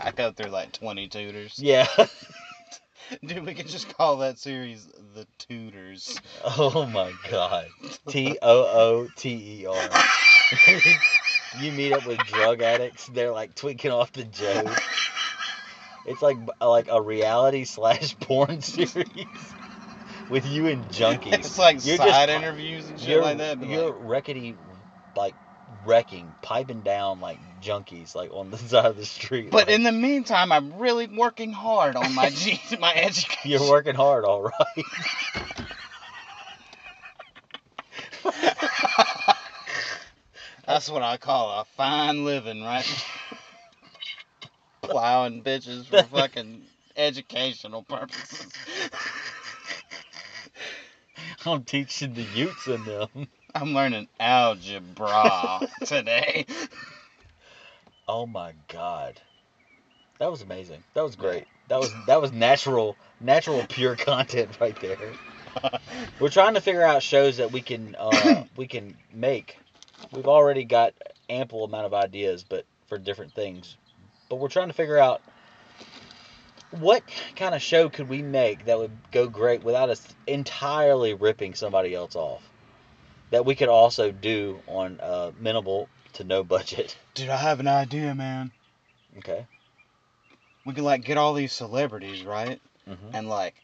I 0.00 0.10
go 0.10 0.30
through 0.32 0.50
like 0.50 0.72
20 0.72 1.08
tutors. 1.08 1.58
Yeah. 1.58 1.86
Dude, 3.24 3.44
we 3.44 3.54
could 3.54 3.68
just 3.68 3.94
call 3.96 4.18
that 4.18 4.38
series 4.38 4.86
the 5.14 5.26
Tutors. 5.38 6.20
Oh 6.44 6.86
my 6.86 7.12
God. 7.30 7.66
T 8.08 8.38
O 8.42 8.62
O 8.62 9.08
T 9.16 9.62
E 9.62 9.66
R. 9.66 9.88
You 11.60 11.72
meet 11.72 11.92
up 11.92 12.06
with 12.06 12.18
drug 12.18 12.60
addicts. 12.60 13.06
They're 13.06 13.32
like 13.32 13.54
tweaking 13.54 13.90
off 13.90 14.12
the 14.12 14.24
joke. 14.24 14.68
It's 16.04 16.20
like 16.20 16.36
like 16.60 16.88
a 16.90 17.00
reality 17.00 17.64
slash 17.64 18.18
porn 18.18 18.60
series 18.60 19.06
with 20.28 20.46
you 20.46 20.66
and 20.66 20.84
junkies. 20.88 21.32
It's 21.32 21.58
like 21.58 21.84
You're 21.86 21.96
just- 21.96 22.08
side 22.08 22.28
interviews 22.28 22.88
and 22.88 23.00
shit 23.00 23.22
like 23.22 23.38
that. 23.38 23.58
But 23.58 23.68
you're 23.68 23.86
like, 23.86 23.94
rickety, 24.00 24.56
like 25.16 25.34
wrecking, 25.86 26.34
piping 26.42 26.82
down 26.82 27.20
like 27.20 27.38
junkies, 27.62 28.14
like 28.14 28.30
on 28.32 28.50
the 28.50 28.58
side 28.68 28.86
of 28.86 28.96
the 28.96 29.06
street. 29.06 29.50
but 29.50 29.68
like, 29.68 29.74
in 29.74 29.84
the 29.84 29.92
meantime, 29.92 30.52
I'm 30.52 30.78
really 30.78 31.06
working 31.06 31.52
hard 31.52 31.96
on 31.96 32.14
my 32.14 32.30
G, 32.34 32.60
my 32.80 32.92
education. 32.94 33.50
you're 33.50 33.68
working 33.70 33.94
hard, 33.94 34.24
all 34.24 34.42
right. 34.42 34.84
That's 40.66 40.90
what 40.90 41.02
I 41.02 41.16
call 41.16 41.60
a 41.60 41.64
fine 41.76 42.24
living, 42.24 42.62
right? 42.62 43.06
Plowing 44.82 45.44
bitches 45.44 45.86
for 45.86 46.02
fucking 46.02 46.62
educational 46.96 47.84
purposes. 47.84 48.52
I'm 51.44 51.62
teaching 51.62 52.14
the 52.14 52.22
Utes 52.34 52.66
in 52.66 52.84
them. 52.84 53.28
I'm 53.56 53.72
learning 53.72 54.06
algebra 54.20 55.66
today. 55.86 56.44
Oh 58.06 58.26
my 58.26 58.52
god. 58.68 59.18
That 60.18 60.30
was 60.30 60.42
amazing. 60.42 60.84
That 60.92 61.04
was 61.04 61.16
great. 61.16 61.44
That 61.68 61.80
was 61.80 61.90
that 62.06 62.20
was 62.20 62.32
natural 62.32 62.98
natural 63.18 63.64
pure 63.66 63.96
content 63.96 64.50
right 64.60 64.78
there. 64.78 64.98
We're 66.20 66.28
trying 66.28 66.52
to 66.52 66.60
figure 66.60 66.82
out 66.82 67.02
shows 67.02 67.38
that 67.38 67.50
we 67.50 67.62
can 67.62 67.96
uh 67.98 68.44
we 68.56 68.66
can 68.66 68.94
make. 69.10 69.56
We've 70.12 70.28
already 70.28 70.64
got 70.64 70.92
ample 71.30 71.64
amount 71.64 71.86
of 71.86 71.94
ideas 71.94 72.44
but 72.46 72.66
for 72.88 72.98
different 72.98 73.32
things. 73.32 73.78
But 74.28 74.36
we're 74.36 74.48
trying 74.48 74.68
to 74.68 74.74
figure 74.74 74.98
out 74.98 75.22
what 76.72 77.02
kind 77.36 77.54
of 77.54 77.62
show 77.62 77.88
could 77.88 78.10
we 78.10 78.20
make 78.20 78.66
that 78.66 78.76
would 78.78 78.92
go 79.12 79.28
great 79.28 79.64
without 79.64 79.88
us 79.88 80.06
entirely 80.26 81.14
ripping 81.14 81.54
somebody 81.54 81.94
else 81.94 82.16
off. 82.16 82.42
That 83.30 83.44
we 83.44 83.54
could 83.54 83.68
also 83.68 84.12
do 84.12 84.60
on 84.66 85.00
uh 85.00 85.32
minimal 85.38 85.88
to 86.14 86.24
no 86.24 86.42
budget. 86.44 86.96
Dude, 87.14 87.28
I 87.28 87.36
have 87.36 87.60
an 87.60 87.68
idea, 87.68 88.14
man. 88.14 88.50
Okay. 89.18 89.46
We 90.64 90.74
could 90.74 90.84
like 90.84 91.04
get 91.04 91.18
all 91.18 91.34
these 91.34 91.52
celebrities, 91.52 92.24
right? 92.24 92.60
hmm 92.86 93.10
And 93.12 93.28
like 93.28 93.54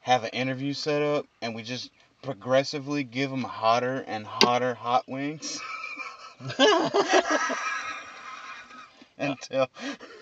have 0.00 0.24
an 0.24 0.30
interview 0.30 0.74
set 0.74 1.02
up 1.02 1.26
and 1.40 1.54
we 1.54 1.62
just 1.62 1.90
progressively 2.22 3.04
give 3.04 3.30
them 3.30 3.42
hotter 3.42 4.04
and 4.06 4.26
hotter 4.26 4.74
hot 4.74 5.08
wings 5.08 5.60
until 9.18 9.68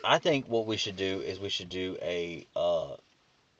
I 0.04 0.18
think 0.18 0.46
what 0.48 0.66
we 0.66 0.76
should 0.76 0.96
do 0.96 1.20
is 1.20 1.38
we 1.38 1.48
should 1.48 1.68
do 1.68 1.96
a 2.02 2.46
uh, 2.54 2.96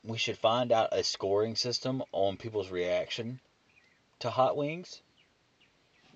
we 0.05 0.19
should 0.19 0.39
find 0.39 0.73
out 0.73 0.89
a 0.93 1.05
scoring 1.05 1.57
system 1.57 2.03
on 2.13 2.37
people's 2.37 2.71
reaction 2.71 3.41
to 4.23 4.31
hot 4.31 4.57
wings. 4.57 5.01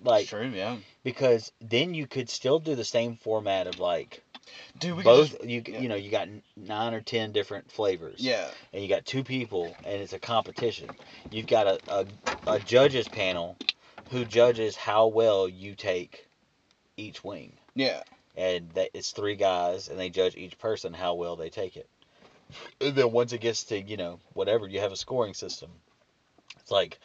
Like 0.03 0.27
true, 0.27 0.47
yeah. 0.47 0.77
because 1.03 1.51
then 1.59 1.95
you 1.95 2.05
could 2.05 2.29
still 2.29 2.59
do 2.59 2.75
the 2.75 2.85
same 2.85 3.15
format 3.15 3.65
of 3.65 3.79
like 3.79 4.23
Dude, 4.77 4.95
we 4.95 5.03
both 5.03 5.31
just, 5.31 5.43
you 5.43 5.63
yeah. 5.65 5.79
you 5.79 5.89
know 5.89 5.95
you 5.95 6.11
got 6.11 6.27
nine 6.55 6.93
or 6.93 7.01
ten 7.01 7.31
different 7.31 7.71
flavors 7.71 8.19
yeah. 8.19 8.47
and 8.73 8.83
you 8.83 8.87
got 8.87 9.05
two 9.05 9.23
people 9.23 9.75
and 9.83 10.01
it's 10.01 10.13
a 10.13 10.19
competition. 10.19 10.89
You've 11.31 11.47
got 11.47 11.67
a, 11.67 11.79
a, 11.87 12.05
a 12.45 12.59
judges 12.59 13.07
panel 13.07 13.57
who 14.11 14.23
judges 14.23 14.75
how 14.75 15.07
well 15.07 15.49
you 15.49 15.75
take 15.75 16.27
each 16.95 17.23
wing 17.23 17.53
Yeah. 17.75 18.03
and 18.35 18.69
that 18.71 18.91
it's 18.93 19.11
three 19.11 19.35
guys 19.35 19.89
and 19.89 19.99
they 19.99 20.09
judge 20.09 20.35
each 20.35 20.57
person 20.59 20.93
how 20.93 21.15
well 21.15 21.35
they 21.35 21.49
take 21.49 21.75
it. 21.75 21.89
And 22.79 22.95
then 22.95 23.11
once 23.11 23.33
it 23.33 23.41
gets 23.41 23.65
to, 23.65 23.81
you 23.81 23.97
know, 23.97 24.19
whatever, 24.33 24.67
you 24.67 24.79
have 24.79 24.93
a 24.93 24.95
scoring 24.97 25.33
system. 25.33 25.69
It's 26.59 26.71
like 26.71 26.99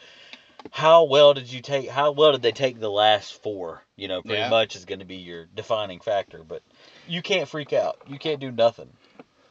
how 0.71 1.03
well 1.03 1.33
did 1.33 1.51
you 1.51 1.61
take? 1.61 1.89
How 1.89 2.11
well 2.11 2.31
did 2.31 2.41
they 2.41 2.51
take 2.51 2.79
the 2.79 2.89
last 2.89 3.41
four? 3.41 3.83
You 3.95 4.07
know, 4.07 4.21
pretty 4.21 4.41
Yeah. 4.41 4.49
much 4.49 4.75
is 4.75 4.85
going 4.85 4.99
to 4.99 5.05
be 5.05 5.17
your 5.17 5.45
defining 5.53 5.99
factor. 5.99 6.43
But 6.43 6.61
you 7.07 7.21
can't 7.21 7.47
freak 7.47 7.73
out. 7.73 7.97
You 8.07 8.17
can't 8.17 8.39
do 8.39 8.51
nothing. 8.51 8.89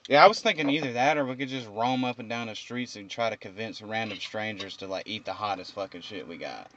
Yeah, 0.08 0.24
I 0.24 0.26
was 0.26 0.40
thinking 0.40 0.68
either 0.68 0.92
that 0.94 1.16
or 1.16 1.24
we 1.24 1.36
could 1.36 1.48
just 1.48 1.68
roam 1.68 2.04
up 2.04 2.18
and 2.18 2.28
down 2.28 2.48
the 2.48 2.56
streets 2.56 2.96
and 2.96 3.08
try 3.08 3.30
to 3.30 3.36
convince 3.36 3.80
random 3.80 4.18
strangers 4.18 4.76
to 4.78 4.86
like 4.88 5.06
eat 5.06 5.24
the 5.24 5.32
hottest 5.32 5.72
fucking 5.74 6.00
shit 6.00 6.26
we 6.26 6.36
got. 6.38 6.70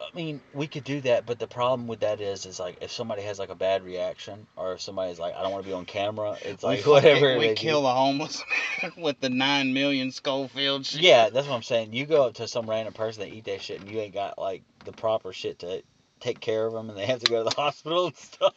I 0.00 0.14
mean, 0.16 0.40
we 0.52 0.66
could 0.66 0.84
do 0.84 1.00
that, 1.02 1.26
but 1.26 1.38
the 1.38 1.46
problem 1.46 1.86
with 1.86 2.00
that 2.00 2.20
is, 2.20 2.46
is 2.46 2.60
like 2.60 2.78
if 2.80 2.90
somebody 2.90 3.22
has 3.22 3.38
like 3.38 3.48
a 3.50 3.54
bad 3.54 3.84
reaction, 3.84 4.46
or 4.56 4.74
if 4.74 4.80
somebody's 4.80 5.18
like, 5.18 5.34
I 5.34 5.42
don't 5.42 5.52
want 5.52 5.64
to 5.64 5.68
be 5.68 5.74
on 5.74 5.84
camera, 5.86 6.36
it's 6.42 6.62
like 6.62 6.84
we 6.86 6.90
whatever. 6.90 7.38
we 7.38 7.54
kill 7.54 7.80
do. 7.80 7.86
the 7.86 7.94
homeless 7.94 8.42
man 8.82 8.92
with 8.96 9.20
the 9.20 9.30
nine 9.30 9.72
million 9.72 10.12
Scoville 10.12 10.82
shit. 10.82 11.00
Yeah, 11.00 11.30
that's 11.30 11.46
what 11.46 11.54
I'm 11.54 11.62
saying. 11.62 11.92
You 11.92 12.06
go 12.06 12.24
up 12.24 12.34
to 12.34 12.48
some 12.48 12.68
random 12.68 12.94
person 12.94 13.22
that 13.22 13.34
eat 13.34 13.44
that 13.44 13.62
shit, 13.62 13.80
and 13.80 13.90
you 13.90 13.98
ain't 14.00 14.14
got 14.14 14.38
like 14.38 14.62
the 14.84 14.92
proper 14.92 15.32
shit 15.32 15.60
to 15.60 15.82
take 16.20 16.40
care 16.40 16.66
of 16.66 16.72
them, 16.72 16.88
and 16.88 16.98
they 16.98 17.06
have 17.06 17.20
to 17.20 17.30
go 17.30 17.44
to 17.44 17.50
the 17.50 17.56
hospital 17.60 18.06
and 18.06 18.16
stuff. 18.16 18.54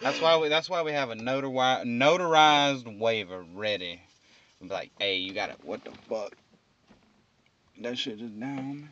That's 0.00 0.20
why 0.20 0.36
we. 0.36 0.48
That's 0.48 0.68
why 0.68 0.82
we 0.82 0.92
have 0.92 1.10
a 1.10 1.14
notari- 1.16 1.84
notarized 1.84 2.98
waiver 2.98 3.44
ready. 3.54 4.00
Like, 4.60 4.92
hey, 4.98 5.16
you 5.16 5.32
got 5.32 5.50
it. 5.50 5.56
What 5.62 5.84
the 5.84 5.90
fuck? 6.08 6.36
That 7.80 7.98
shit 7.98 8.20
is 8.20 8.30
down. 8.30 8.90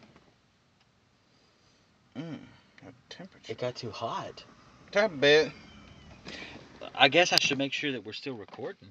Mm, 2.17 2.39
got 2.83 2.93
temperature. 3.11 3.53
It 3.53 3.59
got 3.59 3.75
too 3.75 3.91
hot. 3.91 4.45
That 4.93 5.21
bit. 5.21 5.53
I 6.95 7.09
guess 7.09 7.33
I 7.33 7.39
should 7.39 7.59
make 7.59 7.73
sure 7.73 7.93
that 7.93 8.05
we're 8.05 8.13
still 8.13 8.35
recording. 8.35 8.89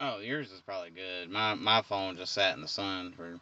Oh, 0.00 0.18
yours 0.18 0.52
is 0.52 0.60
probably 0.60 0.90
good. 0.90 1.30
My 1.30 1.54
my 1.54 1.82
phone 1.82 2.16
just 2.16 2.32
sat 2.32 2.54
in 2.54 2.60
the 2.60 2.68
sun 2.68 3.12
for. 3.12 3.40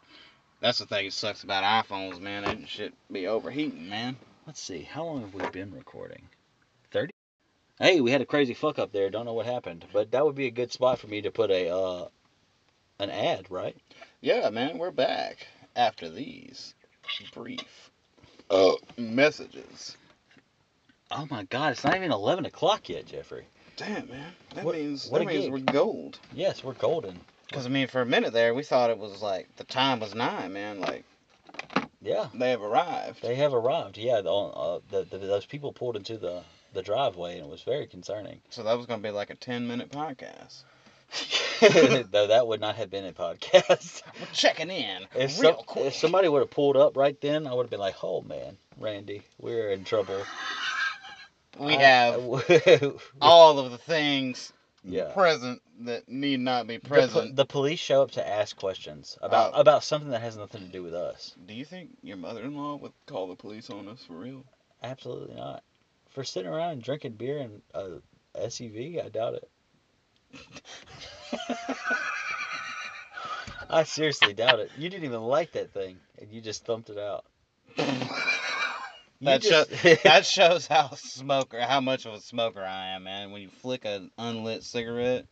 That's 0.60 0.78
the 0.78 0.86
thing 0.86 1.06
that 1.06 1.12
sucks 1.12 1.42
about 1.42 1.84
iPhones, 1.84 2.20
man. 2.20 2.44
They 2.44 2.64
should 2.66 2.92
be 3.10 3.26
overheating, 3.26 3.88
man. 3.88 4.16
Let's 4.46 4.60
see. 4.60 4.82
How 4.82 5.04
long 5.04 5.20
have 5.22 5.34
we 5.34 5.46
been 5.50 5.74
recording? 5.74 6.22
30? 6.90 7.12
Hey, 7.78 8.00
we 8.00 8.10
had 8.10 8.20
a 8.20 8.26
crazy 8.26 8.54
fuck 8.54 8.78
up 8.78 8.92
there. 8.92 9.10
Don't 9.10 9.26
know 9.26 9.32
what 9.34 9.46
happened. 9.46 9.84
But 9.92 10.12
that 10.12 10.24
would 10.24 10.36
be 10.36 10.46
a 10.46 10.52
good 10.52 10.72
spot 10.72 10.98
for 10.98 11.08
me 11.08 11.22
to 11.22 11.30
put 11.30 11.50
a 11.50 11.68
uh 11.68 12.08
an 12.98 13.10
ad, 13.10 13.50
right? 13.50 13.76
Yeah, 14.20 14.48
man, 14.50 14.78
we're 14.78 14.90
back 14.92 15.46
after 15.76 16.08
these 16.08 16.74
brief 17.32 17.90
uh, 18.50 18.72
messages. 18.96 19.96
Oh 21.10 21.26
my 21.30 21.44
god, 21.44 21.72
it's 21.72 21.84
not 21.84 21.96
even 21.96 22.10
11 22.12 22.46
o'clock 22.46 22.88
yet, 22.88 23.06
Jeffrey. 23.06 23.46
Damn, 23.76 24.08
man. 24.08 24.32
That 24.54 24.64
What- 24.64 24.74
means 24.76 25.08
what 25.08 25.18
that 25.20 25.26
means 25.26 25.44
gig. 25.44 25.52
we're 25.52 25.58
gold. 25.72 26.18
Yes, 26.32 26.62
we're 26.64 26.74
golden. 26.74 27.20
Because 27.48 27.66
I 27.66 27.68
mean, 27.68 27.86
for 27.88 28.00
a 28.00 28.06
minute 28.06 28.32
there, 28.32 28.54
we 28.54 28.62
thought 28.62 28.90
it 28.90 28.98
was 28.98 29.20
like 29.22 29.54
the 29.56 29.64
time 29.64 30.00
was 30.00 30.14
nine, 30.14 30.52
man. 30.52 30.80
Like 30.80 31.04
Yeah, 32.00 32.28
they 32.34 32.50
have 32.50 32.62
arrived. 32.62 33.22
they 33.22 33.34
have 33.36 33.54
arrived. 33.54 33.96
Yeah, 33.98 34.20
the, 34.20 34.32
uh, 34.32 34.80
the, 34.90 35.04
the 35.04 35.18
those 35.18 35.46
people 35.46 35.72
pulled 35.72 35.96
into 35.96 36.16
the 36.18 36.42
the 36.72 36.82
driveway 36.82 37.34
and 37.38 37.46
it 37.46 37.50
was 37.50 37.62
very 37.62 37.86
concerning. 37.86 38.40
So 38.50 38.62
that 38.64 38.76
was 38.76 38.86
gonna 38.86 39.02
be 39.02 39.10
like 39.10 39.30
a 39.30 39.36
ten 39.36 39.66
minute 39.68 39.90
podcast. 39.90 40.62
Though 42.10 42.26
that 42.28 42.46
would 42.46 42.60
not 42.60 42.76
have 42.76 42.90
been 42.90 43.04
a 43.06 43.12
podcast. 43.12 44.02
We're 44.20 44.26
checking 44.32 44.70
in 44.70 45.02
If, 45.14 45.40
real 45.40 45.56
some, 45.56 45.64
quick. 45.66 45.84
if 45.86 45.94
somebody 45.94 46.28
would 46.28 46.40
have 46.40 46.50
pulled 46.50 46.76
up 46.76 46.96
right 46.96 47.18
then, 47.20 47.46
I 47.46 47.54
would 47.54 47.64
have 47.64 47.70
been 47.70 47.80
like, 47.80 48.02
"Oh 48.02 48.22
man, 48.22 48.56
Randy, 48.78 49.22
we're 49.38 49.70
in 49.70 49.84
trouble." 49.84 50.22
we 51.58 51.76
I- 51.76 51.82
have 51.82 52.94
all 53.20 53.58
of 53.60 53.70
the 53.70 53.78
things 53.78 54.52
Yeah. 54.82 55.12
present 55.12 55.62
that 55.80 56.08
need 56.08 56.40
not 56.40 56.66
be 56.66 56.78
present. 56.78 57.36
the 57.36 57.46
police 57.46 57.78
show 57.80 58.02
up 58.02 58.12
to 58.12 58.26
ask 58.28 58.56
questions 58.56 59.16
about 59.22 59.52
Oh. 59.54 59.60
about 59.60 59.84
something 59.84 60.10
that 60.10 60.20
has 60.20 60.36
nothing 60.36 60.62
to 60.62 60.68
do 60.72 60.82
with 60.82 60.94
us. 60.94 61.34
Do 61.46 61.54
you 61.54 61.64
think 61.64 61.90
your 62.02 62.16
mother-in-law 62.16 62.76
would 62.76 62.92
call 63.06 63.28
the 63.28 63.36
police 63.36 63.70
on 63.70 63.88
us 63.88 64.02
for 64.06 64.14
real? 64.14 64.44
Absolutely 64.82 65.36
not. 65.36 65.62
For 66.10 66.24
sitting 66.24 66.50
around 66.50 66.72
and 66.72 66.82
drinking 66.82 67.12
beer 67.12 67.38
in 67.38 67.62
a 67.74 67.78
uh, 67.78 67.98
SUV, 68.36 69.04
I 69.04 69.08
doubt 69.08 69.34
it. 69.34 69.48
I 73.70 73.84
seriously 73.84 74.34
doubt 74.34 74.60
it. 74.60 74.70
You 74.78 74.88
didn't 74.90 75.04
even 75.04 75.22
like 75.22 75.52
that 75.52 75.72
thing, 75.72 75.96
and 76.20 76.30
you 76.30 76.40
just 76.40 76.64
thumped 76.64 76.90
it 76.90 76.98
out. 76.98 77.24
You 77.76 79.26
That 79.26 79.40
just- 79.42 79.70
that 80.04 80.26
shows 80.26 80.66
how 80.66 80.90
smoker, 80.96 81.60
how 81.60 81.80
much 81.80 82.04
of 82.06 82.14
a 82.14 82.20
smoker 82.20 82.62
I 82.62 82.88
am, 82.90 83.04
man. 83.04 83.30
When 83.30 83.42
you 83.42 83.48
flick 83.48 83.84
an 83.84 84.10
unlit 84.18 84.62
cigarette, 84.64 85.26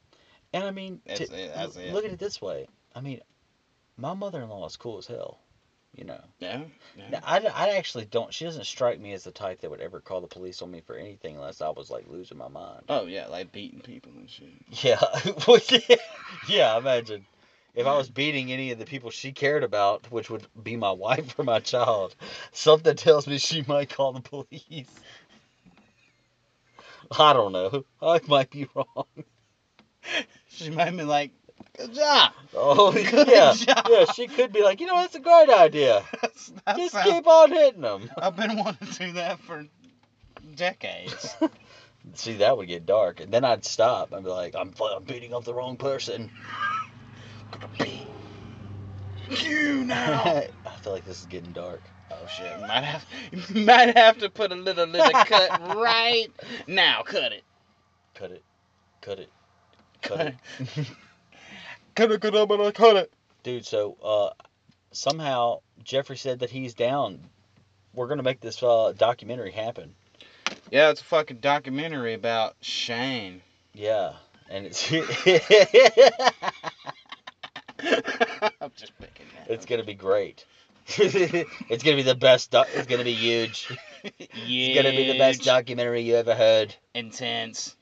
and 0.53 0.65
I 0.65 0.71
mean, 0.71 1.01
to- 1.15 1.23
it, 1.25 1.53
that's 1.55 1.77
it. 1.77 1.93
look 1.93 2.05
at 2.05 2.13
it 2.13 2.19
this 2.19 2.41
way. 2.41 2.69
I 2.95 3.01
mean, 3.01 3.21
my 3.97 4.15
mother-in-law 4.15 4.67
is 4.67 4.77
cool 4.77 4.99
as 4.99 5.07
hell. 5.07 5.39
You 5.95 6.05
know, 6.05 6.21
yeah, 6.39 6.63
Now. 7.11 7.21
I, 7.23 7.39
I 7.41 7.69
actually 7.77 8.07
don't. 8.07 8.33
She 8.33 8.47
doesn't 8.47 8.65
strike 8.65 8.99
me 8.99 9.13
as 9.13 9.25
the 9.25 9.31
type 9.31 9.61
that 9.61 9.71
would 9.71 9.83
ever 9.83 10.01
call 10.01 10.23
the 10.23 10.27
police 10.27 10.63
on 10.63 10.71
me 10.71 10.81
for 10.81 10.97
anything 10.97 11.37
unless 11.37 11.61
I 11.61 11.69
was 11.69 11.91
like 11.91 12.09
losing 12.09 12.39
my 12.39 12.49
mind. 12.49 12.85
Oh 12.89 13.05
yeah, 13.05 13.27
like 13.27 13.53
beating 13.53 13.81
people 13.81 14.13
and 14.17 14.29
shit. 14.31 14.49
Yeah, 14.71 15.03
Well, 15.47 15.61
yeah, 15.69 15.97
yeah. 16.49 16.79
Imagine 16.79 17.27
if 17.75 17.87
I 17.87 17.95
was 17.97 18.09
beating 18.09 18.51
any 18.53 18.71
of 18.71 18.79
the 18.79 18.87
people 18.87 19.11
she 19.11 19.33
cared 19.33 19.65
about, 19.65 20.11
which 20.11 20.31
would 20.31 20.47
be 20.63 20.77
my 20.77 20.93
wife 20.93 21.39
or 21.39 21.45
my 21.45 21.61
child. 21.61 22.15
Something 22.53 22.97
tells 22.97 23.27
me 23.27 23.37
she 23.37 23.63
might 23.67 23.91
call 23.91 24.13
the 24.13 24.21
police. 24.21 24.89
I 27.19 27.35
don't 27.35 27.53
know. 27.53 27.85
I 28.01 28.21
might 28.29 28.51
be 28.51 28.67
wrong. 28.75 29.07
She 30.49 30.71
might 30.71 30.97
be 30.97 31.05
like, 31.05 31.33
"Good 31.77 31.95
job." 31.95 32.33
Oh 32.55 32.93
Good 32.93 33.29
yeah, 33.29 33.53
job. 33.55 33.87
yeah. 33.91 34.05
She 34.13 34.27
could 34.29 34.53
be 34.53 34.63
like, 34.63 34.81
you 34.81 34.87
know, 34.87 34.97
that's 34.97 35.15
a 35.15 35.21
great 35.21 35.49
idea. 35.49 36.03
That's, 36.23 36.53
that 36.67 36.77
Just 36.77 36.93
sounds- 36.93 37.11
keep 37.11 37.27
on 37.27 37.51
hitting 37.51 37.81
them. 37.81 38.11
I've 38.19 38.37
been 38.37 38.57
wanting 38.57 38.89
to 38.89 38.99
do 38.99 39.13
that 39.13 39.41
for 39.41 39.67
decades. 40.55 41.37
See, 42.15 42.35
that 42.39 42.57
would 42.57 42.67
get 42.69 42.85
dark, 42.85 43.21
and 43.21 43.33
then 43.33 43.45
I'd 43.45 43.65
stop. 43.65 44.13
I'd 44.13 44.25
be 44.25 44.31
like, 44.31 44.55
I'm, 44.57 44.73
fu- 44.73 44.85
I'm 44.85 45.05
beating 45.05 45.33
up 45.33 45.45
the 45.45 45.55
wrong 45.55 45.77
person. 45.77 46.31
you 49.29 49.85
now. 49.85 50.23
I 50.67 50.71
feel 50.83 50.93
like 50.93 51.05
this 51.05 51.21
is 51.21 51.27
getting 51.27 51.53
dark. 51.53 51.81
Oh 52.11 52.27
shit! 52.27 52.61
Might 52.61 52.83
have 52.85 53.07
might 53.55 53.97
have 53.97 54.19
to 54.19 54.29
put 54.29 54.53
a 54.53 54.55
little 54.55 54.87
little 54.87 55.11
cut 55.25 55.51
right 55.77 56.29
now. 56.67 57.03
Cut 57.03 57.33
it. 57.33 57.43
Cut 58.15 58.33
it. 58.33 58.43
Cut 59.01 59.19
it. 59.19 59.31
Cut 60.03 60.35
it. 60.77 60.87
It. 61.97 62.21
Cut 62.21 62.35
it. 62.67 62.75
Cut. 62.75 63.11
Dude, 63.43 63.67
so 63.67 63.97
uh, 64.03 64.31
somehow 64.93 65.61
Jeffrey 65.83 66.17
said 66.17 66.41
that 66.41 66.51
he's 66.51 66.75
down. 66.75 67.21
We're 67.95 68.09
gonna 68.09 68.23
make 68.23 68.41
this 68.41 68.63
uh, 68.63 68.93
documentary 68.97 69.53
happen. 69.53 69.95
Yeah, 70.71 70.91
it's 70.91 71.01
a 71.01 71.05
fucking 71.05 71.39
documentary 71.39 72.15
about 72.15 72.55
Shane. 72.61 73.43
Yeah, 73.75 74.13
and 74.49 74.67
it's 74.67 74.91
I'm 74.93 75.03
just 78.77 78.99
picking 78.99 79.27
that. 79.37 79.51
it's 79.51 79.67
gonna 79.67 79.85
be 79.85 79.95
great. 79.95 80.45
it's 80.89 81.85
gonna 81.85 81.97
be 81.97 82.03
the 82.03 82.15
best. 82.15 82.51
Doc- 82.51 82.69
it's 82.75 82.87
gonna 82.87 83.05
be 83.05 83.15
huge. 83.15 83.69
It's 84.05 84.77
gonna 84.77 84.97
be 84.97 85.13
the 85.13 85.19
best 85.19 85.45
documentary 85.45 86.03
you 86.03 86.17
ever 86.17 86.35
heard. 86.35 86.75
Intense. 86.95 87.77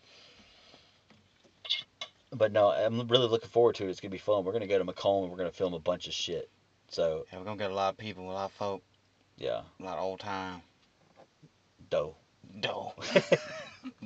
But 2.32 2.52
no, 2.52 2.70
I'm 2.70 3.08
really 3.08 3.26
looking 3.26 3.48
forward 3.50 3.74
to 3.76 3.86
it. 3.86 3.90
It's 3.90 4.00
gonna 4.00 4.10
be 4.10 4.18
fun. 4.18 4.44
We're 4.44 4.52
gonna 4.52 4.66
go 4.66 4.78
to 4.78 4.84
Macomb 4.84 5.24
and 5.24 5.32
we're 5.32 5.38
gonna 5.38 5.50
film 5.50 5.74
a 5.74 5.78
bunch 5.80 6.06
of 6.06 6.14
shit. 6.14 6.48
So 6.88 7.24
Yeah, 7.32 7.38
we're 7.38 7.44
gonna 7.44 7.58
get 7.58 7.70
a 7.70 7.74
lot 7.74 7.90
of 7.90 7.98
people, 7.98 8.30
a 8.30 8.32
lot 8.32 8.44
of 8.46 8.52
folk, 8.52 8.82
yeah, 9.36 9.62
a 9.80 9.82
lot 9.82 9.98
of 9.98 10.04
old 10.04 10.20
time 10.20 10.62
dough. 11.90 12.16
dough. 12.60 12.94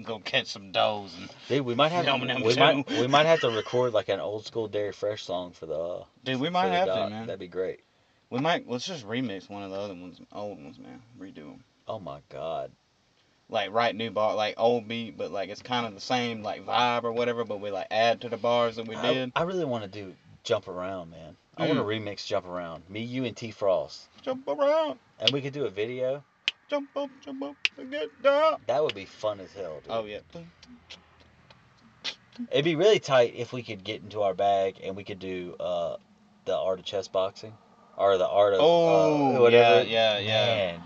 Go 0.02 0.20
catch 0.20 0.46
some 0.46 0.72
doughs 0.72 1.14
and 1.18 1.28
Dude, 1.48 1.66
we 1.66 1.74
might 1.74 1.92
have 1.92 2.04
them 2.04 2.20
we 2.42 2.54
too. 2.54 2.60
might 2.60 2.88
we 2.90 3.06
might 3.06 3.26
have 3.26 3.40
to 3.40 3.50
record 3.50 3.92
like 3.92 4.08
an 4.08 4.20
old 4.20 4.46
school 4.46 4.68
Dairy 4.68 4.92
Fresh 4.92 5.24
song 5.24 5.52
for 5.52 5.66
the 5.66 5.74
uh, 5.74 6.04
dude, 6.24 6.40
we 6.40 6.50
might 6.50 6.68
have 6.68 6.86
to, 6.86 7.10
man. 7.10 7.26
That'd 7.26 7.40
be 7.40 7.48
great. 7.48 7.80
We 8.30 8.40
might 8.40 8.68
let's 8.68 8.86
just 8.86 9.06
remix 9.06 9.48
one 9.48 9.62
of 9.62 9.70
the 9.70 9.76
other 9.76 9.94
ones, 9.94 10.20
old 10.32 10.62
ones, 10.62 10.78
man. 10.78 11.02
Redo 11.18 11.50
them. 11.50 11.64
Oh 11.86 11.98
my 11.98 12.20
god. 12.28 12.70
Like 13.50 13.72
write 13.72 13.94
new 13.94 14.10
bar, 14.10 14.34
like 14.34 14.54
old 14.56 14.88
beat, 14.88 15.16
but 15.18 15.30
like 15.30 15.50
it's 15.50 15.62
kind 15.62 15.86
of 15.86 15.94
the 15.94 16.00
same 16.00 16.42
like 16.42 16.64
vibe 16.64 17.04
or 17.04 17.12
whatever. 17.12 17.44
But 17.44 17.60
we 17.60 17.70
like 17.70 17.88
add 17.90 18.22
to 18.22 18.28
the 18.28 18.36
bars 18.38 18.76
that 18.76 18.88
we 18.88 18.96
I, 18.96 19.12
did. 19.12 19.32
I 19.36 19.42
really 19.42 19.64
want 19.66 19.84
to 19.84 19.88
do 19.90 20.14
jump 20.44 20.66
around, 20.66 21.10
man. 21.10 21.36
I 21.56 21.66
want 21.66 21.78
to 21.78 21.84
remix 21.84 22.26
jump 22.26 22.46
around. 22.46 22.82
Me, 22.88 23.00
you, 23.00 23.24
and 23.24 23.36
T 23.36 23.50
Frost, 23.52 24.08
Jump 24.22 24.48
around, 24.48 24.98
and 25.20 25.30
we 25.30 25.40
could 25.40 25.52
do 25.52 25.66
a 25.66 25.70
video. 25.70 26.24
jump 26.68 26.88
up, 26.96 27.10
jump 27.24 27.42
up, 27.44 27.54
get 27.90 28.08
down. 28.22 28.56
That 28.66 28.82
would 28.82 28.94
be 28.94 29.04
fun 29.04 29.38
as 29.40 29.52
hell, 29.52 29.80
dude. 29.84 29.92
Oh 29.92 30.04
yeah. 30.04 30.18
It'd 32.50 32.64
be 32.64 32.74
really 32.74 32.98
tight 32.98 33.34
if 33.36 33.52
we 33.52 33.62
could 33.62 33.84
get 33.84 34.02
into 34.02 34.22
our 34.22 34.34
bag 34.34 34.80
and 34.82 34.96
we 34.96 35.04
could 35.04 35.20
do 35.20 35.54
uh, 35.60 35.96
the 36.46 36.56
art 36.56 36.80
of 36.80 36.84
chess 36.84 37.06
boxing 37.06 37.52
or 37.96 38.18
the 38.18 38.26
art 38.26 38.54
of 38.54 38.60
Oh, 38.60 39.36
uh, 39.36 39.40
whatever. 39.40 39.84
yeah, 39.84 40.18
yeah, 40.18 40.18
yeah. 40.18 40.46
Man. 40.72 40.82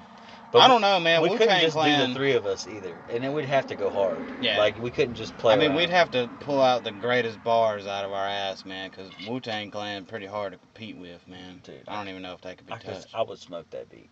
I 0.54 0.68
don't 0.68 0.80
know, 0.80 0.98
man. 1.00 1.22
we 1.22 1.30
couldn't 1.36 1.60
just 1.60 1.76
do 1.76 2.06
the 2.06 2.14
three 2.14 2.32
of 2.32 2.46
us 2.46 2.66
either, 2.66 2.96
and 3.10 3.22
then 3.22 3.32
we'd 3.32 3.44
have 3.44 3.66
to 3.68 3.74
go 3.74 3.90
hard. 3.90 4.18
Yeah. 4.40 4.58
Like 4.58 4.80
we 4.80 4.90
couldn't 4.90 5.14
just 5.14 5.36
play. 5.38 5.54
I 5.54 5.56
mean, 5.56 5.68
around. 5.68 5.76
we'd 5.76 5.90
have 5.90 6.10
to 6.12 6.30
pull 6.40 6.60
out 6.60 6.84
the 6.84 6.92
greatest 6.92 7.42
bars 7.44 7.86
out 7.86 8.04
of 8.04 8.12
our 8.12 8.26
ass, 8.26 8.64
man, 8.64 8.90
because 8.90 9.10
Wu 9.26 9.40
Tang 9.40 9.70
Clan 9.70 10.04
pretty 10.04 10.26
hard 10.26 10.52
to 10.52 10.58
compete 10.58 10.96
with, 10.96 11.26
man. 11.28 11.60
Dude, 11.62 11.82
I 11.86 11.96
don't 11.96 12.08
even 12.08 12.22
know 12.22 12.32
if 12.32 12.40
they 12.40 12.54
could 12.54 12.66
be 12.66 12.72
I, 12.72 12.78
touched. 12.78 13.08
I 13.14 13.22
would 13.22 13.38
smoke 13.38 13.68
that 13.70 13.90
beat. 13.90 14.08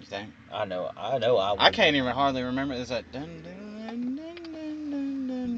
You 0.00 0.06
think? 0.06 0.30
I 0.52 0.64
know. 0.64 0.90
I 0.96 1.18
know. 1.18 1.36
I. 1.36 1.54
I 1.58 1.70
can't 1.72 1.96
even 1.96 2.12
hardly 2.12 2.42
remember. 2.42 2.74
Is 2.74 2.90
that 2.90 3.10
dun 3.10 3.42
dun? 3.42 3.77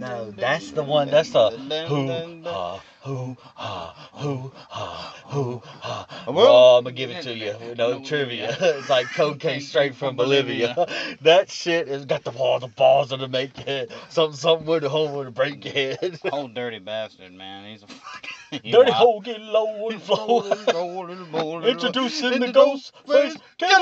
No, 0.01 0.31
that's 0.31 0.71
the 0.71 0.83
one. 0.83 1.11
That's 1.11 1.31
the 1.31 1.51
who 1.87 2.09
ha 2.43 2.83
who 3.03 3.37
ha 3.55 4.09
who 4.15 4.53
ha 4.69 5.15
who 5.27 5.63
ha. 5.65 6.25
Well, 6.27 6.35
Well, 6.35 6.77
I'm 6.79 6.85
gonna 6.85 6.97
give 6.97 7.11
it 7.11 7.23
to 7.25 7.35
you. 7.37 7.75
No 7.77 8.03
trivia. 8.03 8.57
it's 8.61 8.89
like 8.89 9.13
cocaine 9.13 9.61
straight 9.61 9.95
from 9.95 10.17
Bolivia. 10.17 10.87
that 11.21 11.51
shit 11.51 11.89
has 11.89 12.07
got 12.07 12.25
the 12.25 12.31
balls, 12.31 12.63
the 12.63 12.69
balls 12.69 13.11
the 13.11 13.29
make 13.29 13.55
head. 13.59 13.91
Something, 14.09 14.37
something 14.39 14.67
with 14.67 14.83
the 14.83 14.89
with 14.91 15.29
a 15.29 15.31
break 15.31 15.63
your 15.67 15.75
head. 16.01 16.19
Old 16.33 16.55
dirty 16.55 16.79
bastard, 16.79 17.35
man. 17.35 17.71
He's 17.71 17.83
a 17.83 17.87
fucking. 17.87 18.73
Dirty 18.73 18.91
hole 18.93 19.21
get 19.21 19.39
low 19.41 19.91
and 19.91 20.03
flow. 20.03 21.61
Introducing 21.63 22.41
the 22.41 22.53
ghost 22.53 22.93
face 23.07 23.37
killer. 23.59 23.81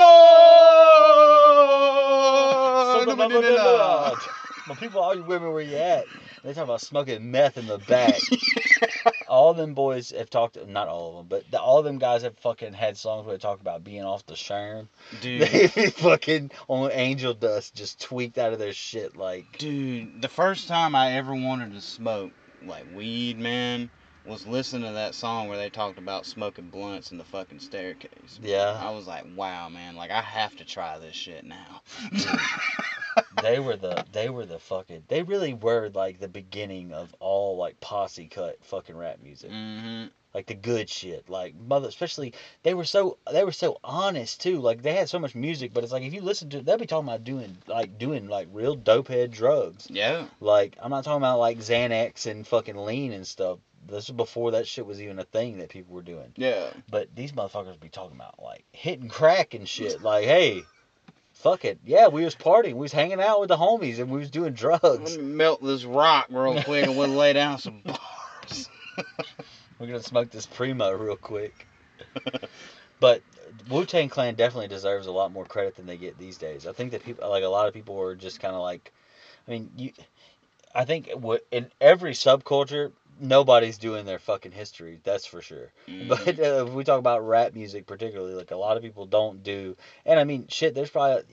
My 4.69 4.75
people, 4.75 5.01
all 5.01 5.15
you 5.15 5.23
women, 5.23 5.51
where 5.51 5.63
you 5.63 5.77
at? 5.77 6.05
They 6.43 6.53
talk 6.53 6.65
about 6.65 6.81
smoking 6.81 7.31
meth 7.31 7.57
in 7.57 7.65
the 7.65 7.79
back. 7.79 8.13
all 9.27 9.55
them 9.55 9.73
boys 9.73 10.11
have 10.11 10.29
talked. 10.29 10.63
Not 10.67 10.87
all 10.87 11.09
of 11.09 11.15
them, 11.17 11.25
but 11.27 11.49
the, 11.49 11.59
all 11.59 11.81
them 11.81 11.97
guys 11.97 12.21
have 12.21 12.37
fucking 12.37 12.73
had 12.73 12.95
songs 12.95 13.25
where 13.25 13.35
they 13.35 13.41
talk 13.41 13.61
about 13.61 13.83
being 13.83 14.03
off 14.03 14.27
the 14.27 14.35
sherm. 14.35 14.87
Dude, 15.21 15.41
They 15.73 15.89
fucking 15.89 16.51
on 16.67 16.91
angel 16.91 17.33
dust, 17.33 17.73
just 17.73 17.99
tweaked 17.99 18.37
out 18.37 18.53
of 18.53 18.59
their 18.59 18.71
shit. 18.71 19.17
Like, 19.17 19.57
dude, 19.57 20.21
the 20.21 20.29
first 20.29 20.67
time 20.67 20.93
I 20.93 21.13
ever 21.13 21.33
wanted 21.33 21.73
to 21.73 21.81
smoke 21.81 22.31
like 22.63 22.85
weed, 22.93 23.39
man, 23.39 23.89
was 24.23 24.45
listening 24.45 24.87
to 24.87 24.93
that 24.93 25.15
song 25.15 25.47
where 25.47 25.57
they 25.57 25.71
talked 25.71 25.97
about 25.97 26.27
smoking 26.27 26.69
blunts 26.69 27.11
in 27.11 27.17
the 27.17 27.23
fucking 27.23 27.59
staircase. 27.59 28.39
yeah, 28.39 28.79
I 28.79 28.91
was 28.91 29.07
like, 29.07 29.25
wow, 29.35 29.67
man, 29.69 29.95
like 29.95 30.11
I 30.11 30.21
have 30.21 30.55
to 30.57 30.65
try 30.65 30.99
this 30.99 31.15
shit 31.15 31.43
now. 31.43 31.81
they 33.41 33.59
were 33.59 33.75
the 33.75 34.05
they 34.11 34.29
were 34.29 34.45
the 34.45 34.59
fucking 34.59 35.03
they 35.07 35.23
really 35.23 35.53
were 35.53 35.89
like 35.93 36.19
the 36.19 36.27
beginning 36.27 36.93
of 36.93 37.13
all 37.19 37.57
like 37.57 37.79
posse 37.79 38.27
cut 38.27 38.57
fucking 38.63 38.95
rap 38.95 39.19
music. 39.23 39.51
hmm 39.51 40.05
like 40.31 40.45
the 40.45 40.53
good 40.53 40.87
shit. 40.87 41.27
Like 41.27 41.55
mother 41.55 41.87
especially 41.87 42.33
they 42.61 42.75
were 42.75 42.83
so 42.85 43.17
they 43.31 43.43
were 43.43 43.51
so 43.51 43.79
honest 43.83 44.39
too. 44.41 44.59
Like 44.59 44.83
they 44.83 44.93
had 44.93 45.09
so 45.09 45.17
much 45.17 45.33
music 45.33 45.73
but 45.73 45.83
it's 45.83 45.91
like 45.91 46.03
if 46.03 46.13
you 46.13 46.21
listen 46.21 46.49
to 46.51 46.61
they'll 46.61 46.77
be 46.77 46.85
talking 46.85 47.07
about 47.07 47.23
doing 47.23 47.57
like 47.67 47.97
doing 47.97 48.27
like 48.27 48.47
real 48.51 48.75
dope 48.75 49.07
head 49.07 49.31
drugs. 49.31 49.87
Yeah. 49.89 50.25
like 50.39 50.77
i'm 50.83 50.91
not 50.91 51.03
talking 51.03 51.17
about 51.17 51.39
like 51.39 51.57
xanax 51.57 52.27
and 52.27 52.45
fucking 52.45 52.77
lean 52.77 53.11
and 53.11 53.25
stuff. 53.25 53.57
This 53.87 54.03
is 54.05 54.11
before 54.11 54.51
that 54.51 54.67
shit 54.67 54.85
was 54.85 55.01
even 55.01 55.17
a 55.17 55.23
thing 55.23 55.57
that 55.57 55.69
people 55.69 55.95
were 55.95 56.03
doing. 56.03 56.31
Yeah. 56.35 56.67
but 56.91 57.15
these 57.15 57.31
motherfuckers 57.31 57.79
be 57.79 57.89
talking 57.89 58.15
about 58.15 58.35
like 58.39 58.65
hitting 58.71 59.09
crack 59.09 59.55
and 59.55 59.67
shit. 59.67 60.03
Like 60.03 60.25
hey 60.25 60.61
fuck 61.39 61.63
it 61.63 61.79
yeah 61.85 62.07
we 62.07 62.25
was 62.25 62.35
partying 62.35 62.73
we 62.73 62.81
was 62.81 62.91
hanging 62.91 63.21
out 63.21 63.39
with 63.39 63.47
the 63.47 63.55
homies 63.55 63.99
and 63.99 64.09
we 64.09 64.19
was 64.19 64.29
doing 64.29 64.53
Let 64.53 64.55
drugs 64.55 65.17
me 65.17 65.23
melt 65.23 65.63
this 65.63 65.85
rock 65.85 66.27
real 66.29 66.61
quick 66.63 66.85
and 66.85 66.97
we'll 66.97 67.07
lay 67.07 67.33
down 67.33 67.57
some 67.57 67.81
bars. 67.81 68.69
We're 69.79 69.87
gonna 69.87 70.03
smoke 70.03 70.29
this 70.29 70.45
primo 70.45 70.91
real 70.91 71.15
quick. 71.15 71.65
but 72.99 73.21
Wu 73.69 73.85
Tang 73.85 74.09
Clan 74.09 74.35
definitely 74.35 74.67
deserves 74.67 75.07
a 75.07 75.11
lot 75.11 75.31
more 75.31 75.45
credit 75.45 75.75
than 75.75 75.85
they 75.85 75.97
get 75.97 76.17
these 76.17 76.37
days. 76.37 76.67
I 76.67 76.73
think 76.73 76.91
that 76.91 77.03
people, 77.03 77.29
like 77.29 77.43
a 77.43 77.47
lot 77.47 77.67
of 77.67 77.73
people, 77.73 77.99
are 78.01 78.15
just 78.15 78.41
kind 78.41 78.53
of 78.53 78.61
like, 78.61 78.91
I 79.47 79.51
mean, 79.51 79.71
you, 79.77 79.91
I 80.75 80.85
think 80.85 81.09
in 81.51 81.71
every 81.79 82.11
subculture, 82.11 82.91
nobody's 83.19 83.77
doing 83.77 84.05
their 84.05 84.19
fucking 84.19 84.51
history. 84.51 84.99
That's 85.03 85.25
for 85.25 85.41
sure. 85.41 85.71
But 86.07 86.39
uh, 86.39 86.65
if 86.65 86.69
we 86.73 86.83
talk 86.83 86.99
about 86.99 87.27
rap 87.27 87.53
music 87.53 87.85
particularly, 87.85 88.33
like 88.33 88.51
a 88.51 88.55
lot 88.55 88.77
of 88.77 88.83
people 88.83 89.05
don't 89.05 89.43
do. 89.43 89.75
And 90.05 90.19
I 90.19 90.23
mean, 90.23 90.47
shit, 90.47 90.73
there's 90.73 90.89
probably. 90.89 91.23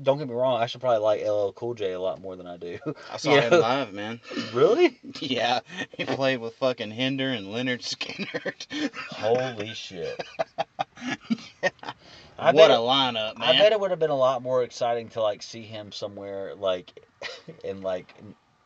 Don't 0.00 0.18
get 0.18 0.28
me 0.28 0.34
wrong. 0.34 0.62
I 0.62 0.66
should 0.66 0.80
probably 0.80 1.00
like 1.00 1.22
LL 1.22 1.50
Cool 1.52 1.74
J 1.74 1.92
a 1.92 2.00
lot 2.00 2.20
more 2.20 2.36
than 2.36 2.46
I 2.46 2.56
do. 2.56 2.78
I 3.12 3.16
saw 3.18 3.34
you 3.34 3.40
him 3.40 3.50
know? 3.50 3.58
live, 3.58 3.92
man. 3.92 4.20
really? 4.54 4.98
Yeah, 5.20 5.60
he 5.96 6.04
played 6.04 6.38
with 6.38 6.54
fucking 6.54 6.90
Hinder 6.90 7.28
and 7.28 7.48
Lynyrd 7.48 7.82
Skynyrd. 7.82 8.90
Holy 9.10 9.74
shit! 9.74 10.18
I 12.38 12.52
what 12.52 12.54
bet 12.54 12.70
a 12.70 12.74
lineup, 12.74 13.38
man. 13.38 13.48
I 13.48 13.58
bet 13.58 13.72
it 13.72 13.80
would 13.80 13.90
have 13.90 14.00
been 14.00 14.10
a 14.10 14.16
lot 14.16 14.42
more 14.42 14.62
exciting 14.62 15.08
to 15.10 15.22
like 15.22 15.42
see 15.42 15.62
him 15.62 15.92
somewhere 15.92 16.54
like 16.54 17.04
in 17.64 17.82
like 17.82 18.14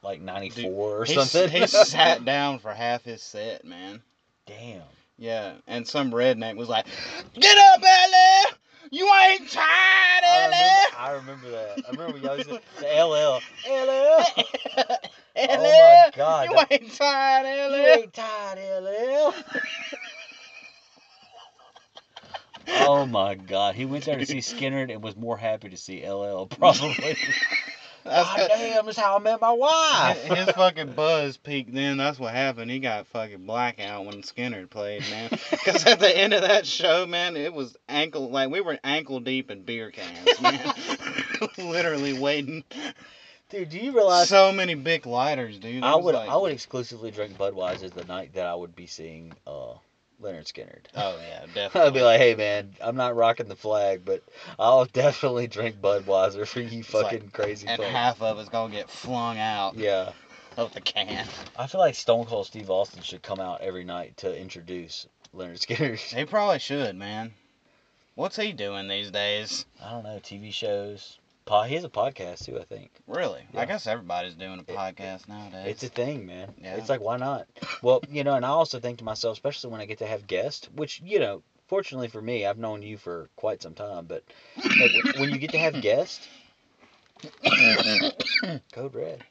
like 0.07 0.21
'94 0.21 1.01
or 1.01 1.05
he, 1.05 1.15
something. 1.15 1.51
he 1.51 1.67
sat 1.67 2.25
down 2.25 2.59
for 2.61 2.73
half 2.73 3.03
his 3.05 3.23
set, 3.23 3.65
man. 3.65 4.01
Damn. 4.47 4.83
Yeah, 5.19 5.55
and 5.67 5.87
some 5.87 6.11
redneck 6.13 6.57
was 6.57 6.69
like, 6.69 6.87
"Get 7.35 7.57
up, 7.59 7.83
Ellie! 7.83 8.57
You 8.93 9.11
ain't 9.25 9.51
tired, 9.51 9.65
I 10.25 10.45
Ellie! 10.45 10.53
remember, 10.53 10.97
I 10.99 11.11
remember 11.13 11.51
that. 11.51 11.79
I 11.89 11.91
remember 11.91 12.19
y'all 12.19 12.37
used 12.37 12.51
to, 12.51 12.61
the 12.79 12.87
LL. 12.87 13.41
LL. 13.69 14.25
Ellie! 15.37 15.59
Oh 15.59 16.07
my 16.07 16.11
God, 16.15 16.49
You 16.51 16.57
that- 16.57 16.73
ain't 16.73 16.93
tired, 16.95 17.47
You 17.73 17.87
ain't 17.87 18.13
tired, 18.13 18.59
LL. 18.85 19.35
oh 22.69 23.07
my 23.07 23.35
God. 23.35 23.75
He 23.75 23.85
went 23.87 24.05
there 24.05 24.19
to 24.19 24.27
see 24.27 24.39
Skynyrd 24.39 24.93
and 24.93 25.03
was 25.03 25.17
more 25.17 25.37
happy 25.37 25.71
to 25.71 25.77
see 25.77 26.07
LL, 26.09 26.47
probably. 26.47 27.17
That's 28.07 28.37
God 28.37 28.49
damn, 28.49 28.87
that's 28.87 28.99
how 28.99 29.17
I 29.17 29.19
met 29.19 29.41
my 29.41 29.53
wife. 29.53 30.23
His 30.25 30.49
fucking 30.51 30.93
buzz 30.93 31.37
peaked 31.37 31.75
then. 31.75 31.97
That's 31.97 32.19
what 32.19 32.33
happened. 32.33 32.71
He 32.71 32.79
got 32.79 33.07
fucking 33.09 33.45
blackout 33.47 34.05
when 34.07 34.23
Skynyrd 34.23 34.71
played, 34.71 35.03
man. 35.11 35.31
Because 35.51 35.85
at 35.87 35.99
the 36.01 36.17
end 36.17 36.33
of 36.33 36.43
that 36.43 36.65
show, 36.67 37.07
man, 37.07 37.37
it 37.37 37.53
was 37.53 37.77
ankle 37.89 38.31
like 38.31 38.51
we 38.51 38.61
were 38.61 38.79
ankle 38.85 39.19
deep 39.21 39.51
in 39.51 39.63
beer 39.63 39.91
cans, 39.91 40.41
man. 40.41 40.73
Literally 41.59 42.19
waiting. 42.19 42.63
Dude, 43.51 43.71
do 43.71 43.79
you 43.79 43.93
realize 43.93 44.29
So 44.29 44.53
many 44.53 44.75
big 44.75 45.07
lighters, 45.07 45.59
dude. 45.59 45.77
It 45.77 45.85
I 45.85 45.95
would 45.97 46.15
like- 46.15 46.29
I 46.29 46.37
would 46.37 46.53
exclusively 46.53 47.11
drink 47.11 47.37
Budweiser 47.37 47.93
the 47.93 48.05
night 48.05 48.35
that 48.35 48.47
I 48.47 48.55
would 48.55 48.75
be 48.77 48.87
seeing 48.87 49.33
uh 49.47 49.75
Lynyrd 50.23 50.51
Skynyrd. 50.51 50.87
Oh 50.95 51.19
yeah, 51.29 51.47
definitely. 51.55 51.81
I'd 51.89 51.95
be 51.95 52.03
like, 52.03 52.19
hey 52.21 52.35
man, 52.35 52.75
I'm 52.81 52.97
not 52.97 53.15
rocking 53.17 53.49
the 53.49 53.57
flag, 53.57 54.03
but 54.05 54.23
I'll 54.59 54.87
definitely 54.87 55.47
drink 55.47 55.77
Budweiser 55.81 56.47
for 56.47 56.61
you 56.61 56.81
It's 56.81 56.95
like- 56.95 57.05
fucking 57.13 57.31
crazy 57.31 57.67
and 57.69 57.81
fuck. 57.83 57.91
half 57.91 58.23
of 58.23 58.39
it's 58.39 58.49
gonna 58.49 58.73
get 58.73 58.89
flung 58.91 59.39
out 59.39 59.77
Yeah. 59.77 60.13
of 60.57 60.73
the 60.73 60.81
can. 60.81 61.27
I 61.59 61.67
feel 61.67 61.81
like 61.81 61.95
Stone 61.95 62.27
Cold 62.27 62.47
Steve 62.47 62.71
Austin 62.71 63.03
should 63.03 63.23
come 63.23 63.41
out 63.41 63.61
every 63.61 63.85
night 63.85 64.17
to 64.19 64.35
introduce 64.41 65.07
Lynyrd 65.35 65.61
Skynyrd. 65.67 65.99
He 66.17 66.25
probably 66.25 66.59
should, 66.61 66.97
man. 66.97 67.35
What's 68.15 68.37
he 68.37 68.53
doing 68.53 68.89
these 68.89 69.11
days? 69.11 69.67
I 69.85 69.91
don't 69.91 70.05
know, 70.05 70.19
TV 70.23 70.51
shows. 70.51 71.19
Po- 71.47 71.63
he 71.63 71.77
has 71.77 71.85
a 71.85 71.89
podcast 71.89 72.45
too, 72.45 72.59
I 72.59 72.65
think. 72.65 72.91
Really? 73.07 73.47
Yeah. 73.55 73.61
I 73.61 73.65
guess 73.67 73.87
everybody's 73.87 74.35
doing 74.35 74.59
a 74.59 74.63
It- 74.63 74.77
podcast 74.77 75.29
nowadays. 75.29 75.67
It's 75.69 75.83
a 75.85 75.89
thing, 75.89 76.27
man. 76.27 76.53
Yeah. 76.61 76.75
It's 76.77 76.89
like, 76.89 77.01
why 77.01 77.17
not? 77.17 77.47
Well, 77.83 78.03
you 78.11 78.25
know, 78.25 78.35
and 78.35 78.45
I 78.45 78.49
also 78.49 78.81
think 78.81 78.99
to 78.99 79.05
myself, 79.05 79.35
especially 79.35 79.71
when 79.71 79.81
I 79.81 79.87
get 79.87 79.99
to 79.99 80.07
have 80.07 80.27
guests, 80.27 80.69
which, 80.75 81.01
you 81.05 81.21
know, 81.21 81.43
fortunately 81.69 82.09
for 82.09 82.21
me, 82.21 82.45
I've 82.45 82.59
known 82.59 82.83
you 82.83 82.97
for 82.99 83.31
quite 83.37 83.63
some 83.63 83.75
time, 83.75 84.07
but 84.07 84.25
like, 84.57 85.19
when 85.19 85.31
you 85.31 85.39
get 85.39 85.53
to 85.53 85.59
have 85.59 85.81
guests, 85.81 86.27
code 88.73 88.95
red. 88.95 89.23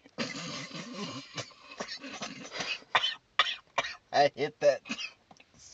I 4.14 4.32
hit 4.34 4.58
that 4.62 4.82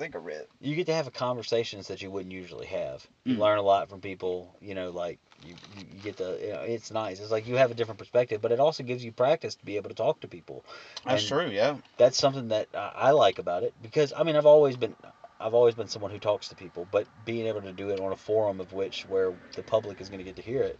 cigarette. 0.01 0.47
You 0.59 0.75
get 0.75 0.87
to 0.87 0.93
have 0.93 1.11
conversations 1.13 1.87
that 1.87 2.01
you 2.01 2.09
wouldn't 2.11 2.33
usually 2.33 2.67
have. 2.67 3.05
You 3.23 3.35
Mm. 3.35 3.39
learn 3.39 3.57
a 3.57 3.61
lot 3.61 3.89
from 3.89 4.01
people, 4.01 4.55
you 4.61 4.73
know, 4.75 4.89
like 4.89 5.19
you, 5.45 5.53
you 5.77 5.85
you 5.95 5.99
get 6.03 6.17
to, 6.17 6.37
you 6.41 6.53
know, 6.53 6.61
it's 6.61 6.91
nice. 6.91 7.19
It's 7.19 7.31
like 7.31 7.47
you 7.47 7.55
have 7.57 7.71
a 7.71 7.73
different 7.73 7.99
perspective, 7.99 8.41
but 8.41 8.51
it 8.51 8.59
also 8.59 8.83
gives 8.83 9.03
you 9.03 9.11
practice 9.11 9.55
to 9.55 9.65
be 9.65 9.75
able 9.77 9.89
to 9.89 9.95
talk 9.95 10.19
to 10.21 10.27
people. 10.27 10.65
That's 11.05 11.21
And- 11.23 11.29
true, 11.29 11.49
yeah. 11.49 11.77
that's 11.97 12.17
something 12.17 12.47
that 12.49 12.67
I 12.73 12.91
I 12.95 13.11
like 13.11 13.39
about 13.39 13.63
it 13.63 13.73
because 13.81 14.13
I 14.15 14.23
mean 14.23 14.35
I've 14.35 14.45
always 14.45 14.75
been 14.77 14.95
I've 15.39 15.53
always 15.55 15.73
been 15.75 15.87
someone 15.87 16.11
who 16.11 16.19
talks 16.19 16.49
to 16.49 16.55
people, 16.55 16.87
but 16.91 17.07
being 17.25 17.47
able 17.47 17.61
to 17.63 17.71
do 17.73 17.89
it 17.89 17.99
on 17.99 18.11
a 18.11 18.15
forum 18.15 18.59
of 18.59 18.73
which 18.73 19.05
where 19.07 19.33
the 19.55 19.63
public 19.63 19.99
is 20.01 20.09
going 20.09 20.19
to 20.19 20.23
get 20.23 20.35
to 20.35 20.41
hear 20.43 20.61
it, 20.61 20.79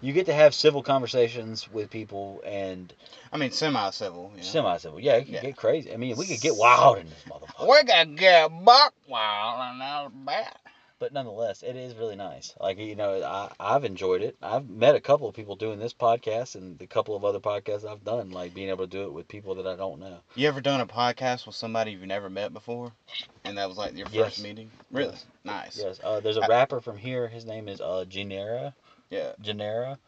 you 0.00 0.12
get 0.12 0.26
to 0.26 0.34
have 0.34 0.54
civil 0.54 0.82
conversations 0.82 1.70
with 1.72 1.90
people 1.90 2.42
and 2.44 2.92
I 3.32 3.38
mean, 3.38 3.50
semi-civil. 3.50 4.30
You 4.32 4.36
know? 4.38 4.42
semi-civil. 4.42 5.00
Yeah, 5.00 5.14
it 5.14 5.24
can 5.24 5.34
Yeah. 5.34 5.42
get 5.42 5.56
crazy. 5.56 5.92
I 5.92 5.96
mean, 5.96 6.16
we 6.16 6.26
could 6.26 6.40
get 6.40 6.56
wild 6.56 6.98
in 6.98 7.06
this 7.08 7.22
motherfucker, 7.28 7.68
We 7.68 7.82
got 7.84 8.16
get 8.16 8.64
buck 8.64 8.94
wild 9.08 9.60
and 9.72 9.82
out 9.82 10.12
bat. 10.24 10.58
but 10.98 11.12
nonetheless, 11.12 11.62
it 11.62 11.76
is 11.76 11.94
really 11.94 12.16
nice. 12.16 12.54
Like 12.60 12.78
you 12.78 12.94
know, 12.96 13.22
I 13.22 13.50
I've 13.60 13.84
enjoyed 13.84 14.22
it. 14.22 14.36
I've 14.42 14.68
met 14.68 14.94
a 14.94 15.00
couple 15.00 15.28
of 15.28 15.34
people 15.34 15.54
doing 15.56 15.78
this 15.78 15.92
podcast 15.92 16.54
and 16.54 16.78
the 16.78 16.86
couple 16.86 17.14
of 17.16 17.24
other 17.24 17.40
podcasts 17.40 17.84
I've 17.84 18.04
done, 18.04 18.30
like 18.30 18.54
being 18.54 18.68
able 18.70 18.86
to 18.86 18.90
do 18.90 19.02
it 19.04 19.12
with 19.12 19.28
people 19.28 19.54
that 19.56 19.66
I 19.66 19.76
don't 19.76 20.00
know. 20.00 20.20
You 20.36 20.48
ever 20.48 20.60
done 20.62 20.80
a 20.80 20.86
podcast 20.86 21.46
with 21.46 21.54
somebody 21.56 21.90
you've 21.92 22.02
never 22.02 22.30
met 22.30 22.52
before, 22.54 22.92
and 23.44 23.58
that 23.58 23.68
was 23.68 23.76
like 23.76 23.94
your 23.96 24.08
Yes. 24.10 24.24
first 24.34 24.42
meeting? 24.42 24.70
Really? 24.90 25.10
Yes. 25.12 25.26
Nice. 25.44 25.78
Yes, 25.82 26.00
uh, 26.02 26.20
there's 26.20 26.38
a 26.38 26.42
I- 26.44 26.48
rapper 26.48 26.80
from 26.80 26.96
here. 26.96 27.28
His 27.28 27.44
name 27.44 27.68
is 27.68 27.80
uh 27.80 28.04
Genera. 28.08 28.74
Yeah. 29.10 29.32
Genera, 29.40 29.98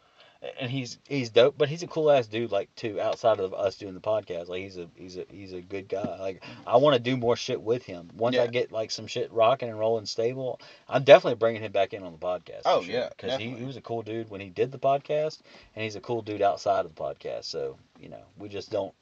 and 0.59 0.71
he's 0.71 0.99
he's 1.07 1.29
dope, 1.29 1.55
but 1.57 1.67
he's 1.67 1.83
a 1.83 1.87
cool 1.87 2.09
ass 2.09 2.27
dude. 2.27 2.51
Like 2.51 2.73
too, 2.75 2.99
outside 2.99 3.39
of 3.39 3.53
us 3.53 3.77
doing 3.77 3.93
the 3.93 3.99
podcast, 3.99 4.47
like 4.47 4.61
he's 4.61 4.77
a 4.77 4.87
he's 4.95 5.17
a 5.17 5.25
he's 5.29 5.53
a 5.53 5.61
good 5.61 5.89
guy. 5.89 6.17
Like 6.19 6.43
I 6.65 6.77
want 6.77 6.95
to 6.95 6.99
do 6.99 7.17
more 7.17 7.35
shit 7.35 7.61
with 7.61 7.83
him. 7.83 8.09
Once 8.15 8.37
I 8.37 8.47
get 8.47 8.71
like 8.71 8.91
some 8.91 9.07
shit 9.07 9.31
rocking 9.31 9.69
and 9.69 9.79
rolling 9.79 10.05
stable, 10.05 10.59
I'm 10.87 11.03
definitely 11.03 11.35
bringing 11.35 11.61
him 11.61 11.71
back 11.71 11.93
in 11.93 12.03
on 12.03 12.11
the 12.11 12.17
podcast. 12.17 12.61
Oh, 12.65 12.81
yeah, 12.81 13.09
because 13.09 13.39
he, 13.39 13.49
he 13.49 13.65
was 13.65 13.77
a 13.77 13.81
cool 13.81 14.01
dude 14.01 14.29
when 14.29 14.41
he 14.41 14.49
did 14.49 14.71
the 14.71 14.79
podcast, 14.79 15.39
and 15.75 15.83
he's 15.83 15.95
a 15.95 16.01
cool 16.01 16.21
dude 16.21 16.41
outside 16.41 16.85
of 16.85 16.95
the 16.95 17.01
podcast. 17.01 17.45
So 17.45 17.77
you 17.99 18.09
know, 18.09 18.23
we 18.37 18.49
just 18.49 18.71
don't. 18.71 18.93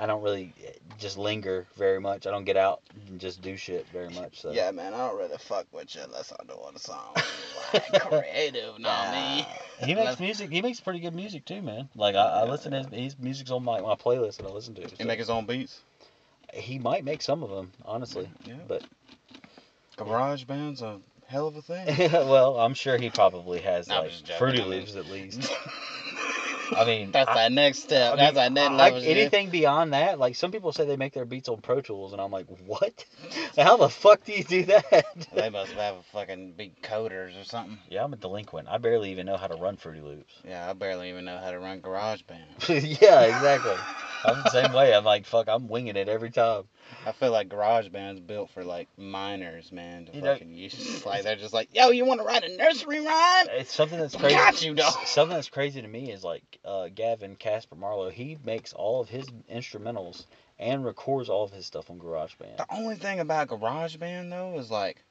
I 0.00 0.06
don't 0.06 0.22
really 0.22 0.54
eh, 0.64 0.70
just 0.98 1.18
linger 1.18 1.66
very 1.76 2.00
much. 2.00 2.26
I 2.26 2.30
don't 2.30 2.44
get 2.44 2.56
out 2.56 2.80
and 3.06 3.20
just 3.20 3.42
do 3.42 3.56
shit 3.58 3.86
very 3.92 4.08
much. 4.20 4.40
So 4.40 4.50
Yeah, 4.50 4.70
man, 4.70 4.94
I 4.94 5.08
don't 5.08 5.18
really 5.18 5.36
fuck 5.36 5.66
with 5.72 5.94
you 5.94 6.00
unless 6.02 6.32
I'm 6.32 6.46
doing 6.46 6.74
a 6.74 6.78
song. 6.78 7.14
Like, 7.72 8.02
creative, 8.02 8.80
know 8.80 8.88
what 8.88 9.14
I? 9.14 9.46
He 9.84 9.94
makes 9.94 10.18
music. 10.18 10.50
He 10.50 10.60
makes 10.60 10.80
pretty 10.80 10.98
good 10.98 11.14
music 11.14 11.44
too, 11.44 11.62
man. 11.62 11.88
Like 11.94 12.16
I, 12.16 12.40
I 12.40 12.44
listen 12.44 12.72
to 12.72 12.78
his, 12.78 12.86
his 12.88 13.18
music's 13.20 13.52
on 13.52 13.62
my, 13.62 13.80
my 13.80 13.94
playlist 13.94 14.40
and 14.40 14.48
I 14.48 14.50
listen 14.50 14.74
to 14.74 14.82
it. 14.82 14.90
He 14.90 14.96
so- 14.96 15.04
make 15.04 15.20
his 15.20 15.30
own 15.30 15.46
beats. 15.46 15.78
he 16.52 16.80
might 16.80 17.04
make 17.04 17.22
some 17.22 17.44
of 17.44 17.50
them, 17.50 17.70
honestly. 17.84 18.28
Yeah. 18.44 18.54
But 18.66 18.82
Garage 19.96 20.42
band's 20.44 20.82
a 20.82 20.98
hell 21.28 21.46
of 21.46 21.54
a 21.54 21.62
thing. 21.62 22.10
well, 22.12 22.58
I'm 22.58 22.74
sure 22.74 22.98
he 22.98 23.08
probably 23.08 23.60
has 23.60 23.86
No, 23.86 24.02
like 24.02 24.12
Fruity 24.38 24.62
Loops 24.62 24.96
at 24.96 25.06
least. 25.06 25.48
I 26.76 26.84
mean, 26.84 27.10
That's 27.12 27.28
I- 27.30 27.34
that 27.34 27.52
next 27.52 27.80
step. 27.80 28.12
I 28.12 28.16
That's 28.16 28.28
mean, 28.34 28.34
that 28.34 28.52
next 28.52 28.72
like 28.78 28.92
level. 28.94 29.08
anything 29.08 29.50
beyond 29.50 29.92
that, 29.92 30.18
like 30.18 30.36
some 30.36 30.52
people 30.52 30.72
say 30.72 30.84
they 30.86 30.96
make 30.96 31.12
their 31.12 31.24
beats 31.24 31.48
on 31.48 31.60
Pro 31.60 31.80
Tools, 31.80 32.12
and 32.12 32.20
I'm 32.20 32.30
like, 32.30 32.46
what? 32.66 33.04
How 33.56 33.76
the 33.76 33.88
fuck 33.88 34.24
do 34.24 34.32
you 34.32 34.44
do 34.44 34.64
that? 34.64 35.04
They 35.34 35.50
must 35.50 35.72
have 35.72 35.96
a 35.96 36.02
fucking 36.12 36.52
big 36.52 36.80
coders 36.82 37.40
or 37.40 37.44
something. 37.44 37.78
yeah, 37.88 38.04
I'm 38.04 38.12
a 38.12 38.16
delinquent. 38.16 38.68
I 38.68 38.78
barely 38.78 39.10
even 39.12 39.26
know 39.26 39.36
how 39.36 39.46
to 39.48 39.56
run 39.56 39.76
Fruity 39.76 40.00
Loops. 40.00 40.34
Yeah, 40.46 40.68
I 40.68 40.72
barely 40.72 41.08
even 41.10 41.24
know 41.24 41.38
how 41.38 41.50
to 41.50 41.58
run 41.58 41.80
GarageBand. 41.80 42.68
yeah, 43.00 43.22
exactly. 43.22 43.76
I'm 44.24 44.42
the 44.42 44.50
same 44.50 44.72
way. 44.72 44.94
I'm 44.94 45.04
like, 45.04 45.26
fuck, 45.26 45.48
I'm 45.48 45.68
winging 45.68 45.96
it 45.96 46.08
every 46.08 46.30
time. 46.30 46.64
I 47.06 47.12
feel 47.12 47.30
like 47.30 47.48
GarageBand's 47.48 48.20
built 48.20 48.50
for 48.50 48.64
like 48.64 48.88
minors, 48.98 49.70
man, 49.72 50.06
to 50.06 50.14
You 50.16 50.22
know- 50.22 50.32
fucking 50.34 50.54
use. 50.54 51.02
Like 51.06 51.22
they're 51.24 51.36
just 51.36 51.54
like, 51.54 51.68
yo, 51.74 51.90
you 51.90 52.04
want 52.04 52.20
to 52.20 52.26
write 52.26 52.44
a 52.44 52.56
nursery 52.56 53.00
rhyme? 53.04 53.46
It's 53.50 53.72
something 53.74 53.98
that's 53.98 54.14
crazy. 54.16 54.34
Got 54.34 54.62
you, 54.62 54.74
dog. 54.74 54.94
Something 55.06 55.34
that's 55.36 55.48
crazy 55.48 55.80
to 55.82 55.88
me 55.88 56.10
is 56.12 56.22
like 56.24 56.42
uh, 56.64 56.88
Gavin 56.94 57.36
Casper 57.36 57.76
Marlowe. 57.76 58.10
He 58.10 58.36
makes 58.44 58.72
all 58.72 59.00
of 59.00 59.08
his 59.08 59.26
instrumentals 59.52 60.26
and 60.58 60.84
records 60.84 61.28
all 61.30 61.44
of 61.44 61.52
his 61.52 61.64
stuff 61.64 61.90
on 61.90 61.98
GarageBand. 61.98 62.58
The 62.58 62.66
only 62.70 62.96
thing 62.96 63.20
about 63.20 63.48
GarageBand 63.48 64.28
though 64.30 64.58
is 64.58 64.70
like 64.70 65.02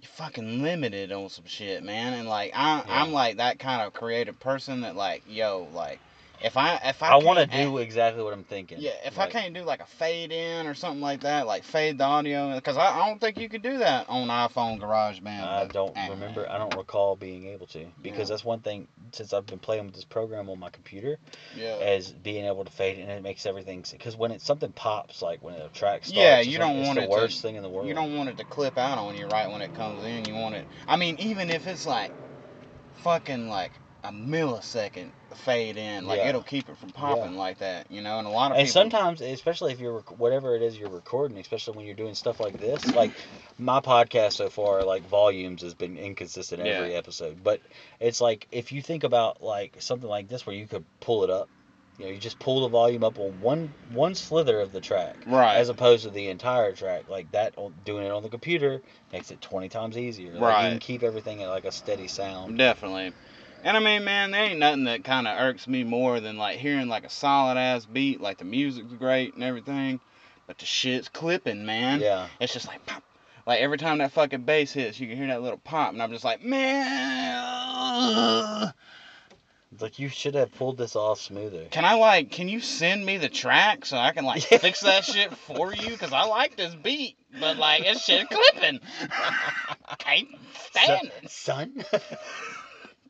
you're 0.00 0.08
fucking 0.10 0.62
limited 0.62 1.12
on 1.12 1.28
some 1.28 1.46
shit, 1.46 1.82
man. 1.84 2.12
And 2.14 2.28
like 2.28 2.52
I, 2.54 2.78
Yeah. 2.78 3.02
I'm 3.02 3.12
like 3.12 3.36
that 3.36 3.58
kind 3.58 3.82
of 3.82 3.92
creative 3.94 4.38
person 4.40 4.80
that 4.82 4.96
like, 4.96 5.22
yo, 5.28 5.68
like 5.72 6.00
if 6.42 6.56
I 6.56 6.76
if 6.84 7.02
I 7.02 7.08
I, 7.12 7.16
want 7.16 7.38
to 7.38 7.46
do 7.46 7.78
exactly 7.78 8.22
what 8.22 8.32
I'm 8.32 8.44
thinking. 8.44 8.78
Yeah, 8.80 8.90
if 9.04 9.16
Like, 9.16 9.28
I 9.34 9.40
can't 9.40 9.54
do 9.54 9.62
like 9.62 9.80
a 9.80 9.86
fade 9.86 10.32
in 10.32 10.66
or 10.66 10.74
something 10.74 11.00
like 11.00 11.20
that, 11.20 11.46
like 11.46 11.64
fade 11.64 11.98
the 11.98 12.04
audio, 12.04 12.54
because 12.54 12.76
I, 12.76 13.00
I 13.00 13.08
don't 13.08 13.20
think 13.20 13.38
you 13.38 13.48
could 13.48 13.62
do 13.62 13.78
that 13.78 14.08
on 14.08 14.28
iPhone 14.28 14.80
GarageBand. 14.80 15.42
I 15.42 15.66
don't 15.66 15.96
remember. 16.10 16.48
I 16.50 16.58
don't 16.58 16.74
recall 16.76 17.16
being 17.16 17.46
able 17.46 17.66
to 17.68 17.86
because 18.02 18.18
Yeah. 18.20 18.24
that's 18.34 18.44
one 18.44 18.60
thing 18.60 18.88
since 19.12 19.32
I've 19.32 19.46
been 19.46 19.58
playing 19.58 19.86
with 19.86 19.94
this 19.94 20.04
program 20.04 20.48
on 20.50 20.58
my 20.58 20.70
computer 20.70 21.18
Yeah. 21.56 21.76
is 21.76 22.10
being 22.12 22.44
able 22.44 22.64
to 22.64 22.72
fade 22.72 22.98
and 22.98 23.10
it 23.10 23.22
makes 23.22 23.46
everything 23.46 23.84
because 23.92 24.16
when 24.16 24.30
it 24.32 24.40
something 24.42 24.72
pops 24.72 25.22
like 25.22 25.42
when 25.42 25.54
a 25.54 25.68
track 25.68 26.04
starts. 26.04 26.12
Yeah, 26.12 26.40
you 26.40 26.58
don't 26.58 26.76
it's 26.76 26.86
want 26.86 26.98
the 26.98 27.04
it 27.04 27.06
to- 27.06 27.10
worst 27.12 27.42
thing 27.42 27.56
in 27.56 27.62
the 27.62 27.68
world. 27.68 27.88
You 27.88 27.94
don't 27.94 28.16
want 28.16 28.28
it 28.28 28.36
to 28.38 28.44
clip 28.44 28.76
out 28.78 28.98
on 28.98 29.16
you 29.16 29.26
right 29.28 29.50
when 29.50 29.62
it 29.62 29.74
comes 29.74 30.04
in. 30.04 30.24
You 30.26 30.34
want 30.34 30.54
it. 30.54 30.66
I 30.86 30.96
mean, 30.96 31.16
even 31.18 31.50
if 31.50 31.66
it's 31.66 31.86
like 31.86 32.12
fucking 33.02 33.48
like 33.48 33.72
a 34.04 34.10
millisecond 34.10 35.10
fade 35.36 35.76
in, 35.76 36.06
like 36.06 36.18
Yeah. 36.18 36.28
it'll 36.30 36.42
keep 36.42 36.68
it 36.68 36.76
from 36.78 36.90
popping 36.90 37.36
like 37.36 37.58
that, 37.58 37.90
you 37.90 38.00
know. 38.02 38.18
And 38.18 38.26
a 38.26 38.30
lot 38.30 38.50
of 38.50 38.56
and 38.58 38.66
people. 38.66 38.82
sometimes 38.82 39.20
especially 39.20 39.72
if 39.72 39.80
you're 39.80 39.96
rec- 39.96 40.18
whatever 40.18 40.56
it 40.56 40.62
is 40.62 40.78
you're 40.78 40.88
recording 40.88 41.38
especially 41.38 41.76
when 41.76 41.86
you're 41.86 41.94
doing 41.94 42.14
stuff 42.14 42.40
like 42.40 42.58
this 42.58 42.84
like 42.94 43.12
my 43.58 43.80
podcast 43.80 44.32
so 44.32 44.48
far 44.50 44.82
like 44.84 45.02
volumes 45.08 45.62
has 45.62 45.74
been 45.74 45.96
inconsistent 45.96 46.60
every 46.60 46.92
Yeah. 46.92 46.98
episode 46.98 47.42
but 47.42 47.60
it's 48.00 48.20
like 48.20 48.46
if 48.50 48.72
you 48.72 48.82
think 48.82 49.04
about 49.04 49.42
like 49.42 49.76
something 49.80 50.08
like 50.08 50.28
this 50.28 50.46
where 50.46 50.56
you 50.56 50.66
could 50.66 50.84
pull 51.00 51.24
it 51.24 51.30
up 51.30 51.48
you 51.98 52.04
know 52.04 52.10
you 52.10 52.18
just 52.18 52.38
pull 52.38 52.62
the 52.62 52.68
volume 52.68 53.02
up 53.04 53.18
on 53.18 53.40
one 53.40 53.72
one 53.92 54.14
slither 54.14 54.60
of 54.60 54.72
the 54.72 54.80
track 54.80 55.16
Right. 55.26 55.56
as 55.56 55.68
opposed 55.70 56.04
to 56.04 56.10
the 56.10 56.28
entire 56.28 56.74
track 56.74 57.08
like 57.08 57.30
that 57.32 57.54
doing 57.84 58.04
it 58.04 58.10
on 58.12 58.22
the 58.22 58.28
computer 58.28 58.82
makes 59.12 59.30
it 59.30 59.40
20 59.40 59.68
times 59.68 59.96
easier 59.96 60.32
like, 60.34 60.40
you 60.40 60.68
can 60.68 60.72
Right. 60.72 60.80
keep 60.80 61.02
everything 61.02 61.42
at 61.42 61.48
like 61.48 61.64
a 61.64 61.72
steady 61.72 62.08
sound 62.08 62.58
Definitely. 62.58 63.12
And 63.66 63.76
I 63.76 63.80
mean, 63.80 64.04
man, 64.04 64.30
there 64.30 64.44
ain't 64.44 64.60
nothing 64.60 64.84
that 64.84 65.02
kind 65.02 65.26
of 65.26 65.36
irks 65.40 65.66
me 65.66 65.82
more 65.82 66.20
than 66.20 66.36
like 66.36 66.58
hearing 66.58 66.86
like 66.86 67.02
a 67.04 67.10
solid 67.10 67.58
ass 67.58 67.84
beat, 67.84 68.20
like 68.20 68.38
the 68.38 68.44
music's 68.44 68.92
great 68.92 69.34
and 69.34 69.42
everything, 69.42 69.98
but 70.46 70.58
the 70.58 70.64
shit's 70.64 71.08
clipping, 71.08 71.66
man. 71.66 72.00
yeah 72.00 72.28
It's 72.38 72.52
just 72.52 72.68
like 72.68 72.86
pop. 72.86 73.02
Like 73.44 73.58
every 73.58 73.76
time 73.76 73.98
that 73.98 74.12
fucking 74.12 74.42
bass 74.42 74.72
hits, 74.72 75.00
you 75.00 75.08
can 75.08 75.16
hear 75.16 75.26
that 75.26 75.42
little 75.42 75.58
pop, 75.58 75.92
and 75.92 76.00
I'm 76.00 76.12
just 76.12 76.22
like, 76.22 76.44
man. 76.44 77.42
it's 79.72 79.82
like 79.82 79.98
you 79.98 80.10
should 80.10 80.36
have 80.36 80.54
pulled 80.54 80.78
this 80.78 80.94
off 80.94 81.18
smoother 81.18 81.64
Can 81.72 81.84
I 81.84 81.94
like? 81.94 82.30
Can 82.30 82.46
you 82.46 82.60
send 82.60 83.04
me 83.04 83.18
the 83.18 83.28
track 83.28 83.84
so 83.84 83.96
I 83.96 84.12
can 84.12 84.24
like 84.24 84.42
fix 84.60 84.82
that 84.82 85.04
shit 85.04 85.34
for 85.34 85.74
you? 85.74 85.96
Cause 85.96 86.12
I 86.12 86.22
like 86.26 86.56
this 86.56 86.76
beat, 86.76 87.16
but 87.40 87.56
like 87.56 87.82
it's 87.84 88.04
shit 88.04 88.28
clipping. 88.30 88.78
Can't 89.98 90.28
stand 90.70 91.10
it. 91.20 91.30
son 91.32 91.84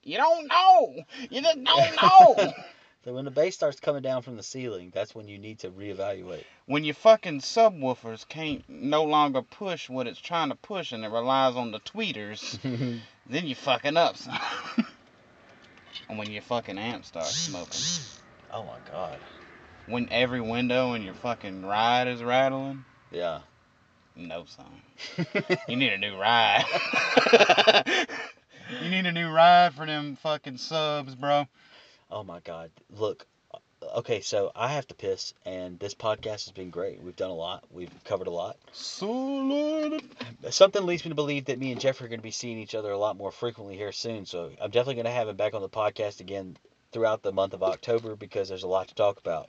You 0.07 0.17
don't 0.19 0.47
know. 0.47 0.95
You 1.31 1.43
just 1.43 1.63
don't 1.65 1.97
know. 2.03 2.53
So 3.05 3.15
when 3.15 3.25
the 3.25 3.31
bass 3.31 3.55
starts 3.55 3.79
coming 3.79 4.03
down 4.03 4.23
from 4.23 4.37
the 4.37 4.43
ceiling, 4.43 4.91
that's 4.93 5.15
when 5.15 5.29
you 5.29 5.39
need 5.39 5.61
to 5.61 5.71
reevaluate. 5.71 6.43
when 6.67 6.83
your 6.83 6.97
fucking 6.97 7.39
subwoofers 7.41 8.27
can't 8.29 8.65
no 8.69 9.05
longer 9.05 9.43
push 9.43 9.89
what 9.89 10.09
it's 10.09 10.19
trying 10.21 10.49
to 10.49 10.57
push 10.57 10.91
and 10.91 11.05
it 11.05 11.09
relies 11.13 11.55
on 11.55 11.71
the 11.71 11.79
tweeters, 11.79 12.59
then 13.31 13.47
you're 13.47 13.55
fucking 13.55 13.97
up, 13.97 14.17
and 16.09 16.19
when 16.19 16.33
your 16.33 16.43
fucking 16.43 16.79
amp 16.79 17.05
starts 17.05 17.37
smoking. 17.37 17.81
oh 18.53 18.65
my 18.65 18.79
god. 18.91 19.19
When 19.87 20.09
every 20.11 20.41
window 20.41 20.95
in 20.95 21.03
your 21.03 21.15
fucking 21.15 21.65
ride 21.65 22.09
is 22.09 22.25
rattling, 22.25 22.85
Yeah. 23.13 23.39
no, 24.17 24.47
son. 24.47 24.67
You 25.69 25.77
need 25.77 25.93
a 25.93 25.99
new 25.99 26.17
ride. 26.19 26.65
You 28.83 28.91
need 28.91 29.07
a 29.07 29.13
new 29.13 29.29
ride 29.31 29.75
for 29.75 29.87
them 29.87 30.17
fucking 30.17 30.59
subs, 30.59 31.15
bro. 31.15 31.47
oh 32.11 32.23
my 32.25 32.41
god. 32.41 32.71
Look. 32.91 33.27
uh, 33.55 33.59
Okay, 33.97 34.21
so 34.21 34.51
I 34.57 34.69
have 34.69 34.87
to 34.89 34.95
piss, 34.95 35.33
and 35.45 35.79
this 35.79 35.95
podcast 35.95 36.47
has 36.47 36.51
been 36.53 36.71
great. 36.71 37.01
We've 37.03 37.15
done 37.15 37.31
a 37.31 37.35
lot. 37.35 37.65
We've 37.71 37.91
covered 38.05 38.27
a 38.27 38.31
lot. 38.31 38.57
Solid. 38.73 40.03
Something 40.51 40.85
leads 40.87 41.05
me 41.05 41.11
to 41.11 41.15
believe 41.15 41.45
that 41.47 41.59
me 41.59 41.71
and 41.73 41.81
Jeff 41.81 42.01
are 42.01 42.09
going 42.09 42.19
to 42.19 42.23
be 42.25 42.31
seeing 42.31 42.59
each 42.59 42.75
other 42.75 42.91
a 42.91 42.99
lot 42.99 43.17
more 43.17 43.31
frequently 43.31 43.77
here 43.77 43.93
soon. 43.93 44.25
So 44.27 44.51
I'm 44.61 44.71
definitely 44.71 44.95
going 44.97 45.05
to 45.07 45.11
have 45.13 45.29
him 45.29 45.37
back 45.37 45.55
on 45.55 45.61
the 45.63 45.69
podcast 45.69 46.21
again 46.21 46.57
throughout 46.93 47.23
the 47.23 47.33
month 47.33 47.53
of 47.53 47.63
October 47.63 48.17
because 48.17 48.49
there's 48.49 48.63
a 48.65 48.69
lot 48.69 48.89
to 48.89 48.95
talk 48.95 49.19
about. 49.19 49.49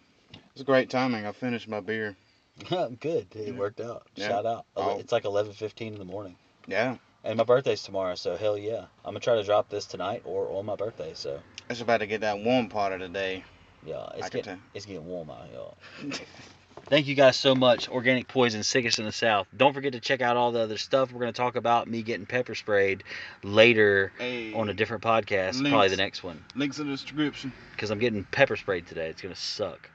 It's 0.53 0.61
great 0.63 0.89
timing. 0.89 1.25
I 1.25 1.31
finished 1.31 1.67
my 1.67 1.79
beer. 1.79 2.15
Good. 2.69 3.27
It 3.33 3.47
Yeah. 3.47 3.51
worked 3.53 3.79
out. 3.79 4.07
Yeah. 4.15 4.27
Shout 4.27 4.45
out. 4.45 4.65
Oh. 4.75 4.99
It's 4.99 5.11
like 5.11 5.23
11:15 5.23 5.93
in 5.93 5.99
the 5.99 6.05
morning. 6.05 6.35
Yeah. 6.67 6.97
And 7.27 7.37
my 7.37 7.43
birthday's 7.43 7.83
tomorrow, 7.83 8.15
so 8.15 8.37
hell 8.37 8.57
yeah. 8.57 8.85
I'm 9.03 9.11
gonna 9.11 9.19
try 9.19 9.35
to 9.35 9.43
drop 9.43 9.67
this 9.69 9.85
tonight 9.85 10.21
or 10.25 10.49
on 10.57 10.65
my 10.65 10.75
birthday, 10.77 11.11
so 11.13 11.39
It's 11.69 11.81
about 11.81 11.97
to 11.97 12.07
get 12.07 12.21
that 12.21 12.39
warm 12.39 12.69
part 12.69 12.93
of 12.93 13.01
the 13.01 13.09
day. 13.09 13.43
yeah, 13.85 14.07
it's 14.15 14.29
getting 14.29 14.61
it's 14.73 14.85
getting 14.85 15.05
warm 15.05 15.29
out, 15.29 15.49
y'all. 15.53 15.77
Thank 16.85 17.07
you 17.07 17.15
guys 17.15 17.35
so 17.35 17.53
much. 17.53 17.89
Organic 17.89 18.29
Poison, 18.29 18.63
sickest 18.63 18.97
in 18.99 19.03
the 19.03 19.11
South. 19.11 19.45
Don't 19.57 19.73
forget 19.73 19.91
to 19.91 19.99
check 19.99 20.21
out 20.21 20.37
all 20.37 20.53
the 20.53 20.61
other 20.61 20.77
stuff. 20.77 21.11
We're 21.11 21.19
gonna 21.19 21.33
talk 21.33 21.57
about 21.57 21.85
me 21.89 22.01
getting 22.01 22.25
pepper 22.25 22.55
sprayed 22.55 23.03
later 23.43 24.13
Hey. 24.17 24.53
on 24.53 24.69
a 24.69 24.73
different 24.73 25.03
podcast, 25.03 25.55
Links. 25.55 25.69
probably 25.69 25.89
the 25.89 25.97
next 25.97 26.23
one, 26.23 26.45
Links 26.55 26.79
in 26.79 26.85
the 26.87 26.93
description. 26.93 27.51
because 27.73 27.91
I'm 27.91 27.99
getting 27.99 28.23
pepper 28.23 28.55
sprayed 28.55 28.87
today. 28.87 29.09
It's 29.09 29.21
gonna 29.21 29.35
suck. 29.35 29.89